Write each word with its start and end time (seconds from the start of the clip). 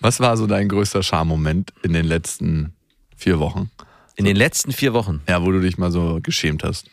Was 0.00 0.20
war 0.20 0.36
so 0.36 0.46
dein 0.46 0.68
größter 0.68 1.02
Charmoment 1.02 1.72
in 1.82 1.92
den 1.92 2.06
letzten 2.06 2.74
vier 3.16 3.38
Wochen? 3.40 3.70
In 4.16 4.24
den 4.24 4.36
letzten 4.36 4.72
vier 4.72 4.92
Wochen. 4.92 5.22
Ja, 5.28 5.42
wo 5.42 5.50
du 5.50 5.60
dich 5.60 5.78
mal 5.78 5.90
so 5.90 6.20
geschämt 6.22 6.64
hast. 6.64 6.88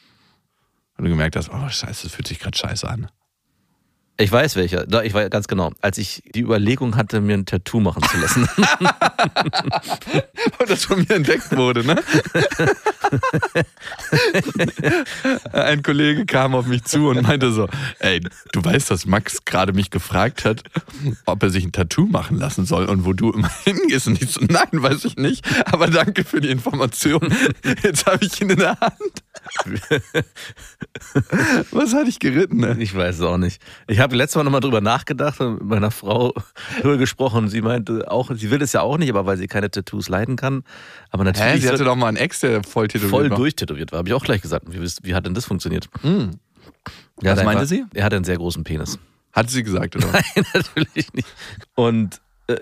Und 0.98 1.06
du 1.06 1.10
gemerkt 1.10 1.36
hast, 1.36 1.50
oh 1.50 1.70
scheiße, 1.70 2.04
das 2.04 2.14
fühlt 2.14 2.28
sich 2.28 2.40
gerade 2.40 2.58
scheiße 2.58 2.90
an. 2.90 3.10
Ich 4.18 4.32
weiß 4.32 4.56
welcher. 4.56 4.86
Ich 5.04 5.14
weiß 5.14 5.30
ganz 5.30 5.48
genau. 5.48 5.72
Als 5.82 5.98
ich 5.98 6.24
die 6.34 6.40
Überlegung 6.40 6.96
hatte, 6.96 7.20
mir 7.20 7.34
ein 7.34 7.46
Tattoo 7.46 7.82
machen 7.82 8.02
zu 8.04 8.18
lassen. 8.18 8.48
Und 10.60 10.70
das 10.70 10.86
von 10.86 11.00
mir 11.00 11.16
entdeckt 11.16 11.56
wurde, 11.56 11.86
ne? 11.86 12.02
Ein 15.52 15.84
Kollege 15.84 16.26
kam 16.26 16.56
auf 16.56 16.66
mich 16.66 16.84
zu 16.86 17.10
und 17.10 17.22
meinte 17.24 17.52
so, 17.52 17.68
ey, 18.00 18.22
du 18.52 18.64
weißt, 18.64 18.92
dass 18.92 19.06
Max 19.06 19.46
gerade 19.46 19.74
mich 19.74 19.92
gefragt 19.92 20.46
hat, 20.46 20.64
ob 21.26 21.44
er 21.44 21.50
sich 21.50 21.64
ein 21.64 21.72
Tattoo 21.72 22.06
machen 22.06 22.38
lassen 22.38 22.66
soll 22.66 22.86
und 22.86 23.06
wo 23.06 23.14
du 23.14 23.32
immer 23.32 23.52
hingehst. 23.64 24.08
Und 24.08 24.22
ich 24.22 24.32
so, 24.32 24.42
nein, 24.42 24.68
weiß 24.72 25.06
ich 25.06 25.18
nicht, 25.18 25.46
aber 25.66 25.88
danke 25.88 26.24
für 26.24 26.42
die 26.42 26.50
Information. 26.50 27.34
Jetzt 27.84 28.06
habe 28.06 28.26
ich 28.26 28.42
ihn 28.42 28.50
in 28.50 28.60
der 28.60 28.80
Hand. 28.80 28.94
Was 31.72 31.94
hatte 31.94 32.10
ich 32.10 32.20
geritten, 32.20 32.58
ne? 32.58 32.76
ich 32.80 32.96
weiß 32.96 33.16
es 33.16 33.22
auch 33.22 33.38
nicht. 33.38 33.62
Ich 33.88 34.00
habe 34.06 34.16
letztes 34.16 34.36
Mal 34.38 34.44
nochmal 34.44 34.62
drüber 34.62 34.82
nachgedacht 34.82 35.40
und 35.42 35.56
mit 35.56 35.64
meiner 35.66 35.92
Frau 35.92 36.34
drüber 36.82 36.98
gesprochen. 36.98 37.50
Sie 37.50 37.62
meinte 37.62 38.10
auch, 38.10 38.32
sie 38.34 38.50
will 38.52 38.62
es 38.62 38.72
ja 38.74 38.82
auch 38.82 38.98
nicht, 38.98 39.10
aber 39.10 39.26
weil 39.26 39.38
sie 39.38 39.48
keine 39.48 39.70
Tattoos 39.70 40.08
leiden 40.10 40.36
kann. 40.36 40.64
Aber 41.10 41.24
Hä, 41.24 41.32
natürlich 41.32 41.62
sie 41.64 41.70
hatte 41.70 41.84
doch 41.84 41.96
mal 41.96 42.08
einen 42.08 42.18
Ex, 42.18 42.40
der 42.40 42.64
voll 42.64 42.88
tätowiert 42.88 43.10
voll 43.12 43.30
war. 43.30 43.38
durchtätowiert 43.38 43.92
war. 43.92 44.00
Habe 44.00 44.10
ich 44.10 44.14
auch 44.14 44.24
gleich 44.24 44.42
gesagt. 44.42 44.66
Wie, 44.70 44.80
wie 44.80 45.16
hat 45.16 45.26
denn 45.26 45.34
das 45.34 45.46
funktioniert? 45.46 45.90
Hm. 46.02 46.32
Was 47.18 47.36
meinte 47.38 47.50
einfach- 47.50 47.66
sie? 47.66 47.86
Er 47.94 48.06
hat 48.06 48.14
einen 48.14 48.24
sehr 48.24 48.38
großen 48.38 48.64
Penis. 48.64 48.98
Hat 49.34 49.50
sie 49.50 49.64
gesagt, 49.64 49.96
oder? 49.98 50.08
Nein, 50.14 50.46
natürlich 50.54 51.12
nicht. 51.14 51.28
Und 51.76 52.22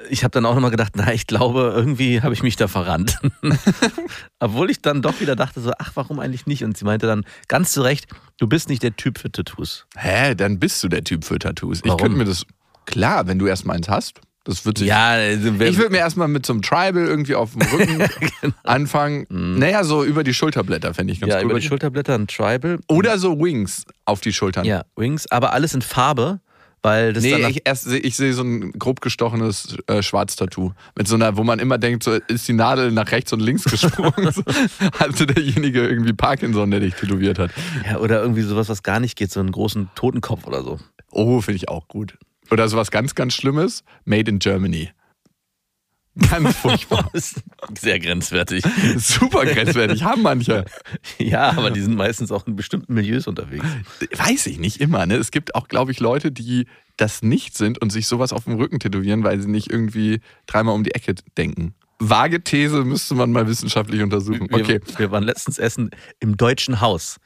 ich 0.10 0.24
habe 0.24 0.32
dann 0.32 0.46
auch 0.46 0.54
nochmal 0.56 0.72
gedacht, 0.72 0.94
na, 0.96 1.14
ich 1.14 1.28
glaube, 1.28 1.74
irgendwie 1.76 2.22
habe 2.22 2.34
ich 2.34 2.42
mich 2.44 2.56
da 2.56 2.68
verrannt. 2.68 3.20
Obwohl 4.40 4.70
ich 4.70 4.82
dann 4.82 5.02
doch 5.02 5.20
wieder 5.20 5.36
dachte, 5.36 5.62
so, 5.62 5.72
ach, 5.78 5.92
warum 5.96 6.20
eigentlich 6.20 6.46
nicht? 6.46 6.64
Und 6.64 6.78
sie 6.78 6.86
meinte 6.86 7.08
dann 7.08 7.26
ganz 7.48 7.72
zu 7.74 7.82
Recht, 7.82 8.08
du 8.38 8.48
bist 8.48 8.70
nicht 8.70 8.84
der 8.84 8.96
Typ 8.96 9.18
für 9.20 9.32
Tattoos. 9.32 9.86
Hä, 9.98 10.36
dann 10.36 10.60
bist 10.60 10.84
du 10.84 10.88
der 10.88 11.04
Typ 11.04 11.26
für 11.26 11.40
Tattoos. 11.40 11.80
Ich 11.80 11.86
Warum? 11.86 12.00
könnte 12.00 12.18
mir 12.18 12.26
das. 12.26 12.46
Klar, 12.86 13.28
wenn 13.28 13.40
du 13.40 13.48
erstmal 13.48 13.78
eins 13.78 13.88
hast, 13.88 14.20
das 14.44 14.66
wird 14.66 14.78
sich. 14.78 14.88
Ja, 14.90 15.12
also, 15.12 15.54
Ich 15.54 15.78
würde 15.78 15.90
mir 15.92 16.00
erstmal 16.00 16.28
mit 16.28 16.46
so 16.46 16.52
einem 16.52 16.62
Tribal 16.62 17.06
irgendwie 17.06 17.36
auf 17.36 17.54
dem 17.54 17.62
Rücken 17.62 18.54
anfangen. 18.64 19.26
Naja, 19.30 19.86
so 19.86 20.04
über 20.04 20.26
die 20.26 20.34
Schulterblätter 20.34 20.94
fände 20.94 21.14
ich 21.14 21.22
ganz 21.22 21.30
Mhm. 21.32 21.38
ja, 21.38 21.44
cool. 21.46 21.52
über 21.52 21.60
die 21.62 21.66
Schulterblätter 21.68 22.16
ein 22.16 22.28
Tribal. 22.28 22.80
Oder 22.90 23.18
so 23.20 23.40
Wings 23.40 23.86
auf 24.04 24.20
die 24.20 24.34
Schultern. 24.34 24.66
Ja, 24.66 24.84
Wings, 24.98 25.32
aber 25.32 25.54
alles 25.54 25.74
in 25.74 25.82
Farbe, 25.82 26.42
weil 26.84 27.14
das 27.14 27.24
Nee, 27.24 27.36
ich, 27.48 27.62
erst, 27.66 27.88
ich 27.88 28.16
sehe 28.16 28.34
so 28.34 28.44
ein 28.44 28.74
grob 28.74 29.02
gestochenes 29.02 29.78
äh, 29.88 30.04
Schwarztattoo. 30.04 30.74
Mit 30.96 31.08
so 31.08 31.16
einer, 31.16 31.38
wo 31.38 31.44
man 31.44 31.60
immer 31.60 31.78
denkt, 31.78 32.04
so 32.04 32.12
ist 32.12 32.48
die 32.48 32.54
Nadel 32.54 32.92
nach 32.92 33.12
rechts 33.12 33.32
und 33.34 33.40
links 33.40 33.64
gesprungen. 33.72 34.32
so, 34.32 34.44
hatte 35.00 35.26
derjenige 35.26 35.88
irgendwie 35.88 36.14
Parkinson, 36.14 36.70
der 36.70 36.82
dich 36.82 36.94
tätowiert 36.94 37.40
hat. 37.40 37.52
ja, 37.90 37.98
oder 37.98 38.22
irgendwie 38.22 38.42
sowas, 38.42 38.68
was 38.70 38.84
gar 38.84 39.00
nicht 39.00 39.18
geht, 39.18 39.32
so 39.32 39.40
einen 39.40 39.52
großen 39.52 39.90
Totenkopf 39.96 40.46
oder 40.46 40.62
so. 40.62 40.80
Oh, 41.10 41.42
finde 41.42 41.56
ich 41.56 41.70
auch 41.70 41.88
gut. 41.88 42.18
Oder 42.52 42.68
sowas 42.68 42.92
ganz, 42.92 43.16
ganz 43.16 43.34
Schlimmes. 43.34 43.84
Made 44.04 44.30
in 44.30 44.40
Germany. 44.40 44.90
Ganz 46.16 46.56
furchtbar. 46.58 47.10
Sehr 47.80 48.00
grenzwertig. 48.00 48.64
Super 48.98 49.46
grenzwertig, 49.46 50.04
haben 50.04 50.22
manche. 50.22 50.66
Ja, 51.18 51.50
aber 51.58 51.72
die 51.72 51.82
sind 51.82 51.96
meistens 51.96 52.32
auch 52.32 52.46
in 52.46 52.56
bestimmten 52.56 52.94
Milieus 52.94 53.28
unterwegs. 53.28 53.66
Weiß 54.16 54.46
ich 54.48 54.60
nicht 54.60 54.80
immer. 54.80 55.06
Ne? 55.06 55.16
Es 55.16 55.32
gibt 55.32 55.56
auch, 55.56 55.68
glaube 55.68 55.92
ich, 55.92 56.00
Leute, 56.00 56.32
die 56.32 56.68
das 56.98 57.24
nicht 57.24 57.58
sind 57.58 57.82
und 57.82 57.92
sich 57.92 58.06
sowas 58.06 58.32
auf 58.32 58.44
dem 58.44 58.56
Rücken 58.56 58.80
tätowieren, 58.80 59.24
weil 59.24 59.42
sie 59.42 59.50
nicht 59.50 59.72
irgendwie 59.72 60.22
dreimal 60.46 60.76
um 60.76 60.84
die 60.84 60.94
Ecke 60.94 61.16
denken. 61.38 61.74
Vage 62.10 62.44
These 62.44 62.84
müsste 62.84 63.16
man 63.16 63.32
mal 63.32 63.48
wissenschaftlich 63.48 64.02
untersuchen. 64.02 64.48
Wir, 64.50 64.60
Okay, 64.60 64.80
wir 64.98 65.12
waren 65.12 65.24
letztens 65.24 65.58
essen 65.58 65.92
im 66.20 66.38
Deutschen 66.38 66.82
Haus. 66.82 67.18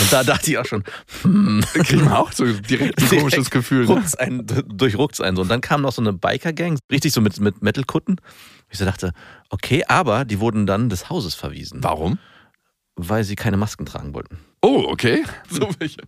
Und 0.00 0.12
da 0.12 0.24
dachte 0.24 0.50
ich 0.50 0.58
auch 0.58 0.66
schon, 0.66 0.84
hm, 1.22 1.62
kriegen 1.72 2.04
wir 2.04 2.18
auch 2.18 2.32
so 2.32 2.44
direkt 2.44 3.00
ein 3.00 3.08
komisches 3.08 3.50
Gefühl. 3.50 3.86
Ne? 3.86 3.94
ruckt's 3.94 4.14
ein, 4.14 4.46
durchruckt's 4.66 5.20
einen 5.20 5.36
so. 5.36 5.42
Und 5.42 5.48
dann 5.48 5.60
kam 5.60 5.82
noch 5.82 5.92
so 5.92 6.02
eine 6.02 6.12
Biker-Gang, 6.12 6.78
richtig 6.90 7.12
so 7.12 7.20
mit, 7.20 7.38
mit 7.40 7.62
Metal-Kutten. 7.62 8.16
Ich 8.70 8.78
so 8.78 8.84
dachte, 8.84 9.12
okay, 9.50 9.84
aber 9.88 10.24
die 10.24 10.40
wurden 10.40 10.66
dann 10.66 10.88
des 10.88 11.10
Hauses 11.10 11.34
verwiesen, 11.34 11.82
Warum? 11.82 12.18
Weil 12.96 13.24
sie 13.24 13.36
keine 13.36 13.56
Masken 13.56 13.86
tragen 13.86 14.14
wollten. 14.14 14.38
Oh, 14.62 14.84
okay. 14.88 15.24
So 15.48 15.68
welche. 15.78 16.00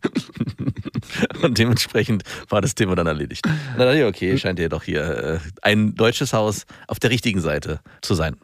Und 1.43 1.59
dementsprechend 1.59 2.23
war 2.49 2.61
das 2.61 2.75
Thema 2.75 2.95
dann 2.95 3.07
erledigt. 3.07 3.45
Na, 3.77 3.85
dann, 3.85 3.97
ja, 3.97 4.07
okay, 4.07 4.39
scheint 4.39 4.59
ja 4.59 4.69
doch 4.69 4.83
hier 4.85 5.03
äh, 5.03 5.41
ein 5.63 5.95
deutsches 5.95 6.33
Haus 6.33 6.67
auf 6.87 7.01
der 7.01 7.11
richtigen 7.11 7.41
Seite 7.41 7.81
zu 8.03 8.15
sein. 8.15 8.37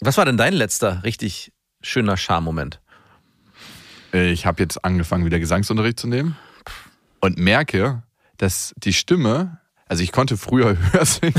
Was 0.00 0.16
war 0.16 0.24
denn 0.24 0.36
dein 0.36 0.52
letzter 0.52 1.02
richtig 1.04 1.52
schöner 1.80 2.16
Charmoment? 2.16 2.80
Ich 4.12 4.44
habe 4.44 4.62
jetzt 4.62 4.84
angefangen, 4.84 5.24
wieder 5.24 5.38
Gesangsunterricht 5.38 5.98
zu 5.98 6.06
nehmen 6.06 6.36
und 7.20 7.38
merke, 7.38 8.02
dass 8.36 8.74
die 8.76 8.92
Stimme, 8.92 9.60
also 9.86 10.02
ich 10.02 10.12
konnte 10.12 10.36
früher 10.36 10.76
höher 10.92 11.06
singen 11.06 11.34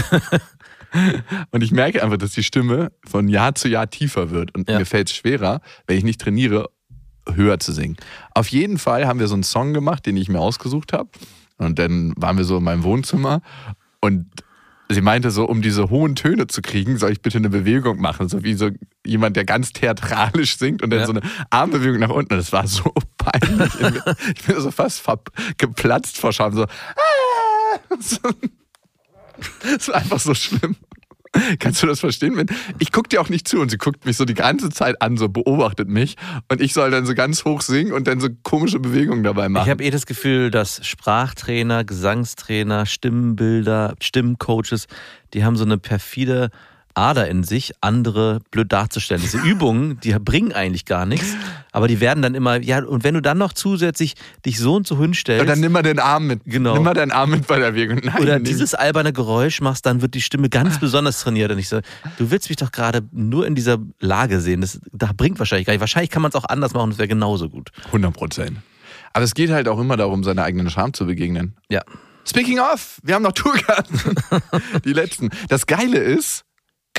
und 1.52 1.64
ich 1.64 1.72
merke 1.72 2.04
einfach, 2.04 2.18
dass 2.18 2.32
die 2.32 2.44
Stimme 2.44 2.92
von 3.08 3.28
Jahr 3.28 3.56
zu 3.56 3.68
Jahr 3.68 3.90
tiefer 3.90 4.30
wird 4.32 4.54
und 4.56 4.70
Ja. 4.70 4.80
mir 4.80 4.86
fällt 4.86 5.10
es 5.10 5.16
schwerer, 5.16 5.62
wenn 5.88 5.98
ich 5.98 6.04
nicht 6.04 6.22
trainiere, 6.22 6.70
höher 7.34 7.60
zu 7.60 7.72
singen. 7.72 7.98
Auf 8.34 8.48
jeden 8.50 8.78
Fall 8.78 9.08
haben 9.08 9.20
wir 9.20 9.28
so 9.28 9.34
einen 9.34 9.44
Song 9.44 9.74
gemacht, 9.74 10.06
den 10.06 10.18
ich 10.18 10.30
mir 10.30 10.40
ausgesucht 10.40 10.94
habe 10.94 11.10
und 11.58 11.80
dann 11.80 12.14
waren 12.18 12.38
wir 12.38 12.44
so 12.46 12.58
in 12.58 12.64
meinem 12.64 12.84
Wohnzimmer 12.84 13.42
und 14.02 14.28
sie 14.90 15.02
meinte 15.02 15.32
so, 15.32 15.46
um 15.46 15.62
diese 15.62 15.90
hohen 15.90 16.16
Töne 16.16 16.46
zu 16.48 16.62
kriegen, 16.62 16.98
soll 16.98 17.12
ich 17.12 17.22
bitte 17.22 17.38
eine 17.38 17.50
Bewegung 17.50 18.00
machen, 18.00 18.28
so 18.30 18.44
wie 18.44 18.54
so 18.54 18.70
jemand, 19.06 19.36
der 19.38 19.46
ganz 19.46 19.72
theatralisch 19.72 20.58
singt 20.58 20.84
und 20.84 20.90
dann 20.92 21.00
Ja. 21.00 21.06
so 21.08 21.14
eine 21.14 21.22
Armbewegung 21.50 22.00
nach 22.00 22.10
unten. 22.12 22.36
Das 22.36 22.52
war 22.52 22.68
so 22.68 22.94
peinlich. 23.18 23.74
Ich 24.36 24.44
bin 24.46 24.60
so 24.60 24.70
fast 24.70 25.04
geplatzt 25.58 26.18
vor 26.20 26.32
Scham. 26.34 26.54
So, 26.54 26.64
ah! 26.64 26.68
so. 28.00 28.18
Das 29.64 29.88
war 29.88 29.96
einfach 29.96 30.20
so 30.20 30.34
schlimm. 30.34 30.76
Kannst 31.60 31.82
du 31.82 31.88
das 31.88 32.00
verstehen? 32.00 32.38
Wenn, 32.38 32.46
ich 32.78 32.92
gucke 32.92 33.10
dir 33.10 33.20
auch 33.20 33.30
nicht 33.30 33.48
zu 33.48 33.60
und 33.60 33.70
sie 33.70 33.78
guckt 33.78 34.06
mich 34.06 34.18
so 34.18 34.26
die 34.26 34.36
ganze 34.36 34.70
Zeit 34.70 35.02
an, 35.02 35.18
so 35.18 35.30
beobachtet 35.30 35.90
mich 35.90 36.16
und 36.48 36.62
ich 36.62 36.74
soll 36.74 36.92
dann 36.92 37.08
so 37.08 37.16
ganz 37.16 37.44
hoch 37.44 37.62
singen 37.62 37.92
und 37.92 38.08
dann 38.08 38.20
so 38.20 38.30
komische 38.44 38.80
Bewegungen 38.80 39.24
dabei 39.24 39.50
machen. 39.50 39.66
Ich 39.66 39.72
habe 39.72 39.84
eh 39.84 39.90
das 39.90 40.06
Gefühl, 40.06 40.52
dass 40.52 40.86
Sprachtrainer, 40.86 41.86
Gesangstrainer, 41.86 42.86
Stimmenbilder, 42.86 43.96
Stimmcoaches, 44.00 44.86
die 45.34 45.44
haben 45.44 45.56
so 45.56 45.66
eine 45.66 45.80
perfide 45.80 46.52
Ader 46.96 47.28
in 47.28 47.44
sich, 47.44 47.74
andere 47.82 48.40
blöd 48.52 48.72
darzustellen. 48.72 49.22
Diese 49.22 49.38
Übungen, 49.44 50.00
die 50.02 50.14
bringen 50.20 50.52
eigentlich 50.54 50.86
gar 50.86 51.06
nichts, 51.06 51.36
aber 51.72 51.88
die 51.88 52.00
werden 52.00 52.22
dann 52.22 52.36
immer, 52.36 52.62
ja, 52.62 52.84
und 52.84 53.04
wenn 53.04 53.14
du 53.16 53.22
dann 53.22 53.38
noch 53.38 53.54
zusätzlich 53.54 54.14
dich 54.46 54.60
so 54.60 54.76
und 54.76 54.86
so 54.88 54.98
hinstellst 55.00 55.42
und 55.42 55.48
dann 55.48 55.60
nimm 55.60 55.72
mal 55.72 55.82
den 55.82 56.00
Arm 56.00 56.28
mit. 56.28 56.42
Genau. 56.46 56.76
Nimm 56.76 56.84
mal 56.84 56.94
deinen 56.94 57.12
Arm 57.12 57.32
mit 57.32 57.48
bei 57.48 57.58
der 57.60 57.72
Bewegung. 57.72 58.00
Nein, 58.04 58.22
oder 58.22 58.36
nimm- 58.36 58.44
dieses 58.44 58.74
alberne 58.76 59.12
Geräusch 59.14 59.60
machst, 59.62 59.86
dann 59.86 60.02
wird 60.02 60.14
die 60.14 60.22
Stimme 60.22 60.50
ganz 60.50 60.80
besonders 60.82 61.20
trainiert. 61.22 61.52
Und 61.52 61.60
ich 61.60 61.70
so, 61.70 61.80
du 62.18 62.32
willst 62.32 62.50
mich 62.50 62.58
doch 62.58 62.72
gerade 62.72 63.02
nur 63.12 63.48
in 63.48 63.56
dieser 63.56 63.78
Lage 64.00 64.40
sehen. 64.40 64.62
Das, 64.62 64.80
da 64.92 65.12
bringt 65.16 65.40
wahrscheinlich 65.40 65.66
gar 65.66 65.74
nicht. 65.74 65.82
Wahrscheinlich 65.82 66.12
kann 66.12 66.22
man 66.22 66.30
es 66.30 66.36
auch 66.36 66.46
anders 66.46 66.74
machen, 66.74 66.92
das 66.92 67.00
wäre 67.00 67.08
genauso 67.08 67.50
gut. 67.50 67.72
100 67.88 68.14
Prozent. 68.14 68.58
Aber 69.14 69.26
es 69.26 69.34
geht 69.34 69.50
halt 69.52 69.68
auch 69.68 69.80
immer 69.80 69.98
darum, 69.98 70.24
seiner 70.24 70.44
eigenen 70.44 70.70
Scham 70.70 70.94
zu 70.94 71.06
begegnen. 71.06 71.56
Ja. 71.70 71.82
Speaking 72.28 72.60
of, 72.60 73.00
wir 73.04 73.16
haben 73.16 73.24
noch 73.24 73.32
Tourkarten. 73.34 74.00
Die 74.86 74.94
letzten. 74.94 75.30
Das 75.50 75.68
Geile 75.68 75.98
ist, 75.98 76.46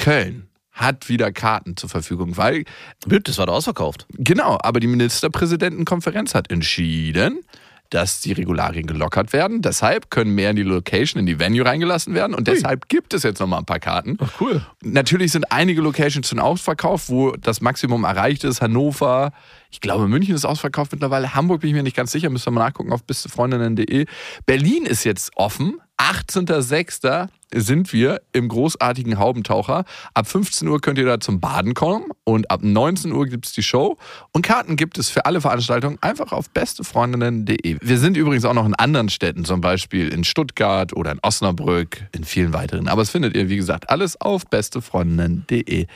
Köln 0.05 0.49
hat 0.71 1.09
wieder 1.09 1.33
Karten 1.33 1.79
zur 1.79 1.89
Verfügung, 1.89 2.37
weil, 2.37 2.65
Blöd, 3.07 3.27
das 3.27 3.39
war 3.39 3.47
doch 3.47 3.55
ausverkauft. 3.55 4.07
genau, 4.11 4.59
aber 4.61 4.79
die 4.79 4.87
Ministerpräsidentenkonferenz 4.87 6.35
hat 6.35 6.51
entschieden, 6.51 7.41
dass 7.89 8.21
die 8.21 8.33
Regularien 8.33 8.87
gelockert 8.87 9.33
werden. 9.33 9.63
Deshalb 9.63 10.11
können 10.11 10.35
mehr 10.35 10.51
in 10.51 10.57
die 10.57 10.63
Location, 10.63 11.21
in 11.21 11.27
die 11.27 11.39
Venue 11.39 11.65
reingelassen 11.65 12.13
werden. 12.13 12.35
Und 12.35 12.49
deshalb 12.49 12.89
gibt 12.91 13.15
es 13.15 13.23
jetzt 13.23 13.39
nochmal 13.41 13.61
ein 13.61 13.65
paar 13.65 13.81
Karten. 13.81 14.19
Ach 14.21 14.31
cool. 14.41 14.67
Natürlich 14.83 15.33
sind 15.33 15.51
einige 15.51 15.81
Locations 15.81 16.29
schon 16.29 16.39
ausverkauft, 16.39 17.09
wo 17.09 17.31
das 17.33 17.63
Maximum 17.63 18.05
erreicht 18.05 18.45
ist. 18.45 18.61
Hannover, 18.61 19.33
ich 19.71 19.81
glaube, 19.81 20.07
München 20.07 20.35
ist 20.35 20.45
ausverkauft 20.45 20.93
mittlerweile. 20.93 21.35
Hamburg 21.35 21.63
bin 21.63 21.71
ich 21.71 21.77
mir 21.77 21.83
nicht 21.83 21.97
ganz 21.97 22.13
sicher, 22.13 22.29
müssen 22.29 22.47
wir 22.47 22.53
mal 22.53 22.65
nachgucken 22.65 22.93
auf 22.93 23.05
bestefreundinnen.de. 23.05 24.05
Berlin 24.45 24.85
ist 24.85 25.05
jetzt 25.05 25.31
offen. 25.37 25.81
18.06. 25.99 27.29
sind 27.55 27.93
wir 27.93 28.21
im 28.33 28.49
großartigen 28.49 29.19
Haubentaucher. 29.19 29.85
Ab 30.13 30.27
15 30.27 30.67
Uhr 30.67 30.81
könnt 30.81 30.99
ihr 30.99 31.07
da 31.07 31.21
zum 31.21 31.41
Baden 31.41 31.75
kommen 31.75 32.07
und 32.25 32.51
ab 32.51 32.61
19 32.63 33.13
Uhr 33.13 33.27
gibt 33.27 33.47
es 33.47 33.53
die 33.53 33.63
Show. 33.63 33.97
Und 34.33 34.43
Karten 34.43 34.77
gibt 34.77 34.99
es 34.99 35.09
für 35.09 35.25
alle 35.25 35.41
Veranstaltungen 35.41 35.99
einfach 36.03 36.33
auf 36.33 36.51
bestefreundinnen.de. 36.51 37.79
Wir 37.81 37.99
sind 37.99 38.17
übrigens 38.17 38.45
auch 38.45 38.55
noch 38.55 38.67
in 38.67 38.75
anderen 38.75 39.09
Städten, 39.09 39.45
zum 39.45 39.61
Beispiel 39.61 40.09
in 40.09 40.25
Stuttgart 40.25 40.95
oder 40.95 41.13
in 41.13 41.21
Osnabrück, 41.23 42.05
in 42.13 42.25
vielen 42.25 42.53
weiteren. 42.53 42.89
Aber 42.89 43.03
es 43.03 43.11
findet 43.11 43.37
ihr, 43.37 43.49
wie 43.49 43.57
gesagt, 43.57 43.89
alles 43.89 44.21
auf 44.21 44.47
bestefreundinnen.de. 44.47 45.87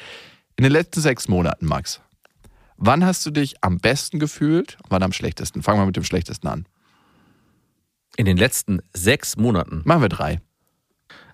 In 0.57 0.63
den 0.63 0.73
letzten 0.73 1.01
sechs 1.01 1.29
Monaten, 1.29 1.67
Max, 1.67 2.01
wann 2.77 3.05
hast 3.05 3.27
du 3.27 3.31
dich 3.31 3.57
am 3.63 3.79
besten 3.79 4.19
gefühlt 4.19 4.79
wann 4.89 5.03
am 5.03 5.13
schlechtesten? 5.13 5.63
Fangen 5.63 5.81
wir 5.81 5.87
mit 5.87 5.97
dem 5.97 6.05
schlechtesten 6.05 6.47
an. 6.47 6.67
In 8.19 8.25
den 8.25 8.37
letzten 8.37 8.83
sechs 8.93 9.37
Monaten. 9.37 9.83
Machen 9.85 10.03
wir 10.03 10.09
drei. 10.09 10.41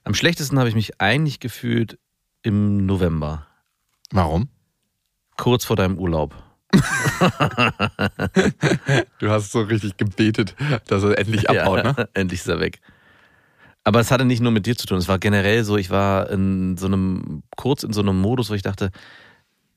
Am 0.04 0.12
schlechtesten 0.12 0.58
habe 0.58 0.68
ich 0.68 0.74
mich 0.74 1.00
eigentlich 1.00 1.40
gefühlt 1.40 1.98
im 2.42 2.84
November. 2.84 3.46
Warum? 4.10 4.50
Kurz 5.38 5.64
vor 5.64 5.76
deinem 5.76 5.98
Urlaub. 5.98 6.34
Du 9.18 9.30
hast 9.30 9.52
so 9.52 9.62
richtig 9.62 9.96
gebetet, 9.96 10.54
dass 10.86 11.02
er 11.02 11.16
endlich 11.18 11.48
abhaut, 11.58 11.78
ja, 11.78 11.92
ne? 11.94 12.08
Endlich 12.12 12.40
ist 12.40 12.48
er 12.48 12.60
weg. 12.60 12.80
Aber 13.84 14.00
es 14.00 14.10
hatte 14.10 14.26
nicht 14.26 14.42
nur 14.42 14.52
mit 14.52 14.66
dir 14.66 14.76
zu 14.76 14.86
tun. 14.86 14.98
Es 14.98 15.08
war 15.08 15.18
generell 15.18 15.64
so, 15.64 15.78
ich 15.78 15.88
war 15.88 16.28
in 16.28 16.76
so 16.76 16.84
einem, 16.86 17.44
kurz 17.56 17.82
in 17.82 17.94
so 17.94 18.02
einem 18.02 18.20
Modus, 18.20 18.50
wo 18.50 18.54
ich 18.54 18.60
dachte, 18.60 18.90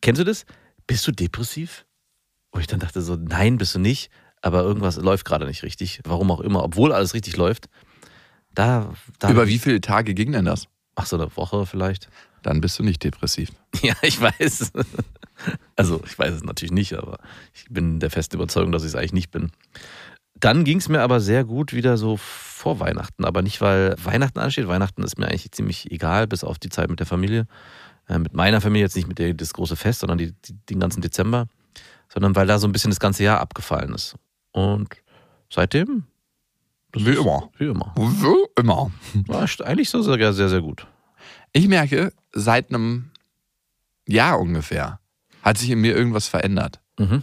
kennst 0.02 0.20
du 0.20 0.26
das? 0.26 0.46
Bist 0.88 1.08
du 1.08 1.14
depressiv? 1.14 1.86
Wo 2.52 2.60
ich 2.60 2.68
dann 2.68 2.82
dachte 2.82 3.02
so, 3.02 3.16
nein, 3.16 3.58
bist 3.58 3.76
du 3.76 3.80
nicht. 3.80 4.12
Aber 4.42 4.62
irgendwas 4.62 4.98
läuft 4.98 5.26
gerade 5.26 5.46
nicht 5.46 5.64
richtig. 5.64 6.02
Warum 6.04 6.32
auch 6.32 6.42
immer, 6.42 6.64
obwohl 6.64 6.94
alles 6.94 7.14
richtig 7.14 7.38
läuft. 7.38 7.68
Da, 8.54 8.94
da 9.20 9.30
Über 9.30 9.48
wie 9.48 9.60
viele 9.60 9.82
Tage 9.82 10.14
ging 10.14 10.32
denn 10.32 10.46
das? 10.46 10.68
Ach 10.96 11.06
so, 11.06 11.16
eine 11.16 11.36
Woche 11.36 11.66
vielleicht. 11.66 12.10
Dann 12.42 12.62
bist 12.62 12.80
du 12.80 12.84
nicht 12.84 13.04
depressiv. 13.04 13.52
Ja, 13.84 13.94
ich 14.02 14.20
weiß. 14.20 14.72
Also, 15.76 16.02
ich 16.04 16.18
weiß 16.18 16.34
es 16.34 16.44
natürlich 16.44 16.72
nicht, 16.72 16.94
aber 16.96 17.20
ich 17.54 17.66
bin 17.70 18.00
der 18.00 18.10
festen 18.10 18.38
Überzeugung, 18.38 18.72
dass 18.72 18.82
ich 18.82 18.90
es 18.90 18.96
eigentlich 18.96 19.14
nicht 19.14 19.30
bin. 19.30 19.52
Dann 20.40 20.64
ging 20.64 20.80
es 20.80 20.90
mir 20.90 21.02
aber 21.02 21.20
sehr 21.20 21.44
gut 21.44 21.74
wieder 21.74 21.98
so 21.98 22.18
vor 22.18 22.80
Weihnachten. 22.80 23.24
Aber 23.24 23.44
nicht, 23.44 23.62
weil 23.62 23.96
Weihnachten 24.04 24.40
ansteht. 24.40 24.68
Weihnachten 24.68 25.04
ist 25.04 25.20
mir 25.20 25.28
eigentlich 25.28 25.52
ziemlich 25.52 25.92
egal, 25.92 26.26
bis 26.26 26.44
auf 26.44 26.58
die 26.58 26.70
Zeit 26.70 26.90
mit 26.90 27.00
der 27.00 27.06
Familie. 27.06 27.46
Äh, 28.08 28.18
mit 28.18 28.34
meiner 28.34 28.62
Familie, 28.62 28.86
jetzt 28.86 28.96
nicht 28.96 29.08
mit 29.08 29.20
der, 29.20 29.34
das 29.36 29.54
große 29.54 29.76
Fest, 29.76 30.00
sondern 30.00 30.18
die, 30.18 30.32
die, 30.32 30.54
den 30.70 30.80
ganzen 30.80 31.02
Dezember. 31.02 31.48
Sondern 32.10 32.36
weil 32.36 32.48
da 32.48 32.58
so 32.58 32.68
ein 32.68 32.72
bisschen 32.72 32.92
das 32.92 33.00
ganze 33.00 33.24
Jahr 33.24 33.40
abgefallen 33.40 33.94
ist. 33.94 34.16
Und 34.58 34.90
seitdem? 35.52 36.06
Wie 36.92 37.12
immer. 37.12 37.52
Wie 37.60 37.66
immer. 37.66 37.94
Wie 37.96 38.60
immer. 38.60 38.92
War 39.28 39.48
eigentlich 39.64 39.92
so 39.92 40.02
sogar 40.02 40.34
sehr, 40.34 40.50
sehr 40.50 40.62
gut. 40.62 40.88
Ich 41.54 41.68
merke, 41.68 42.12
seit 42.34 42.70
einem 42.70 43.12
Jahr 44.08 44.40
ungefähr 44.40 45.00
hat 45.44 45.60
sich 45.60 45.70
in 45.70 45.80
mir 45.80 45.96
irgendwas 45.96 46.28
verändert. 46.28 46.80
Mhm. 46.98 47.22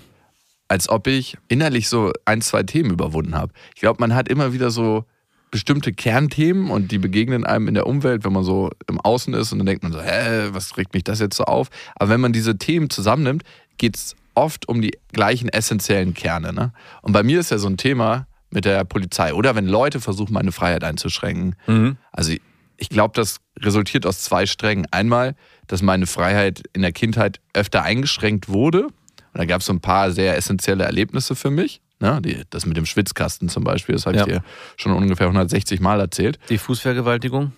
Als 0.69 0.89
ob 0.89 1.09
ich 1.09 1.37
innerlich 1.49 1.89
so 1.89 2.13
ein, 2.25 2.41
zwei 2.41 2.63
Themen 2.63 2.93
überwunden 2.93 3.35
habe. 3.35 3.53
Ich 3.75 3.81
glaube, 3.81 3.99
man 3.99 4.15
hat 4.15 4.29
immer 4.29 4.53
wieder 4.53 4.71
so 4.71 5.05
bestimmte 5.51 5.93
Kernthemen 5.93 6.71
und 6.71 6.93
die 6.93 6.99
begegnen 6.99 7.45
einem 7.45 7.67
in 7.67 7.75
der 7.75 7.89
Umwelt, 7.89 8.25
wenn 8.25 8.33
man 8.33 8.45
so 8.45 8.71
im 8.89 9.01
Außen 9.01 9.35
ist 9.35 9.51
und 9.51 9.59
dann 9.59 9.67
denkt 9.67 9.83
man 9.83 9.93
so, 9.93 10.01
hä, 10.01 10.51
was 10.53 10.77
regt 10.77 10.95
mich 10.95 11.03
das 11.03 11.19
jetzt 11.19 11.37
so 11.37 11.45
auf? 11.45 11.69
Aber 11.97 12.11
wenn 12.11 12.21
man 12.21 12.33
diese 12.33 12.59
Themen 12.59 12.91
zusammennimmt, 12.91 13.43
geht 13.77 13.97
es 13.97 14.15
oft 14.35 14.69
um 14.69 14.81
die 14.83 14.93
gleichen 15.13 15.49
essentiellen 15.49 16.15
Kerne. 16.15 16.53
Ne? 16.53 16.73
Und 17.03 17.13
bei 17.13 17.23
mir 17.23 17.41
ist 17.41 17.51
ja 17.51 17.59
so 17.59 17.69
ein 17.69 17.77
Thema 17.77 18.27
mit 18.51 18.65
der 18.65 18.85
Polizei 18.85 19.35
oder 19.35 19.55
wenn 19.57 19.67
Leute 19.67 20.01
versuchen, 20.01 20.33
meine 20.33 20.53
Freiheit 20.53 20.85
einzuschränken. 20.85 21.57
Mhm. 21.67 21.97
Also 22.13 22.33
ich 22.77 22.89
glaube, 22.89 23.13
das 23.15 23.39
resultiert 23.61 24.07
aus 24.07 24.23
zwei 24.23 24.47
Strängen. 24.47 24.87
Einmal, 24.91 25.35
dass 25.67 25.83
meine 25.83 26.07
Freiheit 26.07 26.63
in 26.73 26.83
der 26.83 26.93
Kindheit 26.93 27.41
öfter 27.53 27.83
eingeschränkt 27.83 28.49
wurde. 28.49 28.85
Und 28.87 28.93
da 29.39 29.45
gab 29.45 29.61
es 29.61 29.67
so 29.67 29.73
ein 29.73 29.81
paar 29.81 30.11
sehr 30.13 30.37
essentielle 30.37 30.85
Erlebnisse 30.85 31.35
für 31.37 31.51
mich. 31.51 31.81
Ne? 32.01 32.21
Die, 32.23 32.43
das 32.51 32.67
mit 32.67 32.77
dem 32.77 32.87
Schwitzkasten 32.87 33.49
zum 33.49 33.63
Beispiel, 33.65 33.95
das 33.95 34.07
habe 34.07 34.17
Ja. 34.17 34.23
ich 34.27 34.33
dir 34.33 34.45
schon 34.77 34.93
ungefähr 34.93 35.27
160 35.29 35.81
Mal 35.81 36.01
erzählt. 36.01 36.39
Die 36.49 36.59
Fußvergewaltigung, 36.59 37.53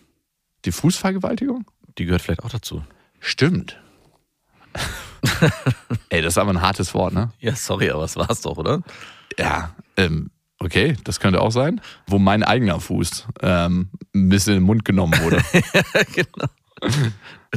Die 0.66 0.72
Fußvergewaltigung? 0.72 1.64
die 1.98 2.04
gehört 2.04 2.20
vielleicht 2.22 2.44
auch 2.44 2.50
dazu. 2.50 2.84
Stimmt. 3.20 3.78
Ey, 6.08 6.22
das 6.22 6.34
ist 6.34 6.38
aber 6.38 6.50
ein 6.50 6.60
hartes 6.60 6.94
Wort, 6.94 7.14
ne? 7.14 7.32
Ja, 7.40 7.54
sorry, 7.54 7.90
aber 7.90 8.04
es 8.04 8.16
war's 8.16 8.40
doch, 8.40 8.56
oder? 8.56 8.82
Ja, 9.38 9.74
ähm, 9.96 10.30
okay, 10.58 10.96
das 11.04 11.20
könnte 11.20 11.40
auch 11.40 11.50
sein. 11.50 11.80
Wo 12.06 12.18
mein 12.18 12.42
eigener 12.42 12.80
Fuß 12.80 13.26
ähm, 13.42 13.90
ein 14.14 14.28
bisschen 14.28 14.54
in 14.54 14.60
den 14.60 14.66
Mund 14.66 14.84
genommen 14.84 15.18
wurde. 15.20 15.42
genau. 16.14 16.46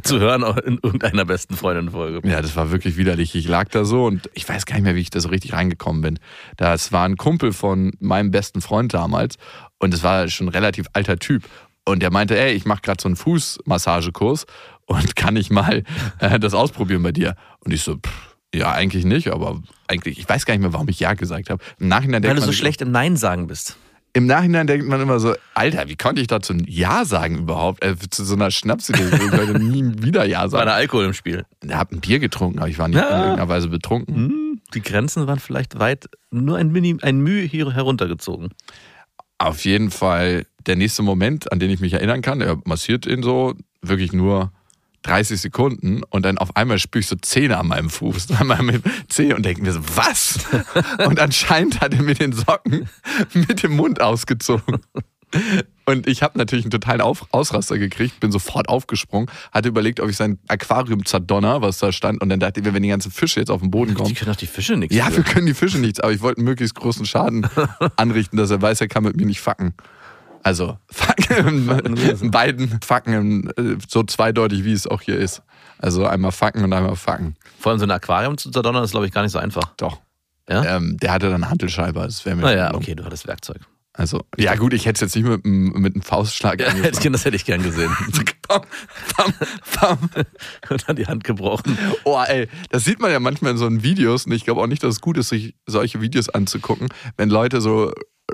Zu 0.04 0.20
hören 0.20 0.44
in 0.66 0.80
irgendeiner 0.82 1.26
besten 1.26 1.56
Freundin-Folge. 1.56 2.28
Ja, 2.28 2.42
das 2.42 2.56
war 2.56 2.72
wirklich 2.72 2.96
widerlich. 2.96 3.36
Ich 3.36 3.48
lag 3.48 3.68
da 3.70 3.84
so 3.84 4.06
und 4.06 4.30
ich 4.34 4.48
weiß 4.48 4.66
gar 4.66 4.76
nicht 4.76 4.86
mehr, 4.86 4.96
wie 4.96 5.02
ich 5.02 5.10
da 5.10 5.20
so 5.20 5.30
richtig 5.30 5.54
reingekommen 5.54 6.02
bin. 6.02 6.20
Das 6.56 6.94
war 6.94 7.06
ein 7.06 7.18
Kumpel 7.18 7.52
von 7.52 7.92
meinem 8.00 8.32
besten 8.32 8.62
Freund 8.62 8.94
damals 8.94 9.36
und 9.78 9.94
es 9.94 10.04
war 10.04 10.30
schon 10.30 10.48
ein 10.48 10.54
relativ 10.54 10.88
alter 10.94 11.18
Typ. 11.18 11.44
Und 11.90 12.02
der 12.02 12.12
meinte, 12.12 12.38
ey, 12.40 12.54
ich 12.54 12.66
mache 12.66 12.82
gerade 12.82 13.02
so 13.02 13.08
einen 13.10 13.16
Fußmassagekurs 13.16 14.46
und 14.86 15.16
kann 15.16 15.36
ich 15.36 15.50
mal 15.50 15.84
äh, 16.20 16.40
das 16.40 16.54
ausprobieren 16.54 17.04
bei 17.04 17.12
dir? 17.12 17.36
Und 17.60 17.74
ich 17.74 17.82
so, 17.84 17.96
pff, 17.96 18.36
ja, 18.54 18.72
eigentlich 18.72 19.06
nicht, 19.06 19.28
aber 19.30 19.62
eigentlich, 19.88 20.20
ich 20.20 20.28
weiß 20.28 20.46
gar 20.46 20.54
nicht 20.54 20.62
mehr, 20.62 20.74
warum 20.74 20.88
ich 20.90 21.00
Ja 21.00 21.14
gesagt 21.14 21.50
habe. 21.50 21.64
Im 21.80 21.88
Nachhinein 21.88 22.24
Weil 22.24 22.30
denkt 22.32 22.42
du 22.44 22.46
so 22.48 22.52
schlecht 22.54 22.82
im 22.82 22.92
Nein 22.92 23.16
sagen 23.18 23.48
bist. 23.48 23.76
im 24.14 24.26
Nachhinein 24.26 24.66
denkt 24.66 24.88
man 24.88 25.00
immer 25.02 25.20
so, 25.20 25.36
Alter, 25.54 25.88
wie 25.88 25.96
konnte 25.96 26.20
ich 26.22 26.28
dazu 26.28 26.54
ein 26.54 26.66
Ja 26.68 27.06
sagen 27.06 27.38
überhaupt? 27.38 27.84
Äh, 27.84 27.96
zu 28.10 28.26
so 28.26 28.34
einer 28.34 28.50
Schnapsidee 28.50 29.04
ich 29.04 29.32
heute 29.32 29.60
nie 29.60 29.84
wieder 30.04 30.26
Ja 30.26 30.40
War 30.40 30.46
da 30.46 30.50
sagen. 30.50 30.70
Alkohol 30.72 31.06
im 31.06 31.14
Spiel. 31.14 31.46
Ich 31.64 31.72
habe 31.74 31.96
ein 31.96 32.02
Bier 32.02 32.18
getrunken, 32.20 32.58
aber 32.60 32.70
ich 32.70 32.80
war 32.80 32.88
nicht 32.88 32.98
Ja. 32.98 33.08
in 33.10 33.22
irgendeiner 33.22 33.50
Weise 33.50 33.68
betrunken. 33.70 34.16
Hm, 34.16 34.62
die 34.74 34.82
Grenzen 34.82 35.28
waren 35.28 35.40
vielleicht 35.40 35.78
weit, 35.80 36.10
nur 36.32 36.58
ein, 36.58 36.72
Mini, 36.72 36.98
ein 37.02 37.20
Mühe 37.20 37.44
hier 37.44 37.72
heruntergezogen. 37.72 38.50
Auf 39.40 39.66
jeden 39.66 39.90
Fall 39.90 40.46
der 40.66 40.76
nächste 40.76 41.02
Moment, 41.02 41.52
an 41.52 41.60
den 41.60 41.72
ich 41.72 41.80
mich 41.80 41.94
erinnern 41.94 42.22
kann, 42.22 42.42
er 42.42 42.60
massiert 42.66 43.06
ihn 43.06 43.24
so 43.24 43.56
wirklich 43.82 44.14
nur 44.14 44.52
30 45.04 45.40
Sekunden 45.40 46.04
und 46.04 46.26
dann 46.26 46.38
auf 46.38 46.56
einmal 46.58 46.78
spüre 46.78 47.00
ich 47.00 47.08
so 47.08 47.16
Zähne 47.16 47.58
an 47.58 47.68
meinem 47.68 47.90
Fuß, 47.90 48.32
an 48.40 48.48
meinem 48.48 48.84
Zeh 49.08 49.34
und 49.34 49.46
denke 49.46 49.62
mir 49.62 49.72
so, 49.72 49.80
was? 49.96 50.40
Und 51.06 51.20
anscheinend 51.20 51.82
hat 51.82 51.94
er 51.94 52.04
mir 52.04 52.16
den 52.16 52.34
Socken 52.34 52.90
mit 53.34 53.64
dem 53.64 53.76
Mund 53.76 54.02
ausgezogen. 54.02 54.80
Und 55.86 56.08
ich 56.08 56.22
habe 56.22 56.38
natürlich 56.38 56.66
einen 56.66 56.72
totalen 56.72 57.02
Auf 57.02 57.28
Ausraster 57.31 57.78
gekriegt, 57.78 58.20
bin 58.20 58.31
sofort 58.31 58.70
aufgesprungen, 58.70 59.30
hatte 59.52 59.70
überlegt, 59.70 60.00
ob 60.00 60.10
ich 60.10 60.18
sein 60.18 60.38
Aquarium 60.48 61.06
zerdonner, 61.06 61.62
was 61.62 61.80
da 61.80 61.92
stand, 61.92 62.21
und 62.21 62.30
dann 62.30 62.40
dachte 62.40 62.59
ich 62.59 62.66
mir, 62.66 62.74
wenn 62.74 62.83
die 62.83 62.90
ganzen 62.90 63.12
Fische 63.12 63.40
jetzt 63.40 63.50
auf 63.50 63.62
den 63.62 63.71
Boden 63.71 63.92
Die 63.92 63.95
kommen, 63.95 64.14
können 64.14 64.31
doch 64.31 64.38
die 64.38 64.48
Fische 64.48 64.78
nichts. 64.78 64.95
ja, 64.95 65.06
für. 65.06 65.18
wir 65.18 65.24
können 65.24 65.45
die 65.48 65.54
Fische 65.54 65.80
nichts, 65.80 66.00
aber 66.00 66.12
ich 66.12 66.21
wollte 66.21 66.40
einen 66.40 66.45
möglichst 66.45 66.76
großen 66.76 67.06
Schaden 67.06 67.48
anrichten, 67.95 68.38
dass 68.38 68.52
er 68.52 68.62
weiß, 68.62 68.81
er 68.81 68.88
kann 68.88 69.04
mit 69.04 69.16
mir 69.16 69.26
nicht 69.26 69.42
fucken. 69.42 69.74
Also, 70.44 70.78
fucken 70.92 71.69
in 72.21 72.31
beiden 72.31 72.80
Fucken, 72.83 73.50
äh, 73.57 73.78
so 73.88 74.04
zweideutig, 74.04 74.64
wie 74.64 74.74
es 74.74 74.88
auch 74.88 75.02
hier 75.02 75.18
ist. 75.18 75.42
Also 75.80 76.06
einmal 76.06 76.31
fucken 76.31 76.64
und 76.64 76.74
einmal 76.74 76.95
fucken. 76.95 77.36
Vor 77.57 77.71
allem 77.71 77.80
so 77.80 77.86
ein 77.86 77.92
Aquarium 77.92 78.38
zu 78.38 78.52
zerdonnern 78.52 78.83
ist, 78.83 78.92
glaube 78.92 79.06
ich, 79.06 79.12
gar 79.12 79.24
nicht 79.24 79.31
so 79.31 79.40
einfach. 79.40 79.74
Doch. 79.78 80.00
Ja? 80.50 80.78
Ähm, 80.78 80.98
der 80.98 81.14
hatte 81.14 81.28
dann 81.28 81.44
eine 81.44 81.50
Hantelscheibe, 81.50 82.02
das 82.02 82.26
wäre 82.26 82.36
mir 82.36 82.42
Naja, 82.42 82.74
okay, 82.74 82.95
du 82.95 83.06
hattest 83.06 83.28
Werkzeug. 83.28 83.62
Also, 84.00 84.22
ja 84.38 84.56
gut, 84.56 84.74
ich 84.74 84.86
hätte 84.86 84.96
es 85.06 85.14
jetzt 85.14 85.16
nicht 85.16 85.28
mit, 85.28 85.44
einem- 85.46 85.74
mit 85.82 85.94
einem 85.94 86.02
Faustschlag 86.02 86.62
Ja, 86.62 86.68
angefangen. 86.68 87.12
das 87.12 87.26
hätte 87.26 87.36
ich 87.36 87.44
gern 87.44 87.62
gesehen. 87.62 87.92
Pam, 88.48 88.62
pam, 89.16 89.34
pam. 89.74 90.10
Und 90.70 90.88
dann 90.88 90.96
die 90.96 91.06
Hand 91.06 91.24
gebrochen. 91.26 91.78
Oh, 92.06 92.18
ey, 92.26 92.48
das 92.70 92.86
sieht 92.86 93.00
man 93.02 93.12
ja 93.12 93.20
manchmal 93.20 93.52
in 93.52 93.58
so 93.58 93.66
einen 93.66 93.84
Videos 93.84 94.26
und 94.26 94.32
ich 94.32 94.46
glaube 94.46 94.62
auch 94.62 94.68
nicht, 94.68 94.84
dass 94.84 94.96
es 94.96 95.02
gut 95.02 95.18
ist, 95.18 95.30
sich 95.30 95.54
solche 95.66 96.00
Videos 96.02 96.30
anzugucken, 96.30 96.88
wenn 97.18 97.30
Leute 97.30 97.60
so 97.60 97.92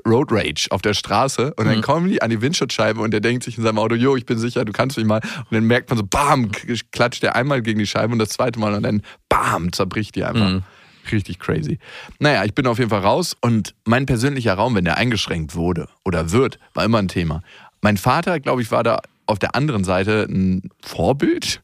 Road 0.07 0.27
Rage 0.31 0.67
auf 0.69 0.81
der 0.83 0.93
Straße 0.93 1.53
und 1.55 1.65
dann 1.65 1.81
kommen 1.81 2.09
die 2.09 2.21
an 2.21 2.29
die 2.29 2.41
Windschutzscheibe 2.41 3.01
und 3.01 3.11
der 3.11 3.21
denkt 3.21 3.43
sich 3.43 3.57
in 3.57 3.63
seinem 3.63 3.79
Auto, 3.79 3.95
jo, 3.95 4.15
ich 4.15 4.25
bin 4.25 4.37
sicher, 4.37 4.65
du 4.65 4.71
kannst 4.73 4.97
mich 4.97 5.05
mal. 5.07 5.21
Und 5.39 5.47
dann 5.51 5.63
merkt 5.65 5.89
man 5.89 5.97
so, 5.97 6.05
bam, 6.05 6.51
klatscht 6.91 7.23
der 7.23 7.35
einmal 7.35 7.61
gegen 7.61 7.79
die 7.79 7.87
Scheibe 7.87 8.13
und 8.13 8.19
das 8.19 8.29
zweite 8.29 8.59
Mal 8.59 8.73
und 8.75 8.83
dann 8.83 9.01
bam, 9.29 9.73
zerbricht 9.73 10.15
die 10.15 10.23
einfach. 10.25 10.49
Mhm. 10.51 10.63
Richtig 11.11 11.39
crazy. 11.39 11.79
Naja, 12.19 12.43
ich 12.45 12.53
bin 12.53 12.67
auf 12.67 12.79
jeden 12.79 12.89
Fall 12.89 13.01
raus 13.01 13.35
und 13.41 13.75
mein 13.85 14.05
persönlicher 14.05 14.53
Raum, 14.53 14.75
wenn 14.75 14.85
der 14.85 14.97
eingeschränkt 14.97 15.55
wurde 15.55 15.87
oder 16.03 16.31
wird, 16.31 16.59
war 16.73 16.85
immer 16.85 16.99
ein 16.99 17.07
Thema. 17.07 17.41
Mein 17.81 17.97
Vater, 17.97 18.39
glaube 18.39 18.61
ich, 18.61 18.71
war 18.71 18.83
da 18.83 19.01
auf 19.25 19.39
der 19.39 19.55
anderen 19.55 19.83
Seite 19.83 20.27
ein 20.29 20.69
Vorbild. 20.81 21.61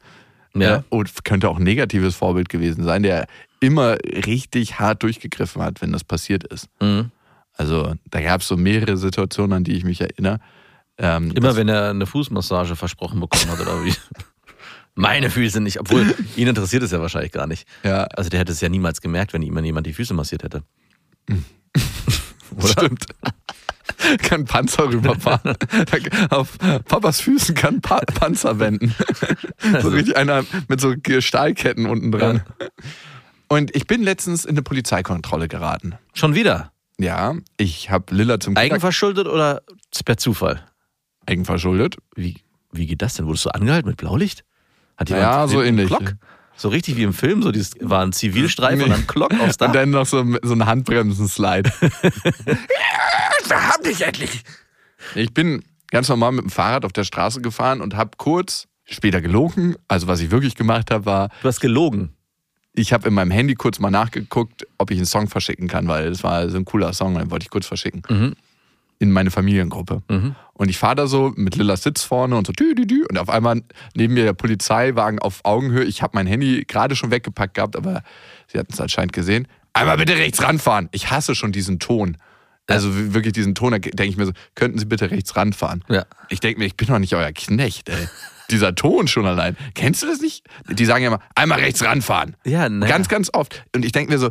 Ja. 0.54 0.78
Äh, 0.78 0.82
und 0.90 1.24
könnte 1.24 1.48
auch 1.50 1.58
ein 1.58 1.64
negatives 1.64 2.16
Vorbild 2.16 2.50
gewesen 2.50 2.84
sein, 2.84 3.04
der 3.04 3.28
immer 3.62 3.98
richtig 4.04 4.80
hart 4.80 5.02
durchgegriffen 5.02 5.62
hat, 5.62 5.82
wenn 5.82 5.94
das 5.94 6.04
passiert 6.04 6.44
ist. 6.44 6.68
Mhm. 6.82 7.12
Also 7.54 7.94
da 8.10 8.22
gab 8.22 8.42
es 8.42 8.48
so 8.48 8.58
mehrere 8.58 8.98
Situationen, 8.98 9.54
an 9.54 9.64
die 9.64 9.74
ich 9.74 9.84
mich 9.84 10.02
erinnere. 10.02 10.40
Ähm, 10.98 11.32
Immer 11.32 11.56
wenn 11.56 11.70
er 11.70 11.90
eine 11.90 12.06
Fußmassage 12.06 12.76
versprochen 12.76 13.20
bekommen 13.20 13.50
hat, 13.50 13.60
oder 13.60 13.84
wie? 13.86 13.94
Meine 14.96 15.30
Füße 15.30 15.62
nicht, 15.62 15.80
obwohl 15.80 16.16
ihn 16.36 16.48
interessiert 16.48 16.84
es 16.84 16.92
ja 16.92 17.00
wahrscheinlich 17.02 17.32
gar 17.32 17.48
nicht. 17.48 17.68
Ja, 17.84 18.04
Also 18.04 18.30
der 18.30 18.40
hätte 18.40 18.52
es 18.52 18.62
ja 18.62 18.70
niemals 18.70 19.02
gemerkt, 19.02 19.34
wenn 19.34 19.42
ihm 19.42 19.58
jemand 19.64 19.88
die 19.88 19.94
Füße 19.94 20.14
massiert 20.14 20.44
hätte. 20.44 20.64
Oder? 22.58 22.68
stimmt. 22.68 23.06
kann 24.24 24.46
Panzer 24.46 24.90
rüberfahren. 24.90 25.56
Auf 26.30 26.58
Papas 26.58 27.22
Füßen 27.22 27.56
kann 27.56 27.82
pa 27.82 28.00
Panzer 28.00 28.60
wenden. 28.60 28.96
So 29.82 29.90
richtig 29.90 30.18
einer 30.18 30.44
mit 30.68 30.82
so 30.82 30.96
Stahlketten 31.20 31.86
unten 31.86 32.12
dran. 32.12 32.42
Und 33.48 33.76
ich 33.76 33.86
bin 33.86 34.02
letztens 34.02 34.46
in 34.46 34.52
eine 34.52 34.64
Polizeikontrolle 34.64 35.48
geraten. 35.48 35.96
Schon 36.14 36.36
wieder? 36.36 36.72
Ja, 36.98 37.36
ich 37.58 37.90
habe 37.90 38.14
Lilla 38.14 38.40
zum 38.40 38.56
Eigenverschuldet 38.58 39.28
oder 39.28 39.62
per 40.06 40.18
Zufall? 40.18 40.66
eigenverschuldet. 41.26 41.98
Wie, 42.16 42.38
wie 42.72 42.88
geht 42.88 43.02
das 43.02 43.16
denn? 43.16 43.26
Wurdest 43.26 43.46
du 43.46 43.50
angehalten 43.50 43.90
mit 43.90 43.98
Blaulicht? 43.98 44.44
Hat 44.98 45.10
Ja, 45.10 45.48
so 45.48 45.62
ähnlich. 45.62 45.88
Klock? 45.88 46.14
So 46.56 46.70
richtig 46.70 46.96
wie 46.96 47.04
im 47.04 47.14
Film, 47.14 47.42
so 47.42 47.52
dieses 47.52 47.74
war 47.80 48.04
ein 48.04 48.14
Zivilstreifen 48.14 48.84
und 48.84 48.90
dann 48.92 49.08
Klock 49.08 49.34
aufs 49.40 49.58
Dach. 49.58 49.68
Und 49.68 49.76
dann 49.76 49.90
noch 49.90 50.06
so, 50.06 50.24
so 50.44 50.54
ein 50.54 50.66
Handbremsen-Slide. 50.66 51.72
Hab 53.50 53.84
dich 53.84 54.02
endlich! 54.02 54.44
Ich 55.16 55.34
bin 55.34 55.64
ganz 55.90 56.08
normal 56.10 56.32
mit 56.32 56.44
dem 56.44 56.50
Fahrrad 56.50 56.86
auf 56.86 56.94
der 56.94 57.04
Straße 57.04 57.42
gefahren 57.42 57.82
und 57.82 57.96
habe 57.96 58.12
kurz 58.18 58.68
später 58.86 59.22
gelogen. 59.22 59.76
Also 59.88 60.08
was 60.08 60.20
ich 60.22 60.32
wirklich 60.32 60.56
gemacht 60.56 60.92
habe, 60.92 61.06
war, 61.06 61.30
du 61.42 61.48
hast 61.48 61.60
gelogen. 61.60 62.14
ich 62.74 62.94
habe 62.94 63.08
in 63.08 63.14
meinem 63.14 63.32
Handy 63.32 63.56
kurz 63.56 63.80
mal 63.80 63.92
nachgeguckt, 63.92 64.68
ob 64.78 64.92
ich 64.92 64.98
einen 64.98 65.06
Song 65.06 65.28
verschicken 65.28 65.68
kann, 65.68 65.88
weil 65.88 66.10
das 66.10 66.24
war 66.24 66.48
so 66.50 66.58
ein 66.58 66.66
cooler 66.66 66.94
Song, 66.94 67.16
den 67.18 67.32
wollte 67.32 67.44
ich 67.44 67.50
kurz 67.50 67.66
verschicken. 67.66 68.04
Mhm. 68.10 68.36
In 69.02 69.12
meine 69.12 69.32
Familiengruppe. 69.32 70.04
Und 70.54 70.70
ich 70.70 70.78
fahre 70.78 70.94
da 70.94 71.08
so 71.08 71.34
mit 71.36 71.56
Lilla 71.56 71.76
Sitz 71.76 72.04
vorne 72.04 72.36
und 72.36 72.46
so 72.46 72.54
dü, 72.54 72.76
dü, 72.76 72.86
dü, 72.86 73.04
und 73.10 73.18
auf 73.18 73.30
einmal 73.30 73.64
neben 73.96 74.14
mir 74.14 74.26
der 74.26 74.34
Polizeiwagen 74.34 75.18
auf 75.18 75.40
Augenhöhe. 75.44 75.86
Ich 75.86 76.04
habe 76.04 76.12
mein 76.14 76.28
Handy 76.28 76.66
gerade 76.68 76.96
schon 76.96 77.10
weggepackt 77.10 77.56
gehabt, 77.56 77.76
aber 77.76 78.04
sie 78.48 78.60
hatten 78.60 78.72
es 78.72 78.80
anscheinend 78.80 79.12
gesehen. 79.12 79.48
Einmal 79.74 79.98
bitte 79.98 80.16
rechts 80.16 80.44
ranfahren. 80.44 80.88
Ich 80.92 81.10
hasse 81.10 81.34
schon 81.34 81.52
diesen 81.52 81.80
Ton. 81.80 82.16
Also 82.68 82.90
wirklich 83.12 83.34
diesen 83.34 83.56
Ton, 83.56 83.72
da 83.72 83.80
denke 83.80 84.04
ich 84.04 84.18
mir 84.18 84.28
so, 84.28 84.34
könnten 84.54 84.78
Sie 84.78 84.86
bitte 84.86 85.10
rechts 85.10 85.36
ranfahren? 85.36 85.84
Ja. 85.90 86.06
Ich 86.30 86.40
denke 86.40 86.60
mir, 86.60 86.66
ich 86.68 86.78
bin 86.78 86.88
doch 86.88 87.00
nicht 87.00 87.16
euer 87.16 87.32
Knecht, 87.32 87.90
ey. 87.90 88.08
Dieser 88.52 88.76
Ton 88.76 89.08
schon 89.08 89.26
allein. 89.26 89.58
Kennst 89.74 90.04
du 90.04 90.08
das 90.08 90.22
nicht? 90.22 90.46
Die 90.70 90.86
sagen 90.86 91.02
ja 91.02 91.08
immer, 91.08 91.22
einmal 91.34 91.60
rechts 91.60 91.84
ranfahren. 91.84 92.38
Ja, 92.46 92.70
naja. 92.70 92.92
Ganz, 92.92 93.08
ganz 93.08 93.32
oft. 93.34 93.64
Und 93.76 93.84
ich 93.84 93.94
denke 93.94 94.12
mir 94.14 94.20
so, 94.20 94.30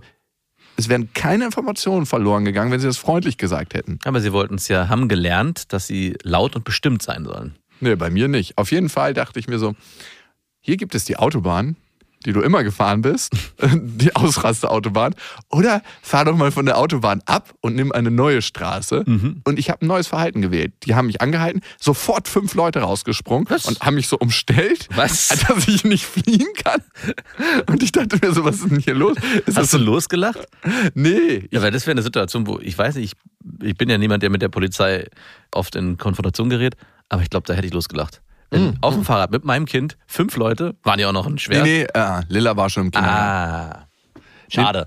es 0.80 0.88
wären 0.88 1.12
keine 1.12 1.44
Informationen 1.44 2.06
verloren 2.06 2.44
gegangen, 2.44 2.72
wenn 2.72 2.80
sie 2.80 2.86
das 2.86 2.96
freundlich 2.96 3.36
gesagt 3.38 3.74
hätten. 3.74 3.98
Aber 4.04 4.20
sie 4.20 4.32
wollten 4.32 4.56
es 4.56 4.68
ja, 4.68 4.88
haben 4.88 5.08
gelernt, 5.08 5.72
dass 5.72 5.86
sie 5.86 6.16
laut 6.22 6.56
und 6.56 6.64
bestimmt 6.64 7.02
sein 7.02 7.24
sollen. 7.24 7.56
Nee, 7.80 7.96
bei 7.96 8.10
mir 8.10 8.28
nicht. 8.28 8.58
Auf 8.58 8.72
jeden 8.72 8.88
Fall 8.88 9.14
dachte 9.14 9.38
ich 9.38 9.48
mir 9.48 9.58
so, 9.58 9.74
hier 10.60 10.76
gibt 10.76 10.94
es 10.94 11.04
die 11.04 11.16
Autobahn, 11.16 11.76
die 12.26 12.32
du 12.32 12.40
immer 12.42 12.62
gefahren 12.64 13.02
bist, 13.02 13.32
die 13.72 14.14
Ausrasterautobahn. 14.14 15.14
Oder 15.50 15.82
fahr 16.02 16.24
doch 16.24 16.36
mal 16.36 16.50
von 16.50 16.66
der 16.66 16.78
Autobahn 16.78 17.22
ab 17.26 17.54
und 17.60 17.74
nimm 17.76 17.92
eine 17.92 18.10
neue 18.10 18.42
Straße. 18.42 19.04
Und 19.44 19.58
ich 19.58 19.70
habe 19.70 19.84
ein 19.84 19.88
neues 19.88 20.06
Verhalten 20.08 20.42
gewählt. 20.42 20.72
Die 20.84 20.94
haben 20.94 21.06
mich 21.06 21.20
angehalten, 21.20 21.62
sofort 21.78 22.28
fünf 22.28 22.54
Leute 22.54 22.80
rausgesprungen 22.80 23.46
Was? 23.48 23.66
und 23.66 23.80
haben 23.80 23.94
mich 23.94 24.08
so 24.08 24.18
umstellt, 24.18 24.88
Was? 24.94 25.28
dass 25.48 25.66
ich 25.68 25.84
nicht 25.84 26.04
fliehen 26.04 26.48
kann. 26.62 26.82
Und 27.66 27.82
ich 27.82 27.92
dachte 27.92 28.18
mir 28.20 28.32
so, 28.32 28.44
was 28.44 28.56
ist 28.56 28.70
denn 28.70 28.80
hier 28.80 28.94
los? 28.94 29.16
Ist 29.46 29.56
Hast 29.56 29.72
du 29.74 29.78
losgelacht? 29.78 30.46
Nee, 30.94 31.48
Ja, 31.50 31.62
weil 31.62 31.70
das 31.70 31.86
wäre 31.86 31.92
eine 31.92 32.02
Situation, 32.02 32.46
wo 32.46 32.58
ich 32.60 32.76
weiß 32.76 32.96
nicht, 32.96 33.14
ich, 33.60 33.66
ich 33.66 33.76
bin 33.76 33.88
ja 33.88 33.98
niemand, 33.98 34.22
der 34.22 34.30
mit 34.30 34.42
der 34.42 34.48
Polizei 34.48 35.06
oft 35.52 35.74
in 35.74 35.96
Konfrontation 35.98 36.50
gerät, 36.50 36.76
aber 37.08 37.22
ich 37.22 37.30
glaube, 37.30 37.46
da 37.46 37.54
hätte 37.54 37.66
ich 37.66 37.72
losgelacht. 37.72 38.20
Wenn 38.50 38.78
auf 38.80 38.94
dem 38.94 39.04
Fahrrad 39.04 39.30
mit 39.30 39.44
meinem 39.44 39.66
Kind, 39.66 39.96
fünf 40.06 40.36
Leute, 40.36 40.74
waren 40.82 40.98
ja 40.98 41.08
auch 41.08 41.12
noch 41.12 41.26
ein 41.26 41.34
nee, 41.34 41.38
Schwer. 41.38 41.62
nee, 41.62 41.82
äh, 41.82 42.22
Lilla 42.28 42.56
war 42.56 42.68
schon 42.68 42.86
im 42.86 42.90
Kindergarten. 42.90 43.78
Ah, 43.78 44.22
schade. 44.48 44.86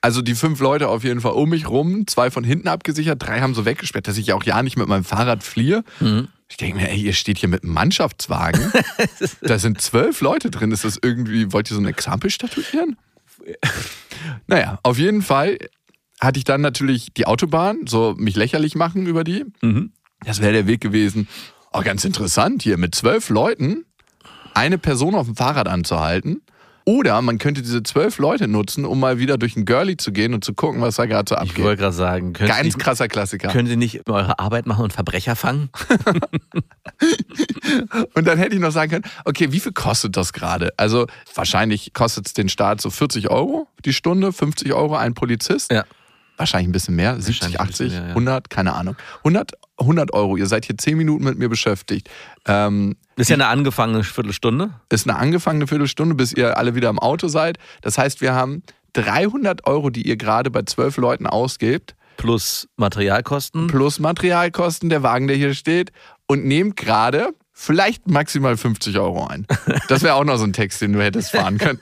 Also 0.00 0.22
die 0.22 0.34
fünf 0.34 0.60
Leute 0.60 0.88
auf 0.88 1.04
jeden 1.04 1.20
Fall 1.20 1.32
um 1.32 1.48
mich 1.48 1.68
rum, 1.68 2.06
zwei 2.06 2.30
von 2.30 2.44
hinten 2.44 2.68
abgesichert, 2.68 3.20
drei 3.20 3.40
haben 3.40 3.54
so 3.54 3.64
weggesperrt, 3.64 4.06
dass 4.06 4.16
ich 4.16 4.28
ja 4.28 4.34
auch 4.34 4.44
ja 4.44 4.62
nicht 4.62 4.76
mit 4.76 4.86
meinem 4.86 5.04
Fahrrad 5.04 5.42
fliehe. 5.42 5.82
Ich 6.48 6.56
denke 6.56 6.76
mir, 6.76 6.88
ey, 6.88 7.00
ihr 7.00 7.12
steht 7.12 7.38
hier 7.38 7.48
mit 7.48 7.62
einem 7.62 7.72
Mannschaftswagen. 7.72 8.72
da 9.42 9.58
sind 9.58 9.80
zwölf 9.80 10.20
Leute 10.20 10.50
drin. 10.50 10.72
Ist 10.72 10.84
das 10.84 10.98
irgendwie, 11.02 11.52
wollt 11.52 11.70
ihr 11.70 11.74
so 11.74 11.80
ein 11.80 11.86
Exempel 11.86 12.30
statuieren? 12.30 12.96
naja, 14.46 14.78
auf 14.82 14.98
jeden 14.98 15.22
Fall 15.22 15.58
hatte 16.20 16.38
ich 16.38 16.44
dann 16.44 16.60
natürlich 16.60 17.12
die 17.14 17.26
Autobahn, 17.26 17.86
so 17.86 18.14
mich 18.16 18.36
lächerlich 18.36 18.74
machen 18.74 19.06
über 19.06 19.24
die. 19.24 19.44
Mhm. 19.60 19.92
Das 20.24 20.40
wäre 20.40 20.52
der 20.52 20.66
Weg 20.66 20.80
gewesen. 20.80 21.28
Oh, 21.72 21.80
ganz 21.82 22.04
interessant 22.04 22.62
hier, 22.62 22.76
mit 22.78 22.94
zwölf 22.94 23.28
Leuten 23.28 23.84
eine 24.54 24.78
Person 24.78 25.14
auf 25.14 25.26
dem 25.26 25.36
Fahrrad 25.36 25.68
anzuhalten. 25.68 26.42
Oder 26.84 27.20
man 27.20 27.36
könnte 27.36 27.60
diese 27.60 27.82
zwölf 27.82 28.16
Leute 28.16 28.48
nutzen, 28.48 28.86
um 28.86 28.98
mal 28.98 29.18
wieder 29.18 29.36
durch 29.36 29.56
ein 29.56 29.66
Girlie 29.66 29.98
zu 29.98 30.10
gehen 30.10 30.32
und 30.32 30.42
zu 30.42 30.54
gucken, 30.54 30.80
was 30.80 30.96
da 30.96 31.04
gerade 31.04 31.28
so 31.28 31.34
Ich 31.34 31.50
abgeht. 31.50 31.62
wollte 31.64 31.82
gerade 31.82 31.94
sagen, 31.94 32.32
Ganz 32.32 32.62
nicht, 32.64 32.78
krasser 32.78 33.08
Klassiker. 33.08 33.48
können 33.48 33.68
Sie 33.68 33.76
nicht 33.76 34.08
eure 34.08 34.38
Arbeit 34.38 34.64
machen 34.66 34.84
und 34.84 34.92
Verbrecher 34.94 35.36
fangen? 35.36 35.68
Und 38.14 38.26
dann 38.26 38.38
hätte 38.38 38.54
ich 38.54 38.60
noch 38.60 38.72
sagen 38.72 38.90
können, 38.90 39.04
okay, 39.24 39.52
wie 39.52 39.60
viel 39.60 39.72
kostet 39.72 40.16
das 40.16 40.32
gerade? 40.32 40.72
Also 40.76 41.06
wahrscheinlich 41.34 41.92
kostet 41.92 42.26
es 42.26 42.32
den 42.32 42.48
Staat 42.48 42.80
so 42.80 42.90
40 42.90 43.30
Euro 43.30 43.68
die 43.84 43.92
Stunde, 43.92 44.32
50 44.32 44.72
Euro 44.72 44.96
ein 44.96 45.14
Polizist. 45.14 45.70
Ja. 45.70 45.84
Wahrscheinlich 46.38 46.68
ein 46.68 46.72
bisschen 46.72 46.96
mehr, 46.96 47.14
70, 47.20 47.34
Wahrscheinlich 47.54 47.60
ein 47.60 47.68
80, 47.68 47.78
bisschen 47.86 47.98
mehr, 48.00 48.08
ja. 48.08 48.14
100, 48.14 48.50
keine 48.50 48.72
Ahnung. 48.74 48.96
100, 49.18 49.52
100 49.78 50.12
Euro, 50.12 50.36
ihr 50.36 50.46
seid 50.46 50.64
hier 50.64 50.76
10 50.76 50.96
Minuten 50.96 51.24
mit 51.24 51.38
mir 51.38 51.48
beschäftigt. 51.48 52.08
Ähm, 52.46 52.96
Ist 53.16 53.30
ja 53.30 53.34
eine 53.34 53.46
angefangene 53.46 54.02
Viertelstunde. 54.04 54.70
ist 54.90 55.08
eine 55.08 55.18
angefangene 55.18 55.66
Viertelstunde, 55.66 56.14
bis 56.14 56.32
ihr 56.32 56.56
alle 56.58 56.74
wieder 56.74 56.88
im 56.90 56.98
Auto 56.98 57.28
seid. 57.28 57.58
Das 57.82 57.96
heißt, 57.98 58.20
wir 58.20 58.34
haben 58.34 58.62
300 58.94 59.66
Euro, 59.66 59.90
die 59.90 60.06
ihr 60.06 60.16
gerade 60.16 60.50
bei 60.50 60.62
zwölf 60.62 60.96
Leuten 60.96 61.26
ausgebt, 61.26 61.94
Plus 62.16 62.68
Materialkosten. 62.76 63.68
plus 63.68 64.00
Materialkosten, 64.00 64.88
der 64.88 65.04
Wagen, 65.04 65.28
der 65.28 65.36
hier 65.36 65.54
steht, 65.54 65.92
und 66.26 66.44
nehmt 66.44 66.76
gerade 66.76 67.30
vielleicht 67.52 68.08
maximal 68.08 68.56
50 68.56 68.98
Euro 68.98 69.26
ein. 69.26 69.46
Das 69.88 70.02
wäre 70.02 70.14
auch 70.14 70.24
noch 70.24 70.36
so 70.36 70.44
ein 70.44 70.52
Text, 70.52 70.80
den 70.80 70.92
du 70.92 71.02
hättest 71.02 71.30
fahren 71.30 71.58
können. 71.58 71.78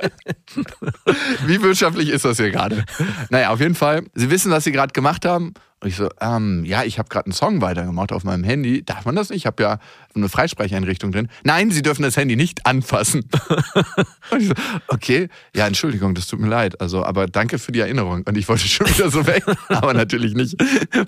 Wie 1.46 1.62
wirtschaftlich 1.62 2.08
ist 2.10 2.24
das 2.24 2.36
hier 2.38 2.50
gerade? 2.50 2.84
Naja, 3.30 3.50
auf 3.50 3.60
jeden 3.60 3.74
Fall. 3.74 4.04
Sie 4.14 4.30
wissen, 4.30 4.50
was 4.50 4.64
Sie 4.64 4.72
gerade 4.72 4.92
gemacht 4.92 5.24
haben. 5.24 5.54
Und 5.80 5.88
ich 5.90 5.96
so, 5.96 6.08
ähm, 6.22 6.64
ja, 6.64 6.84
ich 6.84 6.98
habe 6.98 7.10
gerade 7.10 7.26
einen 7.26 7.32
Song 7.34 7.60
weitergemacht 7.60 8.10
auf 8.10 8.24
meinem 8.24 8.44
Handy. 8.44 8.82
Darf 8.82 9.04
man 9.04 9.14
das 9.14 9.28
nicht? 9.28 9.40
Ich 9.40 9.46
habe 9.46 9.62
ja 9.62 9.78
eine 10.14 10.30
Freisprecheinrichtung 10.30 11.12
drin. 11.12 11.28
Nein, 11.44 11.70
Sie 11.70 11.82
dürfen 11.82 12.02
das 12.02 12.16
Handy 12.16 12.34
nicht 12.34 12.64
anfassen. 12.64 13.28
Und 14.30 14.40
ich 14.40 14.48
so, 14.48 14.54
okay, 14.88 15.28
ja, 15.54 15.66
Entschuldigung, 15.66 16.14
das 16.14 16.28
tut 16.28 16.40
mir 16.40 16.48
leid. 16.48 16.80
Also, 16.80 17.04
aber 17.04 17.26
danke 17.26 17.58
für 17.58 17.72
die 17.72 17.80
Erinnerung. 17.80 18.22
Und 18.26 18.38
ich 18.38 18.48
wollte 18.48 18.66
schon 18.66 18.88
wieder 18.88 19.10
so 19.10 19.26
weg, 19.26 19.44
aber 19.68 19.92
natürlich 19.92 20.32
nicht 20.34 20.56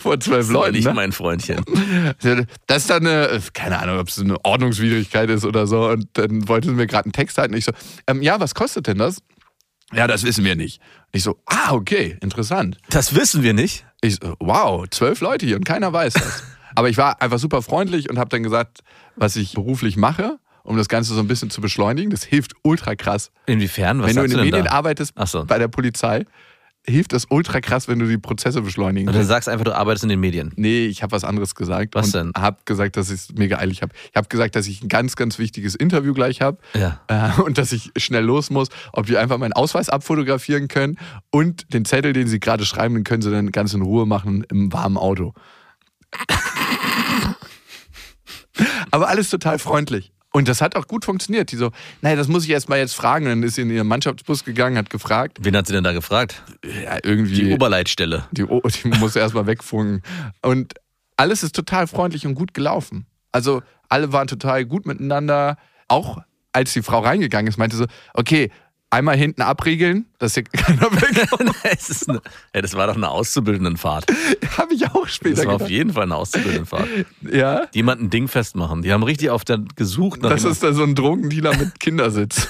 vor 0.00 0.20
zwölf 0.20 0.46
Das 0.48 0.52
Leuten. 0.52 0.76
nicht 0.76 0.84
Ne? 0.84 0.92
mein 0.92 1.12
Freundchen. 1.12 1.64
Das 2.66 2.82
ist 2.82 2.90
dann 2.90 3.06
eine, 3.06 3.40
keine 3.54 3.78
Ahnung, 3.78 3.98
ob 3.98 4.08
es 4.08 4.20
eine 4.20 4.44
Ordnungswidrigkeit 4.44 5.30
ist 5.30 5.46
oder 5.46 5.66
so. 5.66 5.88
Und 5.88 6.08
dann 6.12 6.46
wollte 6.46 6.68
sie 6.68 6.74
mir 6.74 6.86
gerade 6.86 7.06
einen 7.06 7.12
Text 7.12 7.38
halten. 7.38 7.54
Ich 7.54 7.64
so, 7.64 7.72
ähm, 8.06 8.20
ja, 8.20 8.38
was 8.38 8.54
kostet 8.54 8.86
denn 8.86 8.98
das? 8.98 9.22
Ja, 9.94 10.06
das 10.06 10.24
wissen 10.24 10.44
wir 10.44 10.54
nicht. 10.56 10.82
Ich 11.12 11.22
so, 11.22 11.40
ah, 11.46 11.72
okay, 11.72 12.18
interessant. 12.20 12.76
Das 12.90 13.14
wissen 13.14 13.42
wir 13.42 13.54
nicht. 13.54 13.86
Ich 14.00 14.16
so, 14.16 14.34
wow, 14.38 14.86
zwölf 14.90 15.20
Leute 15.20 15.46
hier 15.46 15.56
und 15.56 15.64
keiner 15.64 15.92
weiß 15.92 16.14
das. 16.14 16.42
Aber 16.74 16.88
ich 16.88 16.96
war 16.96 17.20
einfach 17.20 17.38
super 17.38 17.62
freundlich 17.62 18.08
und 18.08 18.18
habe 18.18 18.30
dann 18.30 18.42
gesagt, 18.42 18.80
was 19.16 19.34
ich 19.36 19.54
beruflich 19.54 19.96
mache, 19.96 20.38
um 20.62 20.76
das 20.76 20.88
Ganze 20.88 21.14
so 21.14 21.20
ein 21.20 21.26
bisschen 21.26 21.50
zu 21.50 21.60
beschleunigen. 21.60 22.10
Das 22.10 22.22
hilft 22.22 22.52
ultra 22.62 22.94
krass. 22.94 23.32
Inwiefern? 23.46 24.00
Was 24.00 24.10
wenn 24.10 24.16
du 24.16 24.22
in 24.24 24.30
den 24.30 24.40
Medien 24.40 24.66
da? 24.66 24.72
arbeitest, 24.72 25.14
so. 25.26 25.44
bei 25.44 25.58
der 25.58 25.68
Polizei, 25.68 26.24
hilft 26.86 27.12
das 27.12 27.26
ultra 27.28 27.60
krass, 27.60 27.88
wenn 27.88 27.98
du 27.98 28.06
die 28.06 28.18
Prozesse 28.18 28.62
beschleunigen 28.62 29.08
Und 29.08 29.14
dann 29.14 29.24
sagst 29.24 29.48
einfach, 29.48 29.64
du 29.64 29.74
arbeitest 29.74 30.04
in 30.04 30.08
den 30.08 30.20
Medien. 30.20 30.52
Nee, 30.56 30.86
ich 30.86 31.02
habe 31.02 31.12
was 31.12 31.24
anderes 31.24 31.54
gesagt. 31.54 31.94
Was 31.94 32.12
denn? 32.12 32.32
habe 32.36 32.58
gesagt, 32.64 32.96
dass 32.96 33.10
ich 33.10 33.20
es 33.20 33.32
mega 33.34 33.58
eilig 33.58 33.82
habe. 33.82 33.92
Ich 34.10 34.16
habe 34.16 34.28
gesagt, 34.28 34.56
dass 34.56 34.66
ich 34.66 34.82
ein 34.82 34.88
ganz, 34.88 35.16
ganz 35.16 35.38
wichtiges 35.38 35.74
Interview 35.74 36.14
gleich 36.14 36.40
habe. 36.40 36.58
Ja. 36.74 37.00
Äh, 37.08 37.40
und 37.42 37.58
dass 37.58 37.72
ich 37.72 37.90
schnell 37.96 38.24
los 38.24 38.50
muss, 38.50 38.68
ob 38.92 39.06
die 39.06 39.18
einfach 39.18 39.38
meinen 39.38 39.52
Ausweis 39.52 39.88
abfotografieren 39.88 40.68
können 40.68 40.98
und 41.30 41.72
den 41.72 41.84
Zettel, 41.84 42.12
den 42.12 42.26
sie 42.26 42.40
gerade 42.40 42.64
schreiben, 42.64 42.94
den 42.94 43.04
können 43.04 43.22
sie 43.22 43.30
dann 43.30 43.52
ganz 43.52 43.74
in 43.74 43.82
Ruhe 43.82 44.06
machen 44.06 44.44
im 44.50 44.72
warmen 44.72 44.96
Auto. 44.96 45.34
Aber 48.90 49.08
alles 49.08 49.30
total 49.30 49.58
freundlich. 49.58 50.12
Und 50.32 50.46
das 50.48 50.60
hat 50.60 50.76
auch 50.76 50.86
gut 50.86 51.04
funktioniert. 51.04 51.50
Die 51.52 51.56
so, 51.56 51.70
naja, 52.02 52.16
das 52.16 52.28
muss 52.28 52.44
ich 52.44 52.50
erst 52.50 52.68
mal 52.68 52.78
jetzt 52.78 52.94
fragen. 52.94 53.24
Und 53.26 53.30
dann 53.30 53.42
ist 53.42 53.54
sie 53.54 53.62
in 53.62 53.70
ihren 53.70 53.86
Mannschaftsbus 53.86 54.44
gegangen, 54.44 54.76
hat 54.76 54.90
gefragt. 54.90 55.38
Wen 55.40 55.56
hat 55.56 55.66
sie 55.66 55.72
denn 55.72 55.84
da 55.84 55.92
gefragt? 55.92 56.42
Ja, 56.84 56.98
irgendwie. 57.02 57.34
Die 57.34 57.52
Oberleitstelle. 57.52 58.24
Die, 58.32 58.44
O- 58.44 58.60
die 58.62 58.88
muss 58.88 59.16
erstmal 59.16 59.46
wegfunken. 59.46 60.02
Und 60.42 60.74
alles 61.16 61.42
ist 61.42 61.54
total 61.54 61.86
freundlich 61.86 62.26
und 62.26 62.34
gut 62.34 62.52
gelaufen. 62.54 63.06
Also 63.32 63.62
alle 63.88 64.12
waren 64.12 64.28
total 64.28 64.64
gut 64.66 64.86
miteinander. 64.86 65.56
Auch 65.88 66.18
als 66.52 66.72
die 66.74 66.82
Frau 66.82 67.00
reingegangen 67.00 67.48
ist, 67.48 67.56
meinte 67.56 67.76
so, 67.76 67.86
okay, 68.14 68.50
einmal 68.90 69.16
hinten 69.16 69.42
abriegeln, 69.42 70.06
dass 70.18 70.34
hier 70.34 70.42
keiner 70.52 70.90
wegkommt. 70.92 71.54
ist 71.72 72.08
eine, 72.08 72.20
ja, 72.54 72.62
das 72.62 72.74
war 72.74 72.86
doch 72.86 72.96
eine 72.96 73.08
Auszubildendenfahrt. 73.08 74.06
Habe 74.58 74.74
ich 74.74 74.86
auch 74.90 75.06
später 75.08 75.36
Das 75.36 75.46
war 75.46 75.54
auf 75.54 75.58
gedacht. 75.58 75.70
jeden 75.70 75.92
Fall 75.92 76.04
eine 76.04 76.16
Auszubildendenfahrt. 76.16 76.88
Ja, 77.30 77.66
Die 77.66 77.78
jemanden 77.78 78.06
ein 78.06 78.10
Ding 78.10 78.28
festmachen. 78.28 78.82
Die 78.82 78.92
haben 78.92 79.02
richtig 79.02 79.30
auf 79.30 79.44
der 79.44 79.58
gesucht 79.76 80.22
nach 80.22 80.30
das 80.30 80.44
ist 80.44 80.62
da 80.62 80.72
so 80.72 80.82
ein 80.84 80.94
Drogendealer 80.94 81.56
mit 81.56 81.80
Kindersitz. 81.80 82.48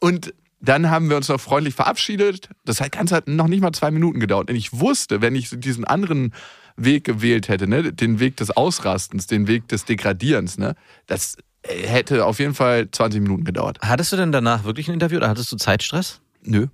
Und 0.00 0.34
dann 0.60 0.90
haben 0.90 1.10
wir 1.10 1.16
uns 1.16 1.28
noch 1.28 1.40
freundlich 1.40 1.74
verabschiedet. 1.74 2.48
Das 2.64 2.80
hat 2.80 2.92
Ganze 2.92 3.16
hat 3.16 3.28
noch 3.28 3.48
nicht 3.48 3.60
mal 3.60 3.72
zwei 3.72 3.90
Minuten 3.90 4.20
gedauert. 4.20 4.48
Und 4.48 4.56
ich 4.56 4.78
wusste, 4.78 5.20
wenn 5.20 5.34
ich 5.34 5.50
diesen 5.52 5.84
anderen 5.84 6.32
Weg 6.76 7.04
gewählt 7.04 7.48
hätte, 7.48 7.66
ne? 7.66 7.92
den 7.92 8.20
Weg 8.20 8.36
des 8.36 8.50
Ausrastens, 8.50 9.26
den 9.26 9.46
Weg 9.46 9.68
des 9.68 9.84
Degradierens, 9.84 10.58
ne? 10.58 10.74
das 11.06 11.36
hätte 11.66 12.24
auf 12.26 12.38
jeden 12.38 12.54
Fall 12.54 12.90
20 12.90 13.20
Minuten 13.22 13.44
gedauert. 13.44 13.78
Hattest 13.82 14.12
du 14.12 14.16
denn 14.16 14.32
danach 14.32 14.64
wirklich 14.64 14.88
ein 14.88 14.94
Interview 14.94 15.18
oder 15.18 15.28
hattest 15.28 15.50
du 15.52 15.56
Zeitstress? 15.56 16.20
Nö, 16.42 16.66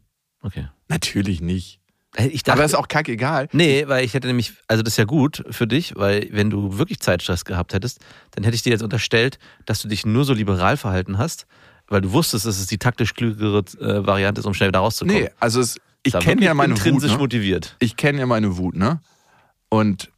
Okay. 0.42 0.68
natürlich 0.88 1.40
nicht. 1.40 1.80
Ich 2.16 2.40
Aber 2.46 2.56
dachte, 2.62 2.62
ist 2.64 2.74
auch 2.74 2.88
kackegal. 2.88 3.48
Nee, 3.52 3.86
weil 3.86 4.04
ich 4.04 4.14
hätte 4.14 4.26
nämlich, 4.28 4.54
also 4.66 4.82
das 4.82 4.94
ist 4.94 4.96
ja 4.96 5.04
gut 5.04 5.44
für 5.50 5.66
dich, 5.66 5.94
weil 5.94 6.28
wenn 6.32 6.48
du 6.48 6.78
wirklich 6.78 7.00
Zeitstress 7.00 7.44
gehabt 7.44 7.74
hättest, 7.74 8.00
dann 8.30 8.44
hätte 8.44 8.54
ich 8.54 8.62
dir 8.62 8.70
jetzt 8.70 8.82
unterstellt, 8.82 9.38
dass 9.66 9.82
du 9.82 9.88
dich 9.88 10.06
nur 10.06 10.24
so 10.24 10.32
liberal 10.32 10.76
verhalten 10.78 11.18
hast, 11.18 11.46
weil 11.86 12.00
du 12.00 12.12
wusstest, 12.12 12.46
dass 12.46 12.58
es 12.58 12.66
die 12.66 12.78
taktisch 12.78 13.14
klügere 13.14 13.58
äh, 13.80 14.06
Variante 14.06 14.40
ist, 14.40 14.46
um 14.46 14.54
schnell 14.54 14.72
da 14.72 14.80
rauszukommen. 14.80 15.24
Nee, 15.24 15.30
also 15.38 15.60
es, 15.60 15.78
ich 16.02 16.18
kenne 16.18 16.42
ja 16.44 16.54
meine 16.54 16.72
Wut. 16.72 16.78
intrinsisch 16.78 17.12
Ne? 17.12 17.18
motiviert. 17.18 17.76
Ich 17.78 17.96
kenne 17.96 18.18
ja 18.20 18.26
meine 18.26 18.56
Wut, 18.56 18.74
ne? 18.74 19.00
Und 19.68 20.10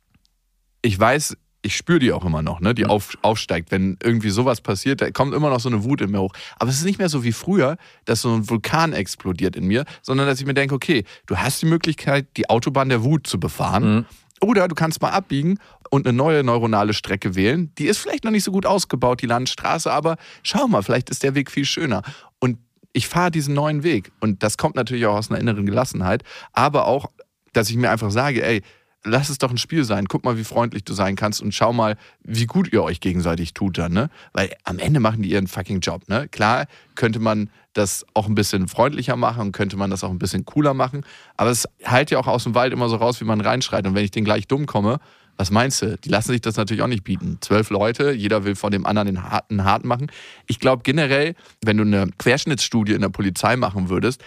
ich 0.83 0.99
weiß, 0.99 1.37
ich 1.63 1.77
spüre 1.77 1.99
die 1.99 2.13
auch 2.13 2.25
immer 2.25 2.43
noch, 2.43 2.61
ne? 2.61 2.75
Die 2.75 2.87
auf, 2.87 3.19
aufsteigt. 3.23 3.71
Wenn 3.71 3.99
irgendwie 4.03 4.31
sowas 4.31 4.61
passiert, 4.61 5.01
da 5.03 5.11
kommt 5.11 5.35
immer 5.35 5.51
noch 5.51 5.61
so 5.61 5.69
eine 5.69 5.85
Wut 5.85 6.01
in 6.01 6.11
mir 6.11 6.21
hoch. 6.21 6.33
Aber 6.59 6.71
es 6.71 6.79
ist 6.79 6.85
nicht 6.85 6.99
mehr 6.99 7.09
so 7.09 7.23
wie 7.23 7.33
früher, 7.33 7.77
dass 8.07 8.23
so 8.23 8.33
ein 8.35 8.49
Vulkan 8.49 8.93
explodiert 8.93 9.57
in 9.57 9.67
mir, 9.67 9.85
sondern 10.03 10.27
dass 10.27 10.41
ich 10.41 10.47
mir 10.47 10.55
denke, 10.55 10.75
okay, 10.75 11.05
du 11.27 11.37
hast 11.37 11.61
die 11.61 11.67
Möglichkeit, 11.67 12.29
die 12.37 12.49
Autobahn 12.49 12.89
der 12.89 13.05
Wut 13.05 13.27
zu 13.27 13.39
befahren. 13.39 13.95
Mhm. 13.95 14.07
Oder 14.43 14.69
du 14.69 14.75
kannst 14.75 15.03
mal 15.03 15.11
abbiegen 15.11 15.59
und 15.91 16.07
eine 16.07 16.17
neue 16.17 16.43
neuronale 16.43 16.95
Strecke 16.95 17.35
wählen. 17.35 17.75
Die 17.77 17.85
ist 17.85 17.99
vielleicht 17.99 18.25
noch 18.25 18.31
nicht 18.31 18.45
so 18.45 18.53
gut 18.53 18.65
ausgebaut, 18.65 19.21
die 19.21 19.27
Landstraße, 19.27 19.93
aber 19.93 20.17
schau 20.43 20.67
mal, 20.67 20.83
vielleicht 20.83 21.11
ist 21.11 21.23
der 21.23 21.35
Weg 21.35 21.51
viel 21.51 21.67
schöner. 21.67 22.03
Und 22.39 22.59
ich 22.95 23.07
fahre 23.07 23.31
diesen 23.31 23.55
neuen 23.55 23.83
Weg. 23.83 24.13
Und 24.21 24.43
das 24.43 24.57
kommt 24.57 24.77
natürlich 24.77 25.05
auch 25.05 25.17
aus 25.17 25.31
einer 25.31 25.39
inneren 25.39 25.67
Gelassenheit, 25.67 26.23
aber 26.55 26.87
auch, 26.87 27.11
dass 27.53 27.69
ich 27.69 27.77
mir 27.77 27.91
einfach 27.91 28.11
sage, 28.11 28.43
ey, 28.43 28.63
lass 29.05 29.29
es 29.29 29.39
doch 29.39 29.51
ein 29.51 29.59
Spiel 29.59 29.85
sein. 29.85 30.07
Guck 30.07 30.25
mal, 30.25 30.37
wie 30.37 30.45
freundlich 30.45 30.85
du 30.85 30.93
sein 30.93 31.17
kannst 31.17 31.41
und 31.41 31.55
schau 31.55 31.73
mal, 31.73 31.97
wie 32.23 32.47
gut 32.47 32.73
ihr 32.73 32.83
euch 32.83 33.01
gegenseitig 33.01 33.55
tut 33.55 33.79
dann, 33.79 33.93
ne? 33.93 34.11
Weil 34.33 34.55
am 34.65 34.79
Ende 34.79 35.01
machen 35.01 35.23
die 35.23 35.31
ihren 35.31 35.47
fucking 35.47 35.81
Job, 35.81 36.09
ne? 36.09 36.29
Klar 36.29 36.67
könnte 36.95 37.19
man 37.19 37.51
das 37.73 38.05
auch 38.15 38.27
ein 38.27 38.35
bisschen 38.35 38.69
freundlicher 38.69 39.17
machen 39.17 39.41
und 39.41 39.53
könnte 39.53 39.77
man 39.77 39.91
das 39.91 40.05
auch 40.05 40.11
ein 40.11 40.19
bisschen 40.19 40.45
cooler 40.45 40.75
machen, 40.75 41.05
aber 41.37 41.51
es 41.51 41.69
heilt 41.85 42.11
ja 42.11 42.19
auch 42.19 42.27
aus 42.27 42.45
dem 42.45 42.55
Wald 42.55 42.73
immer 42.73 42.89
so 42.89 42.97
raus, 42.97 43.21
wie 43.21 43.25
man 43.25 43.41
reinschreit. 43.41 43.87
Und 43.87 43.95
wenn 43.95 44.05
ich 44.05 44.11
den 44.11 44.25
gleich 44.25 44.49
dumm 44.49 44.67
komme, 44.67 44.99
was 45.37 45.51
meinst 45.51 45.81
du? 45.81 45.97
Die 45.97 46.11
lassen 46.11 46.33
sich 46.33 46.43
das 46.43 46.57
natürlich 46.57 46.83
auch 46.83 46.89
nicht 46.89 47.05
bieten. 47.05 47.39
Zwölf 47.41 47.71
Leute, 47.71 48.13
jeder 48.13 48.45
will 48.45 48.57
von 48.57 48.73
dem 48.73 48.85
anderen 48.85 49.07
den 49.07 49.23
harten 49.23 49.65
hart 49.65 49.85
machen. 49.85 50.11
Ich 50.47 50.61
glaube 50.61 50.83
generell, 50.83 51.35
wenn 51.65 51.79
du 51.79 51.85
eine 51.85 52.11
Querschnittsstudie 52.19 52.93
in 52.93 53.01
der 53.01 53.09
Polizei 53.09 53.57
machen 53.57 53.89
würdest, 53.89 54.23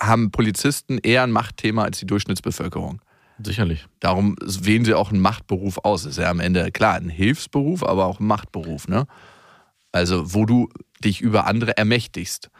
haben 0.00 0.30
Polizisten 0.30 0.98
eher 0.98 1.24
ein 1.24 1.30
Machtthema 1.30 1.84
als 1.84 1.98
die 1.98 2.06
Durchschnittsbevölkerung. 2.06 3.02
Sicherlich. 3.42 3.86
Darum 4.00 4.36
wählen 4.40 4.84
sie 4.84 4.94
auch 4.94 5.10
einen 5.10 5.20
Machtberuf 5.20 5.78
aus. 5.78 6.04
Ist 6.04 6.18
ja 6.18 6.30
am 6.30 6.40
Ende 6.40 6.70
klar 6.70 6.94
ein 6.94 7.08
Hilfsberuf, 7.08 7.82
aber 7.82 8.06
auch 8.06 8.20
ein 8.20 8.26
Machtberuf. 8.26 8.88
Ne? 8.88 9.06
Also, 9.92 10.34
wo 10.34 10.46
du 10.46 10.68
dich 11.04 11.20
über 11.20 11.46
andere 11.46 11.76
ermächtigst. 11.76 12.50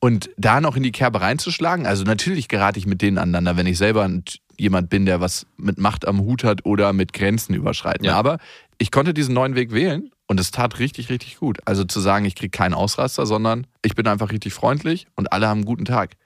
Und 0.00 0.30
da 0.36 0.60
noch 0.60 0.76
in 0.76 0.82
die 0.82 0.92
Kerbe 0.92 1.20
reinzuschlagen, 1.20 1.86
also 1.86 2.04
natürlich 2.04 2.48
gerate 2.48 2.78
ich 2.78 2.86
mit 2.86 3.02
denen 3.02 3.18
aneinander, 3.18 3.56
wenn 3.56 3.66
ich 3.66 3.78
selber 3.78 4.08
jemand 4.56 4.90
bin, 4.90 5.06
der 5.06 5.20
was 5.20 5.46
mit 5.56 5.78
Macht 5.78 6.06
am 6.06 6.20
Hut 6.20 6.44
hat 6.44 6.64
oder 6.64 6.92
mit 6.92 7.12
Grenzen 7.12 7.54
überschreiten. 7.54 8.04
Ja. 8.04 8.14
Aber 8.14 8.38
ich 8.78 8.90
konnte 8.90 9.12
diesen 9.12 9.34
neuen 9.34 9.54
Weg 9.54 9.72
wählen 9.72 10.10
und 10.28 10.38
es 10.38 10.50
tat 10.50 10.78
richtig, 10.78 11.08
richtig 11.08 11.38
gut. 11.38 11.58
Also 11.64 11.84
zu 11.84 12.00
sagen, 12.00 12.24
ich 12.26 12.36
kriege 12.36 12.50
keinen 12.50 12.74
Ausraster, 12.74 13.26
sondern 13.26 13.66
ich 13.82 13.94
bin 13.94 14.06
einfach 14.06 14.30
richtig 14.30 14.54
freundlich 14.54 15.06
und 15.16 15.32
alle 15.32 15.48
haben 15.48 15.58
einen 15.58 15.66
guten 15.66 15.84
Tag. 15.84 16.16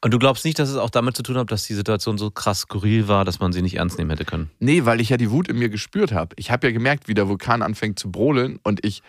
Und 0.00 0.14
du 0.14 0.18
glaubst 0.18 0.44
nicht, 0.44 0.58
dass 0.58 0.68
es 0.68 0.76
auch 0.76 0.90
damit 0.90 1.16
zu 1.16 1.22
tun 1.24 1.36
hat, 1.36 1.50
dass 1.50 1.66
die 1.66 1.74
Situation 1.74 2.18
so 2.18 2.30
krass 2.30 2.60
skurril 2.60 3.08
war, 3.08 3.24
dass 3.24 3.40
man 3.40 3.52
sie 3.52 3.62
nicht 3.62 3.74
ernst 3.76 3.98
nehmen 3.98 4.10
hätte 4.10 4.24
können? 4.24 4.50
Nee, 4.60 4.84
weil 4.84 5.00
ich 5.00 5.08
ja 5.08 5.16
die 5.16 5.30
Wut 5.30 5.48
in 5.48 5.58
mir 5.58 5.68
gespürt 5.68 6.12
habe. 6.12 6.34
Ich 6.38 6.50
habe 6.52 6.68
ja 6.68 6.72
gemerkt, 6.72 7.08
wie 7.08 7.14
der 7.14 7.28
Vulkan 7.28 7.62
anfängt 7.62 7.98
zu 7.98 8.10
brodeln 8.10 8.60
und 8.62 8.84
ich 8.84 9.02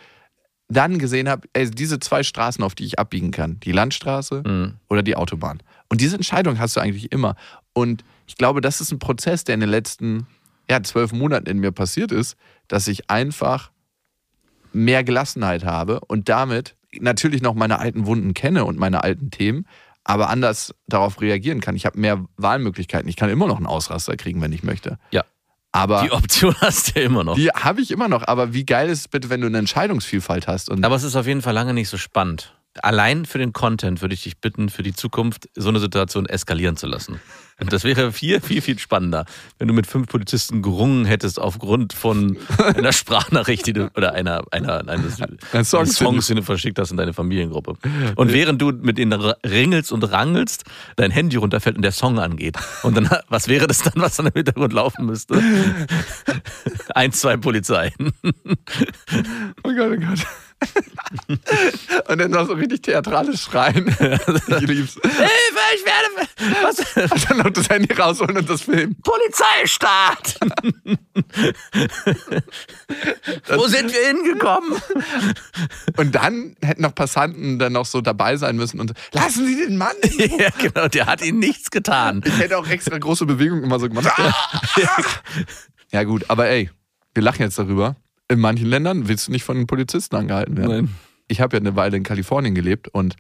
dann 0.68 0.98
gesehen 1.00 1.30
habe, 1.30 1.48
ey, 1.54 1.70
diese 1.70 2.00
zwei 2.00 2.24
Straßen, 2.24 2.64
auf 2.64 2.76
die 2.76 2.86
ich 2.86 2.98
abbiegen 3.00 3.32
kann, 3.32 3.60
die 3.60 3.72
Landstraße 3.72 4.44
Mhm. 4.46 4.74
oder 4.88 5.04
die 5.04 5.16
Autobahn. 5.16 5.62
Und 5.90 6.02
diese 6.02 6.16
Entscheidung 6.16 6.60
hast 6.60 6.76
du 6.76 6.80
eigentlich 6.80 7.12
immer. 7.12 7.36
Und 7.74 8.04
ich 8.28 8.36
glaube, 8.36 8.62
das 8.62 8.82
ist 8.82 8.92
ein 8.92 9.00
Prozess, 9.00 9.44
der 9.44 9.56
in 9.56 9.62
den 9.62 9.70
letzten 9.70 10.28
ja, 10.70 10.82
zwölf 10.84 11.12
Monaten 11.12 11.48
in 11.48 11.60
mir 11.60 11.72
passiert 11.72 12.12
ist, 12.12 12.36
dass 12.68 12.88
ich 12.88 13.10
einfach 13.10 13.72
mehr 14.72 15.04
Gelassenheit 15.04 15.66
habe 15.66 16.00
und 16.02 16.30
damit 16.30 16.76
natürlich 17.00 17.42
noch 17.42 17.56
meine 17.56 17.80
alten 17.80 18.06
Wunden 18.06 18.36
kenne 18.36 18.66
und 18.66 18.78
meine 18.78 19.04
alten 19.04 19.32
Themen, 19.32 19.66
aber 20.10 20.30
anders 20.30 20.74
darauf 20.88 21.22
reagieren 21.22 21.62
kann. 21.62 21.76
Ich 21.76 21.86
habe 21.86 22.00
mehr 22.00 22.26
Wahlmöglichkeiten. 22.36 23.08
Ich 23.08 23.16
kann 23.16 23.30
immer 23.30 23.46
noch 23.46 23.58
einen 23.58 23.68
Ausraster 23.68 24.18
kriegen, 24.18 24.42
wenn 24.42 24.52
ich 24.52 24.64
möchte. 24.64 24.98
Ja. 25.12 25.24
Aber 25.72 26.02
Die 26.02 26.12
Option 26.12 26.56
hast 26.62 26.96
du 26.96 27.00
ja 27.00 27.06
immer 27.06 27.24
noch. 27.24 27.36
die 27.36 27.50
habe 27.50 27.80
ich 27.82 27.92
immer 27.92 28.08
noch. 28.08 28.28
Aber 28.28 28.52
wie 28.54 28.66
geil 28.66 28.90
ist 28.90 29.02
es 29.02 29.08
bitte, 29.08 29.30
wenn 29.30 29.42
du 29.42 29.48
eine 29.48 29.60
Entscheidungsvielfalt 29.60 30.48
hast? 30.48 30.72
Aber 30.72 30.96
es 30.96 31.04
ist 31.04 31.16
auf 31.16 31.28
jeden 31.28 31.44
Fall 31.44 31.54
lange 31.54 31.76
nicht 31.76 31.90
so 31.90 31.98
spannend. 31.98 32.56
Allein 32.84 33.26
für 33.26 33.40
den 33.40 33.52
Content 33.52 34.02
würde 34.02 34.14
ich 34.14 34.24
dich 34.24 34.38
bitten, 34.40 34.70
für 34.70 34.84
die 34.84 34.94
Zukunft 34.94 35.50
so 35.56 35.70
eine 35.70 35.80
Situation 35.80 36.28
eskalieren 36.28 36.78
zu 36.78 36.86
lassen. 36.88 37.20
Und 37.60 37.74
das 37.74 37.84
wäre 37.84 38.14
viel, 38.14 38.40
viel, 38.40 38.62
viel 38.62 38.80
spannender, 38.80 39.26
wenn 39.58 39.68
du 39.68 39.74
mit 39.74 39.86
fünf 39.86 40.08
Polizisten 40.08 40.62
gerungen 40.62 41.04
hättest 41.06 41.40
aufgrund 41.42 41.92
von 41.94 42.38
einer 42.64 42.94
Sprachnachricht 42.94 43.66
die 43.68 43.74
du, 43.74 43.92
oder 43.98 44.14
einer, 44.14 44.44
einer, 44.52 44.88
eines, 44.88 45.20
Ein 45.52 45.66
Song- 45.66 45.82
eines 45.82 45.96
Songs, 45.98 46.28
den 46.28 46.38
du 46.38 46.44
verschickt 46.44 46.80
hast 46.80 46.92
in 46.92 46.98
deine 46.98 47.12
Familiengruppe. 47.12 47.74
Und 48.16 48.32
während 48.32 48.62
du 48.62 48.72
mit 48.72 48.98
denen 48.98 49.20
ringelst 49.46 49.92
und 49.92 50.04
rangelst, 50.04 50.64
dein 50.96 51.12
Handy 51.12 51.36
runterfällt 51.36 51.76
und 51.76 51.82
der 51.82 51.92
Song 51.92 52.20
angeht. 52.20 52.56
Und 52.84 52.96
dann, 52.96 53.10
was 53.30 53.48
wäre 53.50 53.68
das 53.68 53.80
dann, 53.80 53.94
was 53.96 54.16
dann 54.16 54.28
im 54.28 54.34
Hintergrund 54.34 54.72
laufen 54.72 55.06
müsste? 55.06 55.42
Eins, 56.96 57.20
zwei 57.20 57.36
Polizeien. 57.36 57.94
oh 59.64 59.72
Gott, 59.74 59.92
oh 59.92 60.00
Gott. 60.00 60.20
Und 62.08 62.18
dann 62.20 62.32
noch 62.32 62.48
so 62.48 62.54
richtig 62.54 62.82
theatralisch 62.82 63.42
schreien. 63.42 63.88
ich 64.00 64.68
lieb's. 64.68 64.94
Hilfe, 65.02 65.60
ich 65.76 65.86
werde. 65.86 66.30
Was? 66.64 67.12
Und 67.12 67.30
dann 67.30 67.38
noch 67.38 67.50
das 67.50 67.70
Handy 67.70 67.94
rausholen 67.94 68.38
und 68.38 68.50
das 68.50 68.64
filmen. 68.64 68.96
Polizeistaat! 69.02 70.40
Wo 73.48 73.68
sind 73.68 73.92
wir 73.92 74.08
hingekommen? 74.08 74.82
Und 75.98 76.16
dann 76.16 76.56
hätten 76.62 76.82
noch 76.82 76.96
Passanten 76.96 77.60
dann 77.60 77.74
noch 77.74 77.86
so 77.86 78.02
dabei 78.02 78.38
sein 78.38 78.56
müssen 78.56 78.80
und 78.80 78.94
lassen 79.14 79.46
Sie 79.46 79.56
den 79.56 79.78
Mann. 79.78 79.96
in 80.02 80.32
Ruhe." 80.32 80.40
ja, 80.40 80.50
genau, 80.58 80.88
der 80.88 81.06
hat 81.06 81.22
ihnen 81.22 81.40
nichts 81.40 81.72
getan. 81.72 82.22
Ich 82.26 82.38
hätte 82.38 82.58
auch 82.58 82.68
extra 82.68 82.98
große 82.98 83.26
Bewegungen 83.26 83.64
immer 83.64 83.80
so 83.80 83.88
gemacht. 83.88 84.10
ja 85.92 86.04
gut, 86.04 86.26
aber 86.30 86.48
ey, 86.48 86.70
wir 87.14 87.24
lachen 87.24 87.42
jetzt 87.42 87.58
darüber. 87.58 87.96
In 88.30 88.40
manchen 88.40 88.68
Ländern 88.68 89.08
willst 89.08 89.28
du 89.28 89.32
nicht 89.32 89.44
von 89.44 89.58
den 89.58 89.68
Polizisten 89.68 90.16
angehalten 90.16 90.56
werden. 90.58 90.72
Nein. 90.86 90.96
Ich 91.28 91.42
habe 91.42 91.58
ja 91.58 91.60
eine 91.62 91.76
Weile 91.76 91.98
in 91.98 92.04
Kalifornien 92.04 92.56
gelebt 92.56 92.88
und 92.88 93.16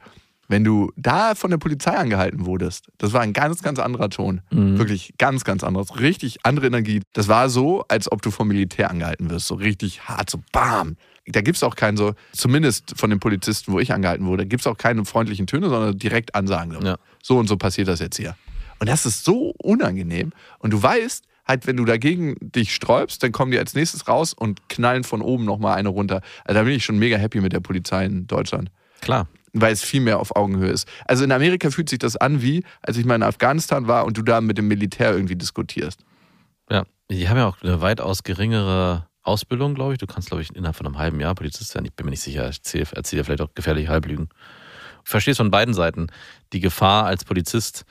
wenn 0.47 0.63
du 0.63 0.91
da 0.95 1.35
von 1.35 1.51
der 1.51 1.59
Polizei 1.59 1.91
angehalten 1.95 2.47
wurdest, 2.47 2.87
das 2.97 3.13
war 3.13 3.21
ein 3.21 3.33
ganz, 3.33 3.61
ganz 3.61 3.77
anderer 3.77 4.09
Ton. 4.09 4.41
Wirklich 4.49 5.13
ganz, 5.19 5.43
ganz 5.43 5.63
anderes. 5.63 5.99
Richtig 5.99 6.39
andere 6.43 6.65
Energie. 6.65 7.01
Das 7.13 7.27
war 7.27 7.49
so, 7.49 7.83
als 7.87 8.11
ob 8.11 8.23
du 8.23 8.31
vom 8.31 8.47
Militär 8.47 8.89
angehalten 8.89 9.29
wirst. 9.29 9.45
So 9.45 9.53
richtig 9.53 10.07
hart, 10.07 10.27
so 10.31 10.39
bam. 10.51 10.95
Da 11.27 11.41
gibt 11.41 11.57
es 11.57 11.63
auch 11.63 11.75
keinen 11.75 11.97
so, 11.97 12.13
zumindest 12.31 12.95
von 12.97 13.11
den 13.11 13.19
Polizisten, 13.19 13.71
wo 13.73 13.79
ich 13.79 13.93
angehalten 13.93 14.25
wurde, 14.25 14.47
gibt 14.47 14.61
es 14.61 14.67
auch 14.67 14.77
keine 14.77 15.05
freundlichen 15.05 15.45
Töne, 15.45 15.69
sondern 15.69 15.95
direkt 15.99 16.33
Ansagen. 16.33 16.71
So, 16.71 16.79
Ja. 16.81 16.97
so 17.21 17.37
und 17.37 17.47
so 17.47 17.55
passiert 17.55 17.87
das 17.87 17.99
jetzt 17.99 18.17
hier. 18.17 18.35
Und 18.79 18.89
das 18.89 19.05
ist 19.05 19.23
so 19.25 19.53
unangenehm. 19.61 20.31
Und 20.57 20.71
du 20.71 20.81
weißt, 20.81 21.25
halt, 21.49 21.67
wenn 21.67 21.75
du 21.75 21.83
dagegen 21.83 22.37
dich 22.39 22.73
sträubst, 22.73 23.23
dann 23.23 23.31
kommen 23.33 23.51
die 23.51 23.59
als 23.59 23.73
nächstes 23.73 24.07
raus 24.07 24.33
und 24.33 24.69
knallen 24.69 25.03
von 25.03 25.21
oben 25.21 25.43
nochmal 25.43 25.77
eine 25.77 25.89
runter. 25.89 26.21
Also 26.45 26.59
da 26.59 26.63
bin 26.63 26.73
ich 26.73 26.85
schon 26.85 26.97
mega 26.97 27.17
happy 27.17 27.41
mit 27.41 27.51
der 27.51 27.59
Polizei 27.59 28.05
in 28.05 28.27
Deutschland 28.27 28.71
Klar. 29.01 29.27
weil 29.51 29.73
es 29.73 29.81
viel 29.83 29.99
mehr 29.99 30.19
auf 30.19 30.35
Augenhöhe 30.35 30.69
ist. 30.69 30.87
Also 31.05 31.23
in 31.23 31.31
Amerika 31.31 31.71
fühlt 31.71 31.89
sich 31.89 31.99
das 31.99 32.15
an 32.15 32.41
wie, 32.41 32.63
als 32.81 32.97
ich 32.97 33.05
mal 33.05 33.15
in 33.15 33.23
Afghanistan 33.23 33.87
war 33.87 34.05
und 34.05 34.17
du 34.17 34.21
da 34.21 34.39
mit 34.39 34.57
dem 34.57 34.67
Militär 34.67 35.11
irgendwie 35.11 35.35
diskutierst. 35.35 36.05
Ja. 36.69 36.83
Die 37.09 37.27
haben 37.27 37.37
ja 37.37 37.47
auch 37.47 37.57
eine 37.63 37.81
weitaus 37.81 38.21
geringere 38.23 39.07
Ausbildung, 39.23 39.73
glaube 39.73 39.93
ich. 39.93 39.97
Du 39.97 40.05
kannst, 40.05 40.29
glaube 40.29 40.43
ich, 40.43 40.55
innerhalb 40.55 40.75
von 40.75 40.85
einem 40.85 40.99
halben 40.99 41.19
Jahr 41.19 41.33
Polizist 41.33 41.71
sein. 41.71 41.83
Ich 41.83 41.93
bin 41.93 42.05
mir 42.05 42.11
nicht 42.11 42.21
sicher. 42.21 42.47
Ich 42.49 42.57
erzähle 42.95 43.23
vielleicht 43.23 43.41
auch 43.41 43.53
gefährliche 43.55 43.89
Halblügen. 43.89 44.29
Ich 45.03 45.09
verstehe 45.09 45.31
es 45.31 45.37
von 45.37 45.49
beiden 45.49 45.73
Seiten. 45.73 46.07
Die 46.53 46.59
Gefahr 46.59 47.05
als 47.05 47.25
Polizist 47.25 47.85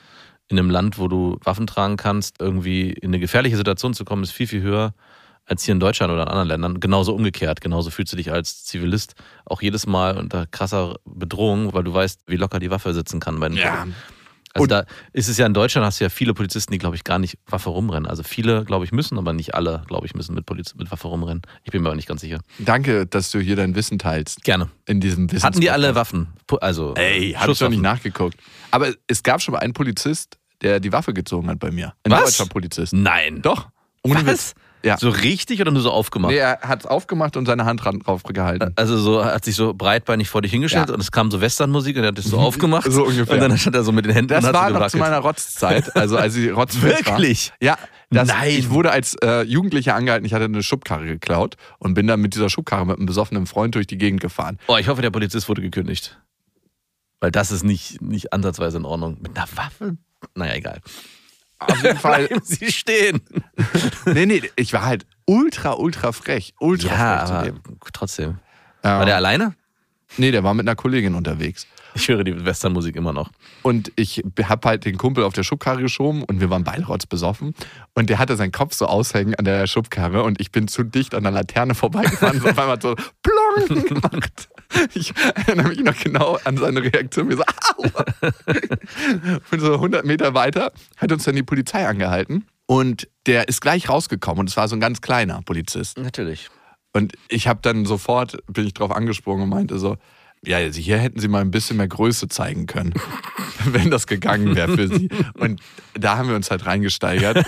in 0.49 0.59
einem 0.59 0.71
Land, 0.71 0.99
wo 0.99 1.09
du 1.09 1.39
Waffen 1.45 1.67
tragen 1.67 1.97
kannst, 1.97 2.37
irgendwie 2.41 2.91
in 2.91 3.11
eine 3.11 3.19
gefährliche 3.21 3.57
Situation 3.57 3.95
zu 3.95 4.05
kommen, 4.05 4.23
ist 4.23 4.33
viel, 4.33 4.47
viel 4.47 4.63
höher 4.63 4.95
als 5.45 5.65
hier 5.65 5.73
in 5.73 5.81
Deutschland 5.81 6.13
oder 6.13 6.23
in 6.23 6.29
anderen 6.29 6.49
Ländern. 6.49 6.81
Genauso 6.81 7.15
umgekehrt. 7.15 7.61
Genauso 7.63 7.91
fühlst 7.91 8.13
du 8.13 8.17
dich 8.17 8.31
als 8.33 8.65
Zivilist 8.65 9.15
auch 9.47 9.63
jedes 9.63 9.87
Mal 9.87 10.19
unter 10.19 10.47
krasser 10.47 10.97
Bedrohung, 11.07 11.73
weil 11.73 11.85
du 11.85 11.95
weißt, 11.95 12.21
wie 12.27 12.37
locker 12.37 12.59
die 12.59 12.71
Waffe 12.71 12.93
sitzen 12.93 13.19
kann. 13.21 13.41
Bei 13.41 13.49
den 13.49 13.59
Also 14.55 14.63
Und- 14.63 14.71
da 14.71 14.85
ist 15.13 15.29
es 15.29 15.37
ja 15.37 15.47
in 15.47 15.53
Deutschland, 15.55 15.87
hast 15.87 16.01
du 16.01 16.05
ja 16.05 16.11
viele 16.11 16.33
Polizisten, 16.35 16.73
die, 16.73 16.79
glaube 16.79 16.97
ich, 16.97 17.05
gar 17.05 17.19
nicht 17.19 17.39
Waffe 17.47 17.69
rumrennen. 17.71 18.09
Also 18.09 18.23
viele, 18.23 18.65
glaube 18.65 18.85
ich, 18.87 18.93
müssen, 18.93 19.19
aber 19.19 19.33
nicht 19.35 19.55
alle, 19.55 19.83
glaube 19.87 20.07
ich, 20.07 20.15
müssen 20.15 20.35
mit, 20.35 20.47
Poliz 20.47 20.75
mit 20.75 20.91
Waffe 20.91 21.09
rumrennen. 21.09 21.43
Ich 21.65 21.71
bin 21.71 21.83
mir 21.83 21.89
aber 21.91 21.97
nicht 21.97 22.09
ganz 22.09 22.23
sicher. 22.23 22.41
Danke, 22.59 23.07
dass 23.07 23.31
du 23.31 23.41
hier 23.41 23.57
dein 23.57 23.75
Wissen 23.75 23.99
teilst. 23.99 24.43
Gerne. 24.45 24.71
In 24.87 25.01
diesem 25.01 25.31
Wissen. 25.31 25.45
Hatten 25.45 25.61
die 25.61 25.71
alle 25.71 25.95
Waffen? 25.95 26.29
Also 26.61 26.95
Ey, 26.95 27.33
hab 27.39 27.49
ich 27.51 27.59
doch 27.59 27.69
nicht 27.69 27.83
nachgeguckt. 27.83 28.39
Aber 28.71 28.93
es 29.07 29.23
gab 29.23 29.43
schon 29.43 29.53
mal 29.53 29.59
einen 29.61 29.75
Polizist, 29.75 30.38
der 30.63 30.81
die 30.81 30.93
Waffe 30.93 31.13
gezogen 31.15 31.49
hat 31.49 31.59
bei 31.59 31.71
mir. 31.71 31.95
Ein 32.05 32.13
Was? 32.13 32.37
deutscher 32.37 32.47
Polizist. 32.47 32.93
Nein. 32.93 33.43
Doch. 33.43 33.69
Ohne 34.03 34.17
Was? 34.17 34.27
Witz. 34.27 34.55
Ja. 34.85 34.97
So 34.97 35.09
richtig 35.11 35.61
oder 35.61 35.73
nur 35.73 35.83
so 35.83 35.91
aufgemacht? 35.91 36.31
Nee, 36.31 36.39
er 36.39 36.61
hat 36.61 36.81
es 36.81 36.87
aufgemacht 36.87 37.37
und 37.37 37.47
seine 37.47 37.65
Hand 37.65 37.83
drauf 37.85 38.23
gehalten. 38.23 38.73
Also 38.77 38.97
so 38.97 39.25
hat 39.25 39.45
sich 39.45 39.57
so 39.57 39.75
breitbeinig 39.75 40.29
vor 40.29 40.41
dich 40.41 40.53
hingestellt 40.53 40.89
Ja. 40.89 40.95
und 40.95 41.01
es 41.01 41.11
kam 41.11 41.33
so 41.33 41.41
Westernmusik 41.41 41.97
und 41.97 42.05
er 42.05 42.09
hat 42.11 42.19
es 42.19 42.27
so 42.27 42.39
aufgemacht. 42.39 42.91
So 42.91 43.05
ungefähr. 43.05 43.35
Und 43.35 43.41
dann 43.41 43.59
stand 43.59 43.75
er 43.75 43.83
so 43.83 43.91
mit 43.91 44.05
den 44.05 44.13
Händen 44.13 44.29
Das 44.29 44.45
und 44.45 44.49
hat 44.49 44.55
war 44.55 44.71
so 44.73 44.79
noch 44.79 44.87
zu 44.87 44.99
meiner 44.99 45.19
Rotzzeit, 45.19 45.97
also 45.97 46.17
als 46.17 46.37
ich 46.37 46.55
war. 46.55 46.69
Wirklich? 46.81 47.53
Ja, 47.61 47.77
das, 48.11 48.29
Nein. 48.29 48.51
ich 48.51 48.71
wurde 48.71 48.93
als 48.93 49.17
äh, 49.21 49.43
Jugendlicher 49.43 49.97
angehalten, 49.97 50.25
ich 50.25 50.33
hatte 50.33 50.45
eine 50.45 50.63
Schubkarre 50.63 51.07
geklaut 51.07 51.57
und 51.81 51.95
bin 51.95 52.07
dann 52.07 52.21
mit 52.21 52.37
dieser 52.37 52.49
Schubkarre 52.49 52.87
mit 52.87 52.99
einem 52.99 53.07
besoffenen 53.07 53.47
Freund 53.47 53.75
durch 53.75 53.89
die 53.89 53.99
Gegend 53.99 54.21
gefahren. 54.21 54.59
Oh, 54.69 54.77
ich 54.77 54.87
hoffe, 54.87 55.03
der 55.03 55.11
Polizist 55.11 55.49
wurde 55.49 55.61
gekündigt. 55.61 56.21
Weil 57.21 57.33
das 57.33 57.51
ist 57.51 57.65
nicht, 57.65 58.01
nicht 58.01 58.33
ansatzweise 58.33 58.79
in 58.79 58.85
Ordnung. 58.85 59.17
Mit 59.21 59.37
einer 59.37 59.49
Waffe? 59.57 59.97
Naja, 60.35 60.55
egal. 60.55 60.81
Auf 61.59 61.83
jeden 61.83 61.99
Fall, 61.99 62.27
Bleiben 62.29 62.45
Sie 62.45 62.71
stehen. 62.73 63.21
nee, 64.07 64.27
nee, 64.27 64.43
ich 64.57 64.73
war 64.73 64.85
halt 64.85 65.07
ultra, 65.27 65.73
ultra 65.75 66.13
frech. 66.13 66.55
Ultra 66.61 66.89
Ja, 66.89 67.17
frech 67.19 67.29
zu 67.29 67.35
aber 67.35 67.45
dem. 67.47 67.61
trotzdem. 67.93 68.39
Ja. 68.85 68.99
War 68.99 69.07
der 69.07 69.17
alleine? 69.17 69.55
Nee, 70.17 70.31
der 70.31 70.43
war 70.45 70.55
mit 70.55 70.67
einer 70.67 70.77
Kollegin 70.77 71.15
unterwegs. 71.15 71.67
Ich 71.95 72.09
höre 72.09 72.23
die 72.23 72.45
Westernmusik 72.45 72.97
immer 72.97 73.13
noch. 73.13 73.31
Und 73.63 73.93
ich 73.97 74.23
hab 74.45 74.65
halt 74.65 74.85
den 74.85 74.97
Kumpel 74.97 75.25
auf 75.25 75.33
der 75.33 75.43
Schubkarre 75.43 75.83
geschoben 75.83 76.23
und 76.23 76.41
wir 76.41 76.49
waren 76.49 76.63
beide 76.65 76.87
besoffen. 77.09 77.55
Und 77.95 78.09
der 78.09 78.19
hatte 78.19 78.37
seinen 78.37 78.53
Kopf 78.53 78.75
so 78.75 78.87
aushängen 78.87 79.35
an 79.35 79.45
der 79.45 79.67
Schubkarre 79.67 80.23
und 80.23 80.41
ich 80.41 80.53
bin 80.53 80.69
zu 80.69 80.85
dicht 80.85 81.15
an 81.15 81.25
der 81.25 81.33
Laterne 81.33 81.75
vorbeigefahren 81.75 82.41
und 82.43 82.51
auf 82.51 82.59
einmal 82.59 82.81
so 82.81 82.95
plong 83.23 83.85
gemacht. 83.85 84.49
Ich 84.95 85.13
erinnere 85.17 85.69
mich 85.69 85.81
noch 85.81 85.97
genau 85.97 86.39
an 86.45 86.57
seine 86.57 86.83
Reaktion. 86.83 87.29
Wir 87.29 87.37
so, 87.37 87.43
aua. 87.77 88.05
Und 89.51 89.61
so 89.61 89.75
100 89.75 90.05
Meter 90.05 90.35
weiter 90.35 90.73
hat 90.97 91.13
uns 91.13 91.25
dann 91.25 91.37
die 91.37 91.43
Polizei 91.43 91.87
angehalten. 91.87 92.47
Und 92.67 93.09
der 93.27 93.49
ist 93.49 93.61
gleich 93.61 93.89
rausgekommen 93.89 94.41
und 94.41 94.51
es 94.51 94.57
war 94.59 94.69
so 94.69 94.77
ein 94.77 94.81
ganz 94.81 95.01
kleiner 95.01 95.41
Polizist. 95.41 95.97
Natürlich. 95.97 96.51
Und 96.93 97.15
ich 97.29 97.49
habe 97.49 97.61
dann 97.63 97.87
sofort, 97.87 98.37
bin 98.47 98.67
ich 98.67 98.75
drauf 98.75 98.91
angesprungen 98.91 99.45
und 99.45 99.49
meinte 99.49 99.79
so, 99.79 99.97
ja, 100.45 100.59
also 100.59 100.79
hier 100.79 100.99
hätten 100.99 101.19
sie 101.19 101.29
mal 101.29 101.41
ein 101.41 101.51
bisschen 101.51 101.79
mehr 101.79 101.89
Größe 101.89 102.29
zeigen 102.29 102.67
können, 102.67 102.93
wenn 103.65 103.91
das 103.91 104.07
gegangen 104.07 104.55
wäre 104.55 104.77
für 104.77 104.89
sie. 104.89 105.09
Und 105.35 105.61
da 105.95 106.19
haben 106.19 106.29
wir 106.29 106.37
uns 106.37 106.51
halt 106.51 106.67
reingesteigert. 106.67 107.45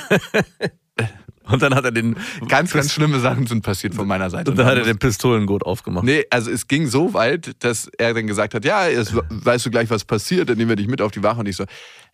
Und 1.50 1.62
dann 1.62 1.74
hat 1.74 1.84
er 1.84 1.92
den, 1.92 2.16
Ganz, 2.48 2.72
ganz 2.72 2.92
schlimme 2.92 3.20
Sachen 3.20 3.46
sind 3.46 3.62
passiert 3.62 3.94
von 3.94 4.06
meiner 4.06 4.30
Seite. 4.30 4.50
und 4.50 4.56
dann 4.56 4.66
hat 4.66 4.76
er 4.78 4.84
den 4.84 4.98
Pistolengurt 4.98 5.64
aufgemacht. 5.64 6.04
Nee, 6.04 6.24
also 6.30 6.50
es 6.50 6.68
ging 6.68 6.86
so 6.86 7.14
weit, 7.14 7.52
dass 7.64 7.88
er 7.98 8.14
dann 8.14 8.26
gesagt 8.26 8.54
hat, 8.54 8.64
ja, 8.64 8.86
jetzt 8.88 9.14
weißt 9.30 9.66
du 9.66 9.70
gleich, 9.70 9.90
was 9.90 10.04
passiert, 10.04 10.48
dann 10.48 10.56
nehmen 10.58 10.68
wir 10.70 10.76
dich 10.76 10.88
mit 10.88 11.00
auf 11.02 11.10
die 11.12 11.22
Wache. 11.22 11.40
Und 11.40 11.46
ich 11.48 11.56
so, 11.56 11.64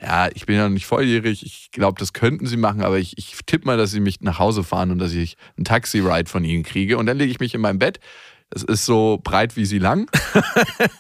ja, 0.01 0.29
ich 0.35 0.47
bin 0.47 0.57
ja 0.57 0.65
noch 0.65 0.71
nicht 0.75 0.87
volljährig, 0.87 1.45
ich 1.45 1.71
glaube, 1.73 1.99
das 1.99 2.13
könnten 2.13 2.47
sie 2.47 2.57
machen, 2.57 2.83
aber 2.83 2.99
ich, 2.99 3.17
ich 3.19 3.37
tippe 3.47 3.67
mal, 3.67 3.77
dass 3.77 3.91
sie 3.91 4.01
mich 4.01 4.21
nach 4.21 4.39
Hause 4.39 4.63
fahren 4.65 4.91
und 4.91 4.99
dass 4.99 5.13
ich 5.13 5.37
einen 5.57 5.65
Taxi-Ride 5.65 6.29
von 6.31 6.45
ihnen 6.45 6.63
kriege. 6.63 6.99
Und 6.99 7.07
dann 7.07 7.17
lege 7.17 7.31
ich 7.31 7.41
mich 7.41 7.55
in 7.55 7.61
mein 7.61 7.79
Bett. 7.79 8.01
Das 8.51 8.63
ist 8.63 8.85
so 8.87 9.21
breit 9.23 9.57
wie 9.57 9.65
sie 9.67 9.79
lang. 9.79 10.09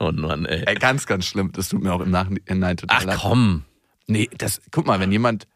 Oh 0.00 0.12
Mann, 0.12 0.44
ey. 0.44 0.64
Ey, 0.66 0.74
ganz, 0.74 1.06
ganz 1.06 1.24
schlimm. 1.24 1.50
Das 1.52 1.70
tut 1.70 1.82
mir 1.82 1.92
auch 1.92 2.00
im 2.00 2.10
Nachhinein 2.10 2.76
total 2.76 2.96
Ach 3.00 3.04
leid. 3.04 3.18
komm. 3.20 3.64
Nee, 4.06 4.28
das, 4.36 4.60
guck 4.70 4.86
mal, 4.86 5.00
wenn 5.00 5.10
jemand 5.10 5.46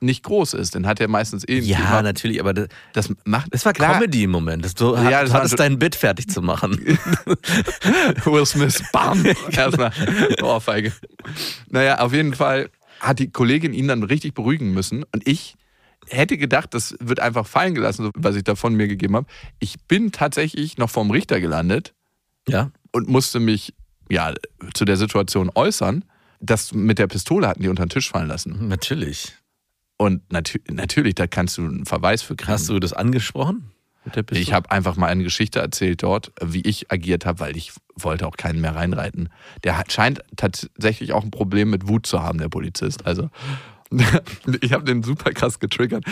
nicht 0.00 0.22
groß 0.22 0.54
ist, 0.54 0.74
dann 0.74 0.86
hat 0.86 1.00
er 1.00 1.08
meistens 1.08 1.46
eh 1.48 1.58
Ja, 1.58 1.76
Thema. 1.78 2.02
natürlich, 2.02 2.40
aber 2.40 2.54
das, 2.54 2.68
Das 2.92 3.12
macht. 3.24 3.52
das 3.52 3.64
war 3.64 3.72
klar, 3.72 3.94
Comedy 3.94 4.24
im 4.24 4.30
Moment. 4.30 4.64
Das, 4.64 4.74
du, 4.74 4.94
Ja, 4.94 5.22
das 5.22 5.32
hattest 5.32 5.58
dein 5.58 5.78
Bit 5.78 5.94
fertig 5.96 6.28
zu 6.28 6.40
machen. 6.42 6.72
Will 8.24 8.46
Smith, 8.46 8.82
bam, 8.92 9.24
erstmal 9.50 9.92
Ohrfeige. 10.42 10.92
Naja, 11.70 11.98
auf 12.00 12.12
jeden 12.12 12.34
Fall 12.34 12.70
hat 13.00 13.18
die 13.18 13.30
Kollegin 13.30 13.72
ihn 13.72 13.88
dann 13.88 14.02
richtig 14.02 14.34
beruhigen 14.34 14.72
müssen 14.72 15.04
und 15.12 15.26
ich 15.26 15.54
hätte 16.08 16.36
gedacht, 16.38 16.72
das 16.74 16.96
wird 17.00 17.20
einfach 17.20 17.46
fallen 17.46 17.74
gelassen, 17.74 18.04
so 18.04 18.10
was 18.16 18.34
ich 18.36 18.44
da 18.44 18.54
von 18.54 18.74
mir 18.74 18.88
gegeben 18.88 19.14
habe. 19.16 19.26
Ich 19.58 19.76
bin 19.88 20.10
tatsächlich 20.12 20.78
noch 20.78 20.90
vorm 20.90 21.10
Richter 21.10 21.40
gelandet 21.40 21.94
Ja. 22.48 22.70
und 22.92 23.08
musste 23.08 23.40
mich 23.40 23.74
ja 24.08 24.32
zu 24.74 24.84
der 24.84 24.96
Situation 24.96 25.50
äußern. 25.54 26.04
Das 26.40 26.72
mit 26.72 26.98
der 26.98 27.08
Pistole 27.08 27.46
hatten 27.48 27.62
die 27.62 27.68
unter 27.68 27.84
den 27.84 27.90
Tisch 27.90 28.08
fallen 28.10 28.28
lassen. 28.28 28.68
Natürlich. 28.68 29.34
Und 29.98 30.32
natü 30.32 30.60
natürlich, 30.70 31.16
da 31.16 31.26
kannst 31.26 31.58
du 31.58 31.62
einen 31.62 31.84
Verweis 31.84 32.22
für 32.22 32.36
kriegen. 32.36 32.52
Hast 32.52 32.68
du 32.68 32.78
das 32.78 32.92
angesprochen? 32.92 33.72
Mit 34.04 34.16
der 34.16 34.22
Pistole? 34.22 34.42
Ich 34.42 34.52
habe 34.52 34.70
einfach 34.70 34.96
mal 34.96 35.08
eine 35.08 35.24
Geschichte 35.24 35.58
erzählt 35.58 36.02
dort, 36.02 36.32
wie 36.40 36.62
ich 36.62 36.90
agiert 36.90 37.26
habe, 37.26 37.40
weil 37.40 37.56
ich 37.56 37.72
wollte 37.96 38.26
auch 38.26 38.36
keinen 38.36 38.60
mehr 38.60 38.76
reinreiten. 38.76 39.28
Der 39.64 39.76
hat, 39.76 39.92
scheint 39.92 40.20
tatsächlich 40.36 41.12
auch 41.12 41.24
ein 41.24 41.32
Problem 41.32 41.70
mit 41.70 41.88
Wut 41.88 42.06
zu 42.06 42.22
haben, 42.22 42.38
der 42.38 42.48
Polizist. 42.48 43.06
Also 43.06 43.28
ich 44.60 44.72
habe 44.72 44.84
den 44.84 45.02
super 45.02 45.32
krass 45.32 45.58
getriggert. 45.58 46.04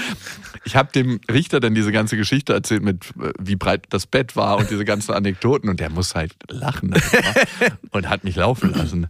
Ich 0.64 0.76
habe 0.76 0.90
dem 0.92 1.20
Richter 1.30 1.60
dann 1.60 1.74
diese 1.74 1.92
ganze 1.92 2.16
Geschichte 2.16 2.54
erzählt 2.54 2.82
mit 2.82 3.12
äh, 3.20 3.32
wie 3.38 3.56
breit 3.56 3.84
das 3.90 4.06
Bett 4.06 4.34
war 4.34 4.56
und 4.56 4.70
diese 4.70 4.84
ganzen 4.84 5.12
Anekdoten 5.12 5.68
und 5.68 5.78
der 5.78 5.90
muss 5.90 6.14
halt 6.14 6.34
lachen 6.48 6.90
darüber 6.90 7.78
und 7.90 8.08
hat 8.08 8.24
mich 8.24 8.36
laufen 8.36 8.72
lassen. 8.72 9.08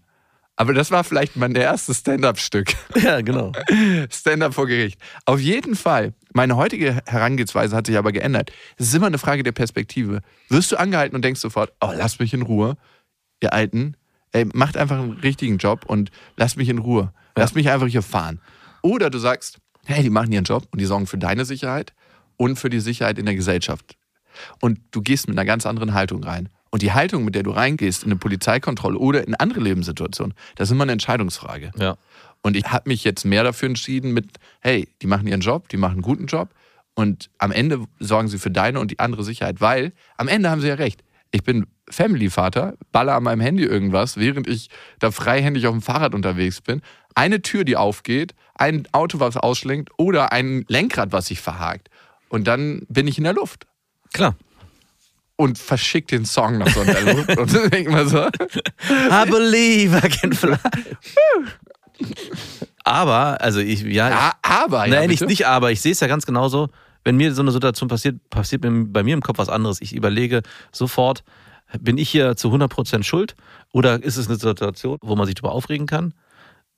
Aber 0.56 0.72
das 0.72 0.90
war 0.90 1.04
vielleicht 1.04 1.36
mein 1.36 1.54
erstes 1.54 1.98
Stand-up-Stück. 1.98 2.72
Ja, 2.96 3.20
genau. 3.20 3.52
Stand-up 4.10 4.54
vor 4.54 4.66
Gericht. 4.66 4.98
Auf 5.26 5.38
jeden 5.38 5.76
Fall. 5.76 6.14
Meine 6.32 6.56
heutige 6.56 7.02
Herangehensweise 7.06 7.76
hat 7.76 7.86
sich 7.86 7.98
aber 7.98 8.10
geändert. 8.10 8.50
Es 8.78 8.88
ist 8.88 8.94
immer 8.94 9.06
eine 9.06 9.18
Frage 9.18 9.42
der 9.42 9.52
Perspektive. 9.52 10.22
Wirst 10.48 10.72
du 10.72 10.76
angehalten 10.76 11.14
und 11.14 11.24
denkst 11.24 11.40
sofort, 11.40 11.72
oh, 11.80 11.92
lass 11.94 12.18
mich 12.18 12.32
in 12.32 12.42
Ruhe, 12.42 12.76
ihr 13.40 13.52
Alten. 13.52 13.96
Ey, 14.32 14.46
macht 14.54 14.76
einfach 14.76 14.98
einen 14.98 15.12
richtigen 15.12 15.58
Job 15.58 15.84
und 15.86 16.10
lasst 16.36 16.56
mich 16.56 16.70
in 16.70 16.78
Ruhe. 16.78 17.12
Lasst 17.36 17.54
mich 17.54 17.70
einfach 17.70 17.86
hier 17.86 18.02
fahren. 18.02 18.40
Oder 18.82 19.10
du 19.10 19.18
sagst, 19.18 19.58
hey, 19.84 20.02
die 20.02 20.10
machen 20.10 20.32
ihren 20.32 20.44
Job 20.44 20.68
und 20.72 20.80
die 20.80 20.86
sorgen 20.86 21.06
für 21.06 21.18
deine 21.18 21.44
Sicherheit 21.44 21.92
und 22.36 22.58
für 22.58 22.70
die 22.70 22.80
Sicherheit 22.80 23.18
in 23.18 23.26
der 23.26 23.34
Gesellschaft. 23.34 23.96
Und 24.60 24.80
du 24.90 25.02
gehst 25.02 25.28
mit 25.28 25.38
einer 25.38 25.46
ganz 25.46 25.66
anderen 25.66 25.92
Haltung 25.94 26.24
rein. 26.24 26.48
Und 26.76 26.82
die 26.82 26.92
Haltung, 26.92 27.24
mit 27.24 27.34
der 27.34 27.42
du 27.42 27.52
reingehst 27.52 28.02
in 28.02 28.10
eine 28.10 28.18
Polizeikontrolle 28.18 28.98
oder 28.98 29.26
in 29.26 29.34
andere 29.34 29.60
Lebenssituationen, 29.60 30.34
das 30.56 30.68
ist 30.68 30.72
immer 30.72 30.82
eine 30.82 30.92
Entscheidungsfrage. 30.92 31.70
Ja. 31.78 31.96
Und 32.42 32.54
ich 32.54 32.66
habe 32.66 32.90
mich 32.90 33.02
jetzt 33.02 33.24
mehr 33.24 33.44
dafür 33.44 33.70
entschieden 33.70 34.12
mit, 34.12 34.26
hey, 34.60 34.86
die 35.00 35.06
machen 35.06 35.26
ihren 35.26 35.40
Job, 35.40 35.70
die 35.70 35.78
machen 35.78 35.94
einen 35.94 36.02
guten 36.02 36.26
Job 36.26 36.50
und 36.94 37.30
am 37.38 37.50
Ende 37.50 37.86
sorgen 37.98 38.28
sie 38.28 38.36
für 38.36 38.50
deine 38.50 38.78
und 38.78 38.90
die 38.90 38.98
andere 38.98 39.24
Sicherheit, 39.24 39.62
weil 39.62 39.94
am 40.18 40.28
Ende 40.28 40.50
haben 40.50 40.60
sie 40.60 40.68
ja 40.68 40.74
recht. 40.74 41.02
Ich 41.30 41.44
bin 41.44 41.66
Family-Vater, 41.88 42.74
baller 42.92 43.14
an 43.14 43.22
meinem 43.22 43.40
Handy 43.40 43.64
irgendwas, 43.64 44.18
während 44.18 44.46
ich 44.46 44.68
da 44.98 45.10
freihändig 45.10 45.66
auf 45.66 45.72
dem 45.72 45.80
Fahrrad 45.80 46.14
unterwegs 46.14 46.60
bin. 46.60 46.82
Eine 47.14 47.40
Tür, 47.40 47.64
die 47.64 47.78
aufgeht, 47.78 48.34
ein 48.54 48.86
Auto, 48.92 49.18
was 49.18 49.38
ausschlenkt 49.38 49.92
oder 49.96 50.30
ein 50.30 50.66
Lenkrad, 50.68 51.10
was 51.12 51.28
sich 51.28 51.40
verhakt. 51.40 51.88
Und 52.28 52.46
dann 52.46 52.82
bin 52.90 53.08
ich 53.08 53.16
in 53.16 53.24
der 53.24 53.32
Luft 53.32 53.66
Klar. 54.12 54.34
Und 55.36 55.58
verschickt 55.58 56.10
den 56.10 56.24
Song 56.24 56.58
noch 56.58 56.68
so 56.68 56.80
in 56.80 56.86
der 56.86 57.14
Luft. 57.14 57.36
und 57.38 57.54
dann 57.54 57.70
denkt 57.70 57.90
man 57.90 58.08
so, 58.08 58.26
I 58.26 59.30
believe 59.30 59.96
I 59.96 60.08
can 60.08 60.32
fly. 60.32 60.56
aber, 62.84 63.40
also 63.40 63.60
ich, 63.60 63.82
ja, 63.82 64.08
ja, 64.08 64.32
aber. 64.42 64.86
ja, 64.86 65.00
Nein, 65.00 65.10
nicht, 65.10 65.26
nicht 65.26 65.46
aber. 65.46 65.72
Ich 65.72 65.80
sehe 65.80 65.92
es 65.92 66.00
ja 66.00 66.06
ganz 66.06 66.26
genauso. 66.26 66.68
Wenn 67.04 67.16
mir 67.16 67.32
so 67.34 67.42
eine 67.42 67.52
Situation 67.52 67.88
passiert, 67.88 68.16
passiert 68.30 68.62
bei 68.62 69.02
mir 69.02 69.14
im 69.14 69.22
Kopf 69.22 69.38
was 69.38 69.48
anderes. 69.48 69.80
Ich 69.80 69.94
überlege 69.94 70.42
sofort, 70.72 71.22
bin 71.78 71.98
ich 71.98 72.10
hier 72.10 72.36
zu 72.36 72.48
100% 72.48 73.02
schuld 73.04 73.36
oder 73.72 74.02
ist 74.02 74.16
es 74.16 74.28
eine 74.28 74.36
Situation, 74.36 74.98
wo 75.02 75.14
man 75.16 75.26
sich 75.26 75.34
darüber 75.34 75.52
aufregen 75.52 75.86
kann 75.86 76.14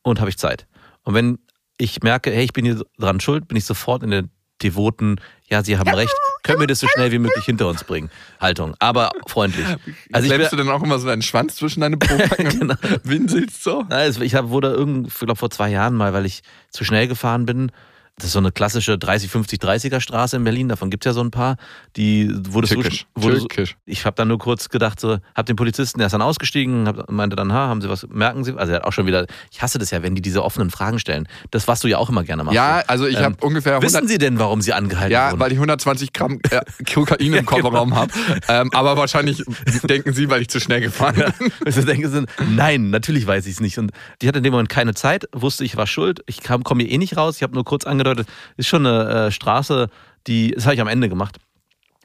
und 0.02 0.20
habe 0.20 0.30
ich 0.30 0.36
Zeit? 0.36 0.66
Und 1.04 1.14
wenn 1.14 1.38
ich 1.78 2.02
merke, 2.02 2.30
hey, 2.30 2.44
ich 2.44 2.52
bin 2.52 2.64
hier 2.64 2.82
dran 2.98 3.20
schuld, 3.20 3.48
bin 3.48 3.56
ich 3.56 3.64
sofort 3.64 4.02
in 4.02 4.10
der 4.10 4.24
devoten, 4.62 5.20
ja, 5.48 5.64
Sie 5.64 5.78
haben 5.78 5.88
recht, 5.88 6.12
können 6.42 6.60
wir 6.60 6.66
das 6.66 6.80
so 6.80 6.86
schnell 6.88 7.10
wie 7.12 7.18
möglich 7.18 7.44
hinter 7.44 7.68
uns 7.68 7.84
bringen. 7.84 8.10
Haltung, 8.40 8.74
aber 8.78 9.10
freundlich. 9.26 9.66
Also 10.12 10.28
Klemmst 10.28 10.52
du 10.52 10.56
dann 10.56 10.68
auch 10.68 10.82
immer 10.82 10.98
so 10.98 11.06
deinen 11.06 11.22
Schwanz 11.22 11.56
zwischen 11.56 11.80
deine 11.80 11.96
Pobacken 11.96 12.48
Genau. 12.60 12.74
winselst 13.04 13.62
so? 13.64 13.84
Also 13.88 14.20
ich 14.20 14.34
hab, 14.34 14.48
wurde 14.50 14.72
irgend, 14.72 15.08
ich 15.08 15.14
glaube 15.18 15.36
vor 15.36 15.50
zwei 15.50 15.70
Jahren 15.70 15.94
mal, 15.94 16.12
weil 16.12 16.26
ich 16.26 16.42
zu 16.70 16.84
schnell 16.84 17.08
gefahren 17.08 17.46
bin. 17.46 17.72
Das 18.18 18.26
ist 18.26 18.32
so 18.32 18.38
eine 18.40 18.50
klassische 18.52 18.98
30, 18.98 19.30
50, 19.30 19.60
30er 19.60 20.00
Straße 20.00 20.36
in 20.36 20.44
Berlin. 20.44 20.68
Davon 20.68 20.90
gibt 20.90 21.04
es 21.06 21.10
ja 21.10 21.12
so 21.14 21.20
ein 21.22 21.30
paar. 21.30 21.56
Die 21.96 22.30
wurde 22.50 22.66
so, 22.66 22.74
Tückisch. 22.74 23.06
wurde 23.14 23.36
so 23.40 23.46
Tückisch. 23.46 23.76
Ich 23.86 24.04
habe 24.06 24.16
dann 24.16 24.26
nur 24.28 24.38
kurz 24.38 24.68
gedacht, 24.68 24.98
so, 24.98 25.18
hab 25.36 25.46
den 25.46 25.54
Polizisten, 25.56 25.98
der 25.98 26.06
ist 26.06 26.12
dann 26.12 26.22
ausgestiegen, 26.22 26.88
hab, 26.88 27.10
meinte 27.10 27.36
dann, 27.36 27.52
ha, 27.52 27.68
haben 27.68 27.80
Sie 27.80 27.88
was, 27.88 28.06
merken 28.08 28.42
Sie? 28.44 28.54
Also 28.56 28.72
er 28.72 28.76
hat 28.80 28.84
auch 28.84 28.92
schon 28.92 29.06
wieder, 29.06 29.26
ich 29.52 29.62
hasse 29.62 29.78
das 29.78 29.90
ja, 29.92 30.02
wenn 30.02 30.14
die 30.16 30.20
diese 30.22 30.42
offenen 30.42 30.70
Fragen 30.70 30.98
stellen. 30.98 31.28
Das, 31.52 31.68
was 31.68 31.80
du 31.80 31.86
ja 31.88 31.98
auch 31.98 32.08
immer 32.10 32.24
gerne 32.24 32.42
machst. 32.44 32.56
Ja, 32.56 32.82
also 32.88 33.06
ich 33.06 33.16
Ähm, 33.18 33.22
habe 33.24 33.36
ungefähr 33.46 33.74
100, 33.76 33.92
Wissen 33.92 34.08
Sie 34.08 34.18
denn, 34.18 34.38
warum 34.38 34.62
Sie 34.62 34.72
angehalten 34.72 35.12
ja, 35.12 35.30
wurden? 35.30 35.40
weil 35.40 35.52
ich 35.52 35.58
120 35.58 36.12
Gramm 36.12 36.40
äh, 36.50 36.60
Kokain 36.92 37.32
im 37.32 37.46
Kofferraum 37.46 37.94
habe. 37.94 38.12
Ähm, 38.48 38.70
aber 38.72 38.96
wahrscheinlich 38.96 39.44
denken 39.88 40.12
Sie, 40.12 40.28
weil 40.28 40.42
ich 40.42 40.48
zu 40.48 40.58
schnell 40.60 40.80
gefahren 40.80 41.14
bin. 41.38 41.52
Also 41.64 41.82
denken 41.82 42.10
sie, 42.10 42.24
nein, 42.50 42.90
natürlich 42.90 43.26
weiß 43.26 43.46
ich 43.46 43.54
es 43.54 43.60
nicht. 43.60 43.78
Und 43.78 43.92
die 44.22 44.28
hatte 44.28 44.38
in 44.38 44.44
dem 44.44 44.52
Moment 44.52 44.68
keine 44.70 44.94
Zeit, 44.94 45.26
wusste, 45.32 45.64
ich 45.64 45.76
war 45.76 45.86
schuld. 45.86 46.20
Ich 46.26 46.42
komme 46.42 46.82
hier 46.82 46.92
eh 46.92 46.98
nicht 46.98 47.16
raus. 47.16 47.36
Ich 47.36 47.42
habe 47.42 47.54
nur 47.54 47.64
kurz 47.64 47.84
angedeutet, 47.84 48.07
ist 48.56 48.66
schon 48.68 48.86
eine 48.86 49.26
äh, 49.26 49.30
Straße, 49.30 49.88
die, 50.26 50.52
das 50.52 50.64
habe 50.64 50.74
ich 50.74 50.80
am 50.80 50.88
Ende 50.88 51.08
gemacht. 51.08 51.38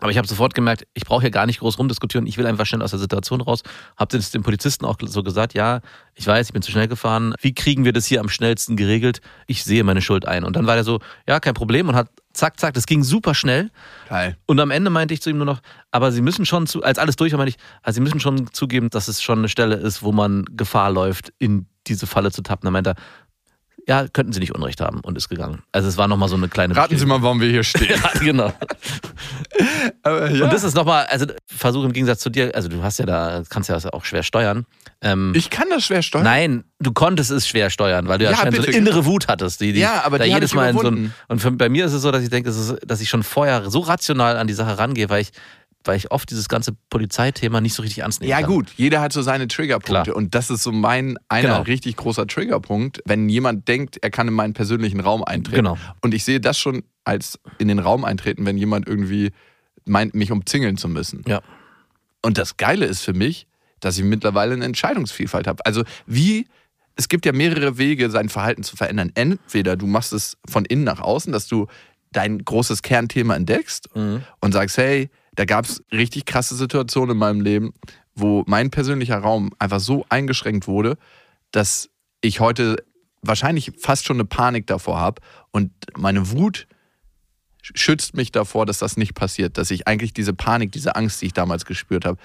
Aber 0.04 0.12
ich 0.12 0.18
habe 0.18 0.28
sofort 0.28 0.54
gemerkt, 0.54 0.86
ich 0.94 1.06
brauche 1.06 1.22
hier 1.22 1.32
gar 1.32 1.46
nicht 1.46 1.60
groß 1.60 1.80
rumdiskutieren. 1.80 2.28
Ich 2.28 2.38
will 2.38 2.46
einfach 2.46 2.66
schnell 2.66 2.82
aus 2.82 2.90
der 2.90 3.00
Situation 3.00 3.40
raus. 3.40 3.64
Habe 3.96 4.18
das 4.18 4.32
dem 4.32 4.44
Polizisten 4.44 4.84
auch 4.84 4.98
so 5.02 5.24
gesagt, 5.24 5.54
ja, 5.54 5.80
ich 6.14 6.28
weiß, 6.28 6.48
ich 6.48 6.52
bin 6.52 6.62
zu 6.62 6.72
schnell 6.72 6.90
gefahren. 6.90 7.34
Wie 7.40 7.54
kriegen 7.54 7.86
wir 7.86 7.94
das 7.94 8.06
hier 8.06 8.20
am 8.20 8.28
schnellsten 8.28 8.76
geregelt? 8.76 9.22
Ich 9.48 9.64
sehe 9.64 9.82
meine 9.86 10.02
Schuld 10.02 10.28
ein. 10.28 10.44
Und 10.44 10.58
dann 10.58 10.68
war 10.68 10.76
der 10.76 10.84
so, 10.84 11.00
ja, 11.26 11.40
kein 11.40 11.54
Problem 11.54 11.88
und 11.88 11.96
hat 11.96 12.10
zack, 12.34 12.60
zack, 12.60 12.74
das 12.74 12.86
ging 12.86 13.02
super 13.02 13.34
schnell. 13.34 13.72
Geil. 14.10 14.36
Und 14.46 14.60
am 14.60 14.72
Ende 14.72 14.90
meinte 14.90 15.14
ich 15.14 15.22
zu 15.22 15.30
ihm 15.30 15.38
nur 15.38 15.46
noch, 15.46 15.62
aber 15.92 16.12
Sie 16.12 16.22
müssen 16.22 16.46
schon, 16.46 16.68
zu, 16.68 16.84
als 16.84 16.98
alles 16.98 17.16
durch 17.16 17.32
war, 17.32 17.38
meinte 17.38 17.56
ich, 17.56 17.64
also 17.82 17.96
Sie 17.96 18.02
müssen 18.02 18.20
schon 18.20 18.52
zugeben, 18.52 18.90
dass 18.90 19.08
es 19.08 19.22
schon 19.22 19.38
eine 19.38 19.48
Stelle 19.48 19.76
ist, 19.76 20.04
wo 20.04 20.12
man 20.12 20.44
Gefahr 20.52 20.92
läuft, 20.92 21.32
in 21.40 21.68
diese 21.88 22.08
Falle 22.08 22.32
zu 22.32 22.42
tappen. 22.42 22.66
Dann 22.66 22.74
meinte 22.74 22.90
er, 22.92 22.96
ja, 23.88 24.08
könnten 24.08 24.32
Sie 24.32 24.40
nicht 24.40 24.56
Unrecht 24.56 24.80
haben 24.80 25.02
und 25.02 25.18
ist 25.18 25.28
gegangen. 25.28 25.62
Also 25.72 25.90
es 25.90 25.98
war 25.98 26.08
nochmal 26.08 26.30
so 26.30 26.36
eine 26.36 26.48
kleine 26.48 26.76
Raten 26.76 26.98
Sie 26.98 27.06
mal, 27.06 27.22
warum 27.22 27.42
wir 27.42 27.50
hier 27.50 27.64
stehen. 27.64 27.90
ja, 28.04 28.20
genau. 28.20 28.54
Aber 30.04 30.32
ja. 30.32 30.46
Und 30.46 30.54
das 30.54 30.64
ist 30.64 30.76
nochmal, 30.76 31.06
also 31.08 31.26
Versuch 31.48 31.84
im 31.84 31.92
Gegensatz 31.92 32.20
zu 32.20 32.30
dir, 32.30 32.56
also 32.56 32.70
du 32.70 32.82
hast 32.82 33.00
ja 33.00 33.06
da, 33.06 33.44
kannst 33.50 33.70
ja 33.70 33.76
das 33.76 33.86
auch 33.86 34.06
schwer 34.06 34.24
steuern. 34.24 34.66
Ähm, 35.02 35.34
ich 35.36 35.50
kann 35.50 35.70
das 35.70 35.84
schwer 35.84 36.02
steuern. 36.02 36.24
Nein, 36.24 36.64
du 36.80 36.94
konntest 36.94 37.30
es 37.32 37.48
schwer 37.48 37.70
steuern, 37.70 38.08
weil 38.08 38.20
du 38.20 38.26
ja, 38.26 38.32
Ja, 38.32 38.38
schon 38.38 38.54
so 38.54 38.62
eine 38.62 38.72
innere 38.72 39.06
Wut 39.06 39.28
hattest, 39.28 39.60
die, 39.60 39.74
die 39.74 39.82
Ja, 39.82 40.04
aber 40.06 40.18
da 40.18 40.24
die 40.24 40.32
hab 40.32 40.38
jedes 40.38 40.54
Mal 40.54 40.70
in 40.70 40.78
so 40.78 40.88
ein. 40.88 41.14
Und 41.28 41.42
für, 41.42 41.52
bei 41.52 41.68
mir 41.68 41.86
ist 41.86 41.94
es 41.94 42.02
so, 42.02 42.12
dass 42.12 42.24
ich 42.24 42.30
denke, 42.30 42.52
dass 42.86 43.02
ich 43.02 43.10
schon 43.10 43.24
vorher 43.24 43.70
so 43.70 43.80
rational 43.80 44.38
an 44.38 44.48
die 44.48 44.54
Sache 44.54 44.78
rangehe, 44.78 45.10
weil 45.10 45.22
ich, 45.22 45.32
weil 45.86 45.98
ich 45.98 46.12
oft 46.12 46.30
dieses 46.30 46.50
ganze 46.50 46.74
Polizeithema 46.90 47.62
nicht 47.62 47.74
so 47.74 47.82
richtig 47.82 48.00
ernst 48.04 48.22
nehme. 48.22 48.32
Ja, 48.32 48.42
gut, 48.42 48.72
jeder 48.78 49.02
hat 49.02 49.14
so 49.14 49.22
seine 49.22 49.48
Triggerpunkte. 49.48 50.12
Klar. 50.12 50.16
Und 50.16 50.36
das 50.36 50.50
ist 50.50 50.64
so 50.64 50.72
mein 50.72 51.18
einer 51.30 51.50
Genau. 51.50 51.62
richtig 51.62 51.96
großer 51.98 52.28
Triggerpunkt, 52.28 53.02
wenn 53.06 53.30
jemand 53.30 53.68
denkt, 53.68 53.98
er 54.02 54.10
kann 54.10 54.28
in 54.28 54.34
meinen 54.34 54.54
persönlichen 54.54 55.00
Raum 55.00 55.24
eintreten. 55.24 55.58
Genau. 55.58 55.78
Und 56.02 56.14
ich 56.14 56.24
sehe 56.24 56.40
das 56.40 56.58
schon 56.58 56.84
als 57.04 57.40
in 57.58 57.68
den 57.68 57.80
Raum 57.80 58.06
eintreten, 58.06 58.46
wenn 58.46 58.58
jemand 58.58 58.88
irgendwie 58.88 59.32
meint, 59.86 60.14
mich 60.16 60.32
umzingeln 60.32 60.78
zu 60.78 60.88
müssen. 60.88 61.24
Ja. 61.28 61.42
Und 62.22 62.38
das 62.38 62.56
Geile 62.58 62.86
ist 62.86 63.02
für 63.02 63.14
mich, 63.14 63.48
dass 63.82 63.98
ich 63.98 64.06
mittlerweile 64.06 64.54
eine 64.54 64.64
Entscheidungsvielfalt 64.64 65.46
habe. 65.48 65.66
Also 65.66 65.84
wie, 66.06 66.48
es 66.96 67.10
gibt 67.10 67.26
ja 67.26 67.34
mehrere 67.34 67.78
Wege, 67.78 68.10
sein 68.10 68.30
Verhalten 68.30 68.64
zu 68.64 68.78
verändern. 68.78 69.12
Entweder 69.16 69.76
du 69.76 69.88
machst 69.88 70.14
es 70.14 70.38
von 70.48 70.64
innen 70.64 70.86
nach 70.86 71.02
außen, 71.02 71.34
dass 71.34 71.48
du 71.48 71.68
dein 72.14 72.38
großes 72.46 72.82
Kernthema 72.84 73.36
entdeckst 73.36 73.90
und 73.94 74.52
sagst, 74.54 74.78
hey, 74.78 75.10
da 75.36 75.46
gab 75.46 75.66
es 75.66 75.84
richtig 75.92 76.26
krasse 76.26 76.56
Situationen 76.56 77.12
in 77.12 77.18
meinem 77.18 77.42
Leben, 77.42 77.74
wo 78.16 78.44
mein 78.48 78.70
persönlicher 78.70 79.18
Raum 79.18 79.52
einfach 79.60 79.80
so 79.80 80.06
eingeschränkt 80.10 80.68
wurde, 80.68 80.98
dass 81.52 81.90
ich 82.22 82.40
heute 82.40 82.78
wahrscheinlich 83.22 83.72
fast 83.80 84.06
schon 84.06 84.18
eine 84.18 84.26
Panik 84.26 84.68
davor 84.68 85.00
habe 85.00 85.22
und 85.52 85.72
meine 85.98 86.32
Wut 86.32 86.68
schützt 87.62 88.16
mich 88.16 88.32
davor, 88.32 88.66
dass 88.66 88.80
das 88.80 88.98
nicht 88.98 89.14
passiert, 89.14 89.58
dass 89.58 89.72
ich 89.72 89.88
eigentlich 89.88 90.14
diese 90.14 90.34
Panik, 90.34 90.72
diese 90.72 90.96
Angst, 90.96 91.22
die 91.22 91.28
ich 91.28 91.34
damals 91.34 91.66
gespürt 91.66 92.06
habe, 92.06 92.18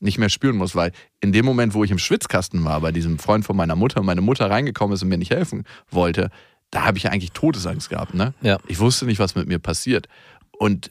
nicht 0.00 0.18
mehr 0.18 0.28
spüren 0.28 0.56
muss, 0.56 0.74
weil 0.74 0.92
in 1.20 1.32
dem 1.32 1.44
Moment, 1.44 1.74
wo 1.74 1.84
ich 1.84 1.90
im 1.90 1.98
Schwitzkasten 1.98 2.62
war, 2.64 2.80
bei 2.80 2.92
diesem 2.92 3.18
Freund 3.18 3.44
von 3.44 3.56
meiner 3.56 3.76
Mutter, 3.76 4.00
und 4.00 4.06
meine 4.06 4.20
Mutter 4.20 4.50
reingekommen 4.50 4.94
ist 4.94 5.02
und 5.02 5.08
mir 5.08 5.16
nicht 5.16 5.30
helfen 5.30 5.64
wollte, 5.90 6.30
da 6.70 6.84
habe 6.84 6.98
ich 6.98 7.04
ja 7.04 7.10
eigentlich 7.10 7.32
Todesangst 7.32 7.88
gehabt. 7.88 8.14
Ne? 8.14 8.34
Ja. 8.42 8.58
Ich 8.66 8.80
wusste 8.80 9.06
nicht, 9.06 9.18
was 9.18 9.34
mit 9.34 9.46
mir 9.46 9.58
passiert. 9.58 10.08
Und 10.58 10.90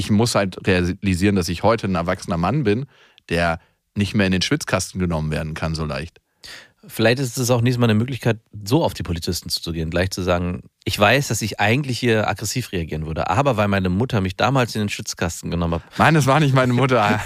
ich 0.00 0.10
muss 0.10 0.34
halt 0.34 0.66
realisieren, 0.66 1.36
dass 1.36 1.48
ich 1.48 1.62
heute 1.62 1.86
ein 1.86 1.94
erwachsener 1.94 2.38
Mann 2.38 2.64
bin, 2.64 2.86
der 3.28 3.60
nicht 3.94 4.14
mehr 4.14 4.26
in 4.26 4.32
den 4.32 4.42
Schwitzkasten 4.42 4.98
genommen 4.98 5.30
werden 5.30 5.54
kann 5.54 5.74
so 5.74 5.84
leicht. 5.84 6.18
Vielleicht 6.86 7.18
ist 7.18 7.36
es 7.36 7.50
auch 7.50 7.60
nächstes 7.60 7.78
Mal 7.78 7.90
eine 7.90 7.98
Möglichkeit, 7.98 8.38
so 8.64 8.82
auf 8.82 8.94
die 8.94 9.02
Polizisten 9.02 9.50
zuzugehen, 9.50 9.90
gleich 9.90 10.10
zu 10.10 10.22
sagen, 10.22 10.62
ich 10.84 10.98
weiß, 10.98 11.28
dass 11.28 11.42
ich 11.42 11.60
eigentlich 11.60 11.98
hier 11.98 12.26
aggressiv 12.26 12.72
reagieren 12.72 13.04
würde, 13.04 13.28
aber 13.28 13.58
weil 13.58 13.68
meine 13.68 13.90
Mutter 13.90 14.22
mich 14.22 14.34
damals 14.34 14.74
in 14.74 14.80
den 14.80 14.88
Schützkasten 14.88 15.50
genommen 15.50 15.74
hat. 15.74 15.82
Nein, 15.98 16.14
das 16.14 16.24
war 16.24 16.40
nicht 16.40 16.54
meine 16.54 16.72
Mutter. 16.72 16.96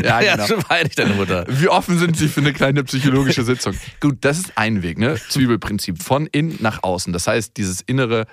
ja, 0.00 0.20
Ja, 0.20 0.36
genau. 0.36 0.46
schon 0.46 0.62
war 0.68 0.80
nicht 0.84 0.96
deine 0.96 1.14
Mutter. 1.14 1.44
Wie 1.48 1.68
offen 1.68 1.98
sind 1.98 2.16
Sie 2.16 2.28
für 2.28 2.40
eine 2.40 2.52
kleine 2.52 2.84
psychologische 2.84 3.42
Sitzung? 3.42 3.74
Gut, 4.00 4.18
das 4.20 4.38
ist 4.38 4.52
ein 4.54 4.84
Weg, 4.84 4.98
ne? 4.98 5.16
Zwiebelprinzip. 5.28 6.00
Von 6.00 6.28
innen 6.28 6.58
nach 6.60 6.84
außen. 6.84 7.12
Das 7.12 7.26
heißt, 7.26 7.56
dieses 7.56 7.80
innere 7.80 8.26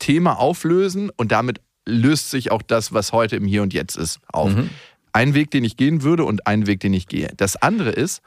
Thema 0.00 0.40
auflösen 0.40 1.10
und 1.16 1.30
damit 1.30 1.60
löst 1.88 2.30
sich 2.30 2.50
auch 2.52 2.62
das, 2.62 2.92
was 2.92 3.12
heute 3.12 3.36
im 3.36 3.44
Hier 3.44 3.62
und 3.62 3.72
Jetzt 3.72 3.96
ist, 3.96 4.20
auf. 4.32 4.52
Ein 5.12 5.34
Weg, 5.34 5.50
den 5.50 5.64
ich 5.64 5.76
gehen 5.76 6.02
würde 6.02 6.24
und 6.24 6.46
ein 6.46 6.66
Weg, 6.66 6.80
den 6.80 6.92
ich 6.92 7.08
gehe. 7.08 7.32
Das 7.36 7.56
andere 7.56 7.90
ist, 7.90 8.22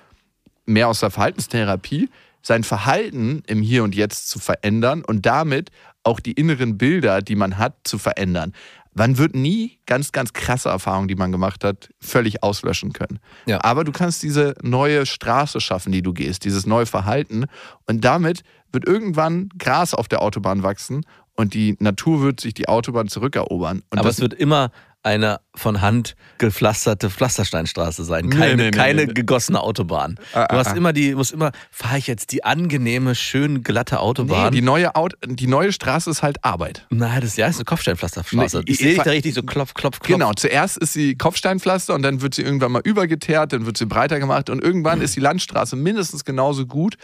mehr 0.66 0.88
aus 0.88 1.00
der 1.00 1.12
Verhaltenstherapie, 1.12 2.10
sein 2.42 2.64
Verhalten 2.64 3.44
im 3.48 3.62
Hier 3.62 3.84
und 3.84 3.96
Jetzt 3.96 4.30
zu 4.30 4.40
verändern 4.40 5.04
und 5.06 5.26
damit 5.26 5.70
auch 6.04 6.20
die 6.20 6.34
inneren 6.34 6.78
Bilder, 6.78 7.22
die 7.22 7.36
man 7.36 7.58
hat, 7.58 7.76
zu 7.84 7.98
verändern. 7.98 8.54
Man 8.94 9.18
wird 9.18 9.36
nie 9.36 9.78
ganz, 9.86 10.12
ganz 10.12 10.34
krasse 10.34 10.68
Erfahrungen, 10.68 11.08
die 11.08 11.16
man 11.16 11.32
gemacht 11.32 11.64
hat, 11.64 11.90
völlig 12.02 12.44
auslöschen 12.44 12.92
können. 12.92 13.20
Ja. 13.46 13.64
Aber 13.64 13.86
du 13.86 13.94
kannst 13.94 14.22
diese 14.22 14.56
neue 14.62 15.06
Straße 15.06 15.62
schaffen, 15.62 15.94
die 15.94 16.02
du 16.02 16.12
gehst, 16.14 16.44
dieses 16.44 16.66
neue 16.66 16.86
Verhalten. 16.86 17.46
Und 17.86 18.04
damit 18.04 18.44
wird 18.74 18.86
irgendwann 18.86 19.50
Gras 19.58 19.94
auf 19.94 20.08
der 20.08 20.22
Autobahn 20.22 20.64
wachsen 20.64 21.06
und 21.36 21.54
die 21.54 21.76
Natur 21.80 22.22
wird 22.22 22.40
sich 22.40 22.54
die 22.54 22.68
Autobahn 22.68 23.08
zurückerobern. 23.08 23.84
Und 23.90 24.00
Aber 24.00 24.08
das 24.08 24.18
es 24.18 24.22
wird 24.22 24.34
immer 24.34 24.72
eine 25.04 25.40
von 25.56 25.82
Hand 25.82 26.16
gepflasterte 26.38 27.10
Pflastersteinstraße 27.10 28.04
sein. 28.04 28.30
Keine, 28.30 28.56
nee, 28.56 28.64
nee, 28.66 28.72
keine 28.72 29.06
nee, 29.08 29.14
gegossene 29.14 29.60
Autobahn. 29.60 30.18
Ah, 30.34 30.46
du 30.48 30.56
hast 30.56 30.68
ah, 30.68 30.72
ah. 30.72 30.78
immer 30.78 30.94
die, 30.94 31.16
musst 31.16 31.34
immer, 31.34 31.52
fahre 31.72 31.98
ich 31.98 32.08
jetzt 32.08 32.32
die 32.32 32.44
angenehme, 32.44 33.16
schön 33.16 33.64
glatte 33.64 34.00
Autobahn? 34.00 34.52
die, 34.52 34.62
neue 34.62 34.96
Aut 34.96 35.16
die 35.26 35.48
neue 35.48 35.74
Straße 35.74 36.10
ist 36.10 36.22
halt 36.22 36.44
Arbeit. 36.44 36.86
Nein, 36.92 37.22
das 37.22 37.36
ja, 37.36 37.48
ist 37.48 37.56
eine 37.58 37.66
Kopfsteinpflasterstraße. 37.66 38.62
Ich 38.66 38.78
sehe 38.78 38.90
dich 38.90 38.98
ich- 38.98 39.04
da 39.04 39.10
richtig 39.10 39.34
so 39.34 39.44
klopf, 39.44 39.74
klopf, 39.74 40.00
klopf. 40.00 40.08
Genau, 40.08 40.34
zuerst 40.34 40.78
ist 40.78 40.94
sie 40.94 41.16
Kopfsteinpflaster 41.16 41.96
und 41.96 42.04
dann 42.04 42.22
wird 42.22 42.36
sie 42.36 42.44
irgendwann 42.44 42.72
mal 42.72 42.82
übergeteert, 42.84 43.54
dann 43.54 43.66
wird 43.66 43.78
sie 43.78 43.88
breiter 43.88 44.20
gemacht 44.20 44.50
und 44.50 44.64
irgendwann 44.64 45.02
ist 45.02 45.16
die 45.16 45.20
Landstraße 45.20 45.76
mindestens 45.76 46.26
genauso 46.26 46.68
gut. 46.68 46.96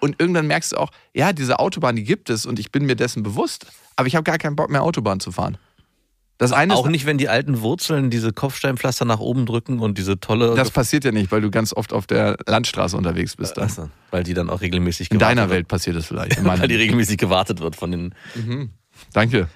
Und 0.00 0.20
irgendwann 0.20 0.46
merkst 0.46 0.72
du 0.72 0.76
auch, 0.76 0.90
ja, 1.14 1.32
diese 1.32 1.58
Autobahn, 1.58 1.96
die 1.96 2.04
gibt 2.04 2.30
es 2.30 2.46
und 2.46 2.58
ich 2.58 2.72
bin 2.72 2.86
mir 2.86 2.96
dessen 2.96 3.22
bewusst, 3.22 3.66
aber 3.96 4.08
ich 4.08 4.16
habe 4.16 4.24
gar 4.24 4.38
keinen 4.38 4.56
Bock 4.56 4.70
mehr 4.70 4.82
Autobahn 4.82 5.20
zu 5.20 5.32
fahren. 5.32 5.58
Das 6.40 6.52
eine 6.52 6.74
Auch 6.74 6.88
nicht, 6.88 7.04
wenn 7.04 7.18
die 7.18 7.28
alten 7.28 7.60
Wurzeln 7.60 8.08
diese 8.08 8.32
Kopfsteinpflaster 8.32 9.04
nach 9.04 9.20
oben 9.20 9.44
drücken 9.44 9.78
und 9.78 9.98
diese 9.98 10.18
tolle. 10.20 10.54
das 10.54 10.70
passiert 10.70 11.04
ja 11.04 11.12
nicht, 11.12 11.30
weil 11.30 11.42
du 11.42 11.50
ganz 11.50 11.74
oft 11.74 11.92
auf 11.92 12.06
der 12.06 12.38
Landstraße 12.46 12.96
unterwegs 12.96 13.36
bist. 13.36 13.58
Dann. 13.58 13.64
Achso, 13.64 13.90
weil 14.10 14.22
die 14.22 14.32
dann 14.32 14.48
auch 14.48 14.62
regelmäßig 14.62 15.10
In 15.10 15.18
gewartet 15.18 15.36
deiner 15.36 15.48
wird. 15.50 15.58
Welt 15.58 15.68
passiert 15.68 15.96
es 15.96 16.06
vielleicht. 16.06 16.38
In 16.38 16.44
Weil 16.46 16.66
die 16.66 16.76
regelmäßig 16.76 17.18
gewartet 17.18 17.60
wird 17.60 17.76
von 17.76 17.90
den. 17.90 18.14
Danke, 19.12 19.48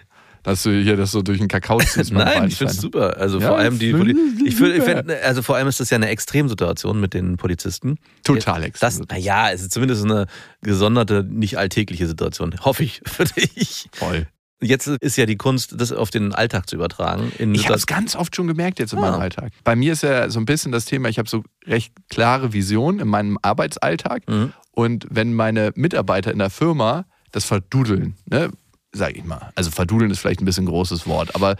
dass 0.44 0.62
du 0.62 0.70
hier 0.70 0.96
das 0.96 1.10
so 1.10 1.22
durch 1.22 1.38
den 1.38 1.48
Kakao 1.48 1.78
ziehst. 1.80 2.12
Nein, 2.12 2.46
ich 2.48 2.56
finde 2.56 2.72
es 2.72 2.80
super. 2.80 3.16
Also 3.16 3.40
Ja, 3.40 3.48
vor 3.48 3.58
allem 3.58 3.78
die. 3.80 3.92
Poli 3.92 4.14
ich 4.44 4.54
find, 4.54 4.76
ich 4.76 4.82
find, 4.84 5.10
also 5.10 5.42
vor 5.42 5.56
allem 5.56 5.66
ist 5.66 5.80
das 5.80 5.90
ja 5.90 5.96
eine 5.96 6.08
Extremsituation 6.08 7.00
mit 7.00 7.12
den 7.14 7.36
Polizisten. 7.36 7.96
Total 8.22 8.62
extrem. 8.62 9.06
Naja, 9.10 9.50
es 9.50 9.62
ist 9.62 9.72
zumindest 9.72 10.04
eine 10.04 10.26
gesonderte, 10.62 11.24
nicht 11.28 11.58
alltägliche 11.58 12.06
Situation. 12.06 12.54
Hoffe 12.60 12.84
ich 12.84 13.00
für 13.06 13.24
dich. 13.24 13.88
Voll. 13.92 14.26
Jetzt 14.60 14.86
ist 14.86 15.16
ja 15.16 15.26
die 15.26 15.36
Kunst, 15.36 15.74
das 15.78 15.92
auf 15.92 16.10
den 16.10 16.32
Alltag 16.34 16.68
zu 16.70 16.76
übertragen. 16.76 17.32
Ich 17.52 17.64
habe 17.66 17.74
es 17.74 17.86
ganz 17.86 18.16
oft 18.16 18.34
schon 18.34 18.46
gemerkt 18.46 18.78
jetzt 18.78 18.92
in 18.92 18.98
Ah. 19.00 19.10
meinem 19.10 19.20
Alltag. 19.20 19.52
Bei 19.62 19.76
mir 19.76 19.92
ist 19.92 20.02
ja 20.02 20.30
so 20.30 20.38
ein 20.38 20.46
bisschen 20.46 20.72
das 20.72 20.84
Thema, 20.86 21.08
ich 21.10 21.18
habe 21.18 21.28
so 21.28 21.42
recht 21.66 21.92
klare 22.08 22.52
Visionen 22.54 23.00
in 23.00 23.08
meinem 23.08 23.38
Arbeitsalltag. 23.42 24.22
Mhm. 24.28 24.52
Und 24.70 25.06
wenn 25.10 25.34
meine 25.34 25.72
Mitarbeiter 25.74 26.32
in 26.32 26.38
der 26.38 26.50
Firma 26.50 27.04
das 27.32 27.44
verdudeln, 27.44 28.14
ne, 28.26 28.50
sag 28.94 29.16
ich 29.16 29.24
mal, 29.24 29.52
also 29.54 29.70
verdudeln 29.70 30.10
ist 30.10 30.20
vielleicht 30.20 30.40
ein 30.40 30.44
bisschen 30.44 30.64
ein 30.64 30.68
großes 30.68 31.06
Wort, 31.06 31.34
aber 31.34 31.56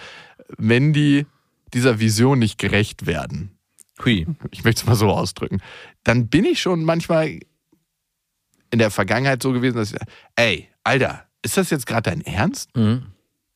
wenn 0.56 0.92
die 0.92 1.26
dieser 1.74 1.98
Vision 1.98 2.38
nicht 2.38 2.58
gerecht 2.58 3.06
werden, 3.06 3.50
Hui. 4.04 4.26
ich 4.50 4.64
möchte 4.64 4.82
es 4.82 4.86
mal 4.86 4.94
so 4.94 5.10
ausdrücken, 5.10 5.60
dann 6.04 6.28
bin 6.28 6.44
ich 6.44 6.60
schon 6.60 6.84
manchmal 6.84 7.40
in 8.70 8.78
der 8.78 8.90
Vergangenheit 8.90 9.42
so 9.42 9.52
gewesen, 9.52 9.76
dass 9.76 9.92
ich, 9.92 9.98
ey, 10.36 10.68
Alter, 10.84 11.24
ist 11.42 11.56
das 11.56 11.70
jetzt 11.70 11.86
gerade 11.86 12.10
dein 12.10 12.20
Ernst? 12.22 12.74
Mhm. 12.76 13.06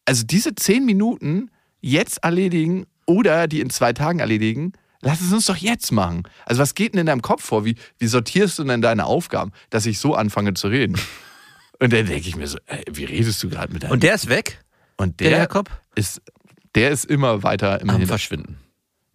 also 0.05 0.25
diese 0.25 0.55
zehn 0.55 0.85
Minuten 0.85 1.51
jetzt 1.81 2.19
erledigen 2.25 2.87
oder 3.07 3.47
die 3.47 3.61
in 3.61 3.71
zwei 3.71 3.93
Tagen 3.93 4.19
erledigen, 4.19 4.73
lass 5.01 5.21
es 5.21 5.33
uns 5.33 5.47
doch 5.47 5.57
jetzt 5.57 5.93
machen. 5.93 6.25
Also 6.45 6.61
was 6.61 6.75
geht 6.75 6.95
denn 6.95 7.01
in 7.01 7.07
deinem 7.07 7.23
Kopf 7.23 7.45
vor? 7.45 7.64
Wie, 7.64 7.77
wie 7.99 8.07
sortierst 8.07 8.59
du 8.59 8.64
denn 8.64 8.83
deine 8.83 9.07
Aufgaben, 9.07 9.53
dass 9.71 9.87
ich 9.87 9.99
so 9.99 10.14
anfange 10.14 10.55
zu 10.55 10.69
reden? 10.69 10.99
Und 11.81 11.93
dann 11.93 12.07
denke 12.07 12.29
ich 12.29 12.37
mir 12.37 12.47
so, 12.47 12.59
ey, 12.67 12.83
wie 12.91 13.05
redest 13.05 13.43
du 13.43 13.49
gerade 13.49 13.73
mit 13.73 13.83
deinem... 13.85 13.93
Und 13.93 14.03
der 14.03 14.14
ist 14.14 14.29
weg, 14.29 14.61
Und 14.97 15.21
der 15.21 15.31
der, 15.31 15.38
Jakob, 15.38 15.71
ist, 15.95 16.21
der 16.75 16.91
ist 16.91 17.05
immer 17.05 17.43
weiter 17.43 17.81
im 17.81 17.88
am. 17.91 18.07
Verschwinden. 18.07 18.59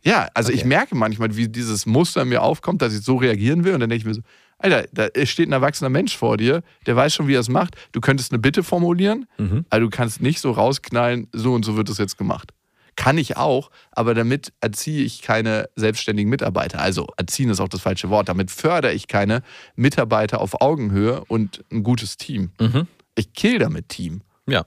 Ja, 0.06 0.28
also 0.34 0.52
ich 0.52 0.60
Okay. 0.60 0.68
merke 0.68 0.96
manchmal, 0.96 1.36
wie 1.36 1.48
dieses 1.48 1.86
Muster 1.86 2.22
in 2.24 2.30
mir 2.30 2.42
aufkommt, 2.42 2.82
dass 2.82 2.94
ich 2.94 3.02
so 3.04 3.16
reagieren 3.18 3.64
will 3.64 3.74
und 3.74 3.80
dann 3.80 3.90
denke 3.90 4.02
ich 4.02 4.06
mir 4.06 4.14
so, 4.14 4.22
Alter, 4.60 4.86
da 4.94 5.08
steht 5.26 5.50
ein 5.50 5.52
erwachsener 5.54 5.90
Mensch 5.90 6.16
vor 6.16 6.38
dir, 6.38 6.62
der 6.86 6.96
weiß 6.96 7.14
schon, 7.14 7.28
wie 7.28 7.34
er 7.36 7.42
es 7.42 7.50
macht. 7.50 7.76
Du 7.92 8.00
könntest 8.00 8.32
eine 8.32 8.40
Bitte 8.40 8.64
formulieren, 8.64 9.26
Mhm. 9.38 9.66
aber 9.70 9.82
du 9.82 9.90
kannst 9.90 10.22
nicht 10.22 10.40
so 10.40 10.52
rausknallen, 10.52 11.28
so 11.34 11.54
und 11.54 11.64
so 11.66 11.76
wird 11.76 11.90
es 11.90 11.98
jetzt 11.98 12.18
gemacht. 12.18 12.52
Kann 12.96 13.18
ich 13.18 13.38
auch, 13.38 13.72
aber 13.92 14.14
damit 14.14 14.54
erziehe 14.62 15.04
ich 15.04 15.22
keine 15.22 15.70
selbstständigen 15.76 16.30
Mitarbeiter. 16.30 16.80
Also 16.80 17.08
erziehen 17.18 17.50
ist 17.50 17.60
auch 17.60 17.70
das 17.70 17.82
falsche 17.82 18.10
Wort. 18.10 18.30
Damit 18.30 18.52
fördere 18.52 18.94
ich 18.94 19.08
keine 19.08 19.42
Mitarbeiter 19.76 20.42
auf 20.42 20.62
Augenhöhe 20.62 21.24
und 21.26 21.64
ein 21.72 21.84
gutes 21.84 22.18
Team. 22.18 22.52
Mhm. 22.60 22.88
Ich 23.16 23.34
kill 23.34 23.60
damit 23.60 23.90
Team. 23.90 24.22
Ja. 24.48 24.64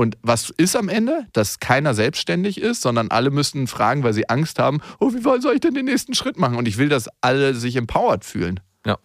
Und 0.00 0.16
was 0.22 0.48
ist 0.48 0.76
am 0.76 0.88
Ende? 0.88 1.26
Dass 1.34 1.60
keiner 1.60 1.92
selbstständig 1.92 2.58
ist, 2.58 2.80
sondern 2.80 3.10
alle 3.10 3.30
müssen 3.30 3.66
fragen, 3.66 4.02
weil 4.02 4.14
sie 4.14 4.30
Angst 4.30 4.58
haben, 4.58 4.80
oh, 4.98 5.12
wie 5.12 5.20
soll 5.20 5.54
ich 5.54 5.60
denn 5.60 5.74
den 5.74 5.84
nächsten 5.84 6.14
Schritt 6.14 6.38
machen? 6.38 6.56
Und 6.56 6.66
ich 6.66 6.78
will, 6.78 6.88
dass 6.88 7.08
alle 7.20 7.54
sich 7.54 7.76
empowered 7.76 8.24
fühlen. 8.24 8.60
Ja. 8.86 8.96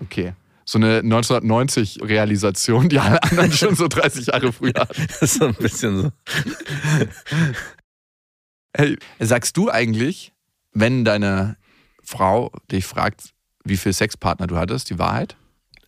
Okay. 0.00 0.34
So 0.64 0.78
eine 0.78 1.00
1990-Realisation, 1.00 2.88
die 2.88 2.98
alle 2.98 3.22
anderen 3.22 3.52
schon 3.52 3.76
so 3.76 3.86
30 3.86 4.26
Jahre 4.26 4.52
früher 4.52 4.74
hatten. 4.74 5.06
Das 5.06 5.22
ist 5.22 5.34
so 5.34 5.46
ein 5.46 5.54
bisschen 5.54 6.02
so. 6.02 6.12
Hey, 8.74 8.96
sagst 9.20 9.56
du 9.56 9.70
eigentlich, 9.70 10.32
wenn 10.72 11.04
deine 11.04 11.56
Frau 12.02 12.50
dich 12.70 12.86
fragt, 12.86 13.34
wie 13.64 13.76
viele 13.76 13.92
Sexpartner 13.92 14.46
du 14.46 14.56
hattest, 14.56 14.90
die 14.90 14.98
Wahrheit? 14.98 15.36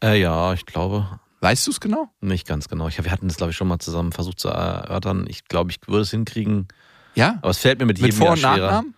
Äh, 0.02 0.20
ja, 0.20 0.52
ich 0.52 0.66
glaube. 0.66 1.20
Weißt 1.40 1.66
du 1.66 1.70
es 1.70 1.80
genau? 1.80 2.08
Nicht 2.20 2.46
ganz 2.46 2.68
genau. 2.68 2.88
Ich, 2.88 3.02
wir 3.02 3.10
hatten 3.10 3.28
das, 3.28 3.36
glaube 3.36 3.50
ich, 3.50 3.56
schon 3.56 3.68
mal 3.68 3.78
zusammen 3.78 4.12
versucht 4.12 4.40
zu 4.40 4.48
erörtern. 4.48 5.26
Ich 5.28 5.44
glaube, 5.46 5.70
ich 5.70 5.78
würde 5.86 6.02
es 6.02 6.10
hinkriegen. 6.10 6.68
Ja? 7.14 7.38
Aber 7.42 7.50
es 7.50 7.58
fällt 7.58 7.78
mir 7.78 7.86
mit, 7.86 8.00
Mit 8.00 8.12
jedem 8.12 8.18
Vor- 8.18 8.32
und. 8.32 8.42
Nachnamen? 8.42 8.94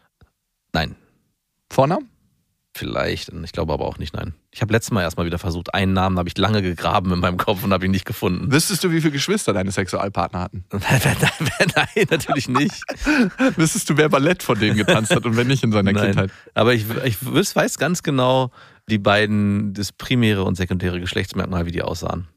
Nein, 0.73 0.97
Vornamen? 1.71 2.09
Vielleicht. 2.77 3.31
Ich 3.45 3.53
glaube 3.53 3.73
aber 3.73 3.87
auch 3.87 3.99
nicht, 3.99 4.15
nein. 4.15 4.35
Ich 4.53 4.63
habe 4.63 4.73
letztes 4.73 4.93
Mal 4.93 5.03
erstmal 5.03 5.27
wieder 5.27 5.39
versucht. 5.39 5.75
Einen 5.75 5.93
Namen 5.93 6.19
habe 6.19 6.29
ich 6.29 6.39
lange 6.39 6.63
gegraben 6.63 7.13
in 7.13 7.19
meinem 7.19 7.37
Kopf 7.37 7.65
und 7.65 7.73
habe 7.73 7.85
ihn 7.85 7.91
nicht 7.91 8.05
gefunden. 8.05 8.53
Wüsstest 8.53 8.85
du, 8.85 8.91
wie 8.91 9.01
viele 9.01 9.13
Geschwister 9.13 9.53
deine 9.53 9.73
Sexualpartner 9.73 10.41
hatten? 10.41 10.65
nein, 10.73 12.07
natürlich 12.11 12.49
nicht. 12.49 12.83
Wüsstest 13.57 13.91
du, 13.91 13.97
wer 13.97 14.09
Ballett 14.09 14.43
von 14.43 14.59
denen 14.59 14.77
getanzt 14.77 15.15
hat 15.15 15.25
und 15.27 15.37
wenn 15.37 15.47
nicht 15.47 15.65
in 15.65 15.73
seiner 15.73 15.93
Nein. 15.93 16.07
Kindheit? 16.07 16.31
Aber 16.55 16.75
ich, 16.75 16.85
ich 17.05 17.17
weiß 17.23 17.79
ganz 17.79 18.03
genau 18.03 18.51
die 18.89 18.99
beiden, 18.99 19.75
das 19.75 19.93
primäre 19.93 20.45
und 20.45 20.57
sekundäre 20.57 21.01
Geschlechtsmerkmal, 21.01 21.67
wie 21.67 21.73
die 21.73 21.83
aussahen. 21.83 22.29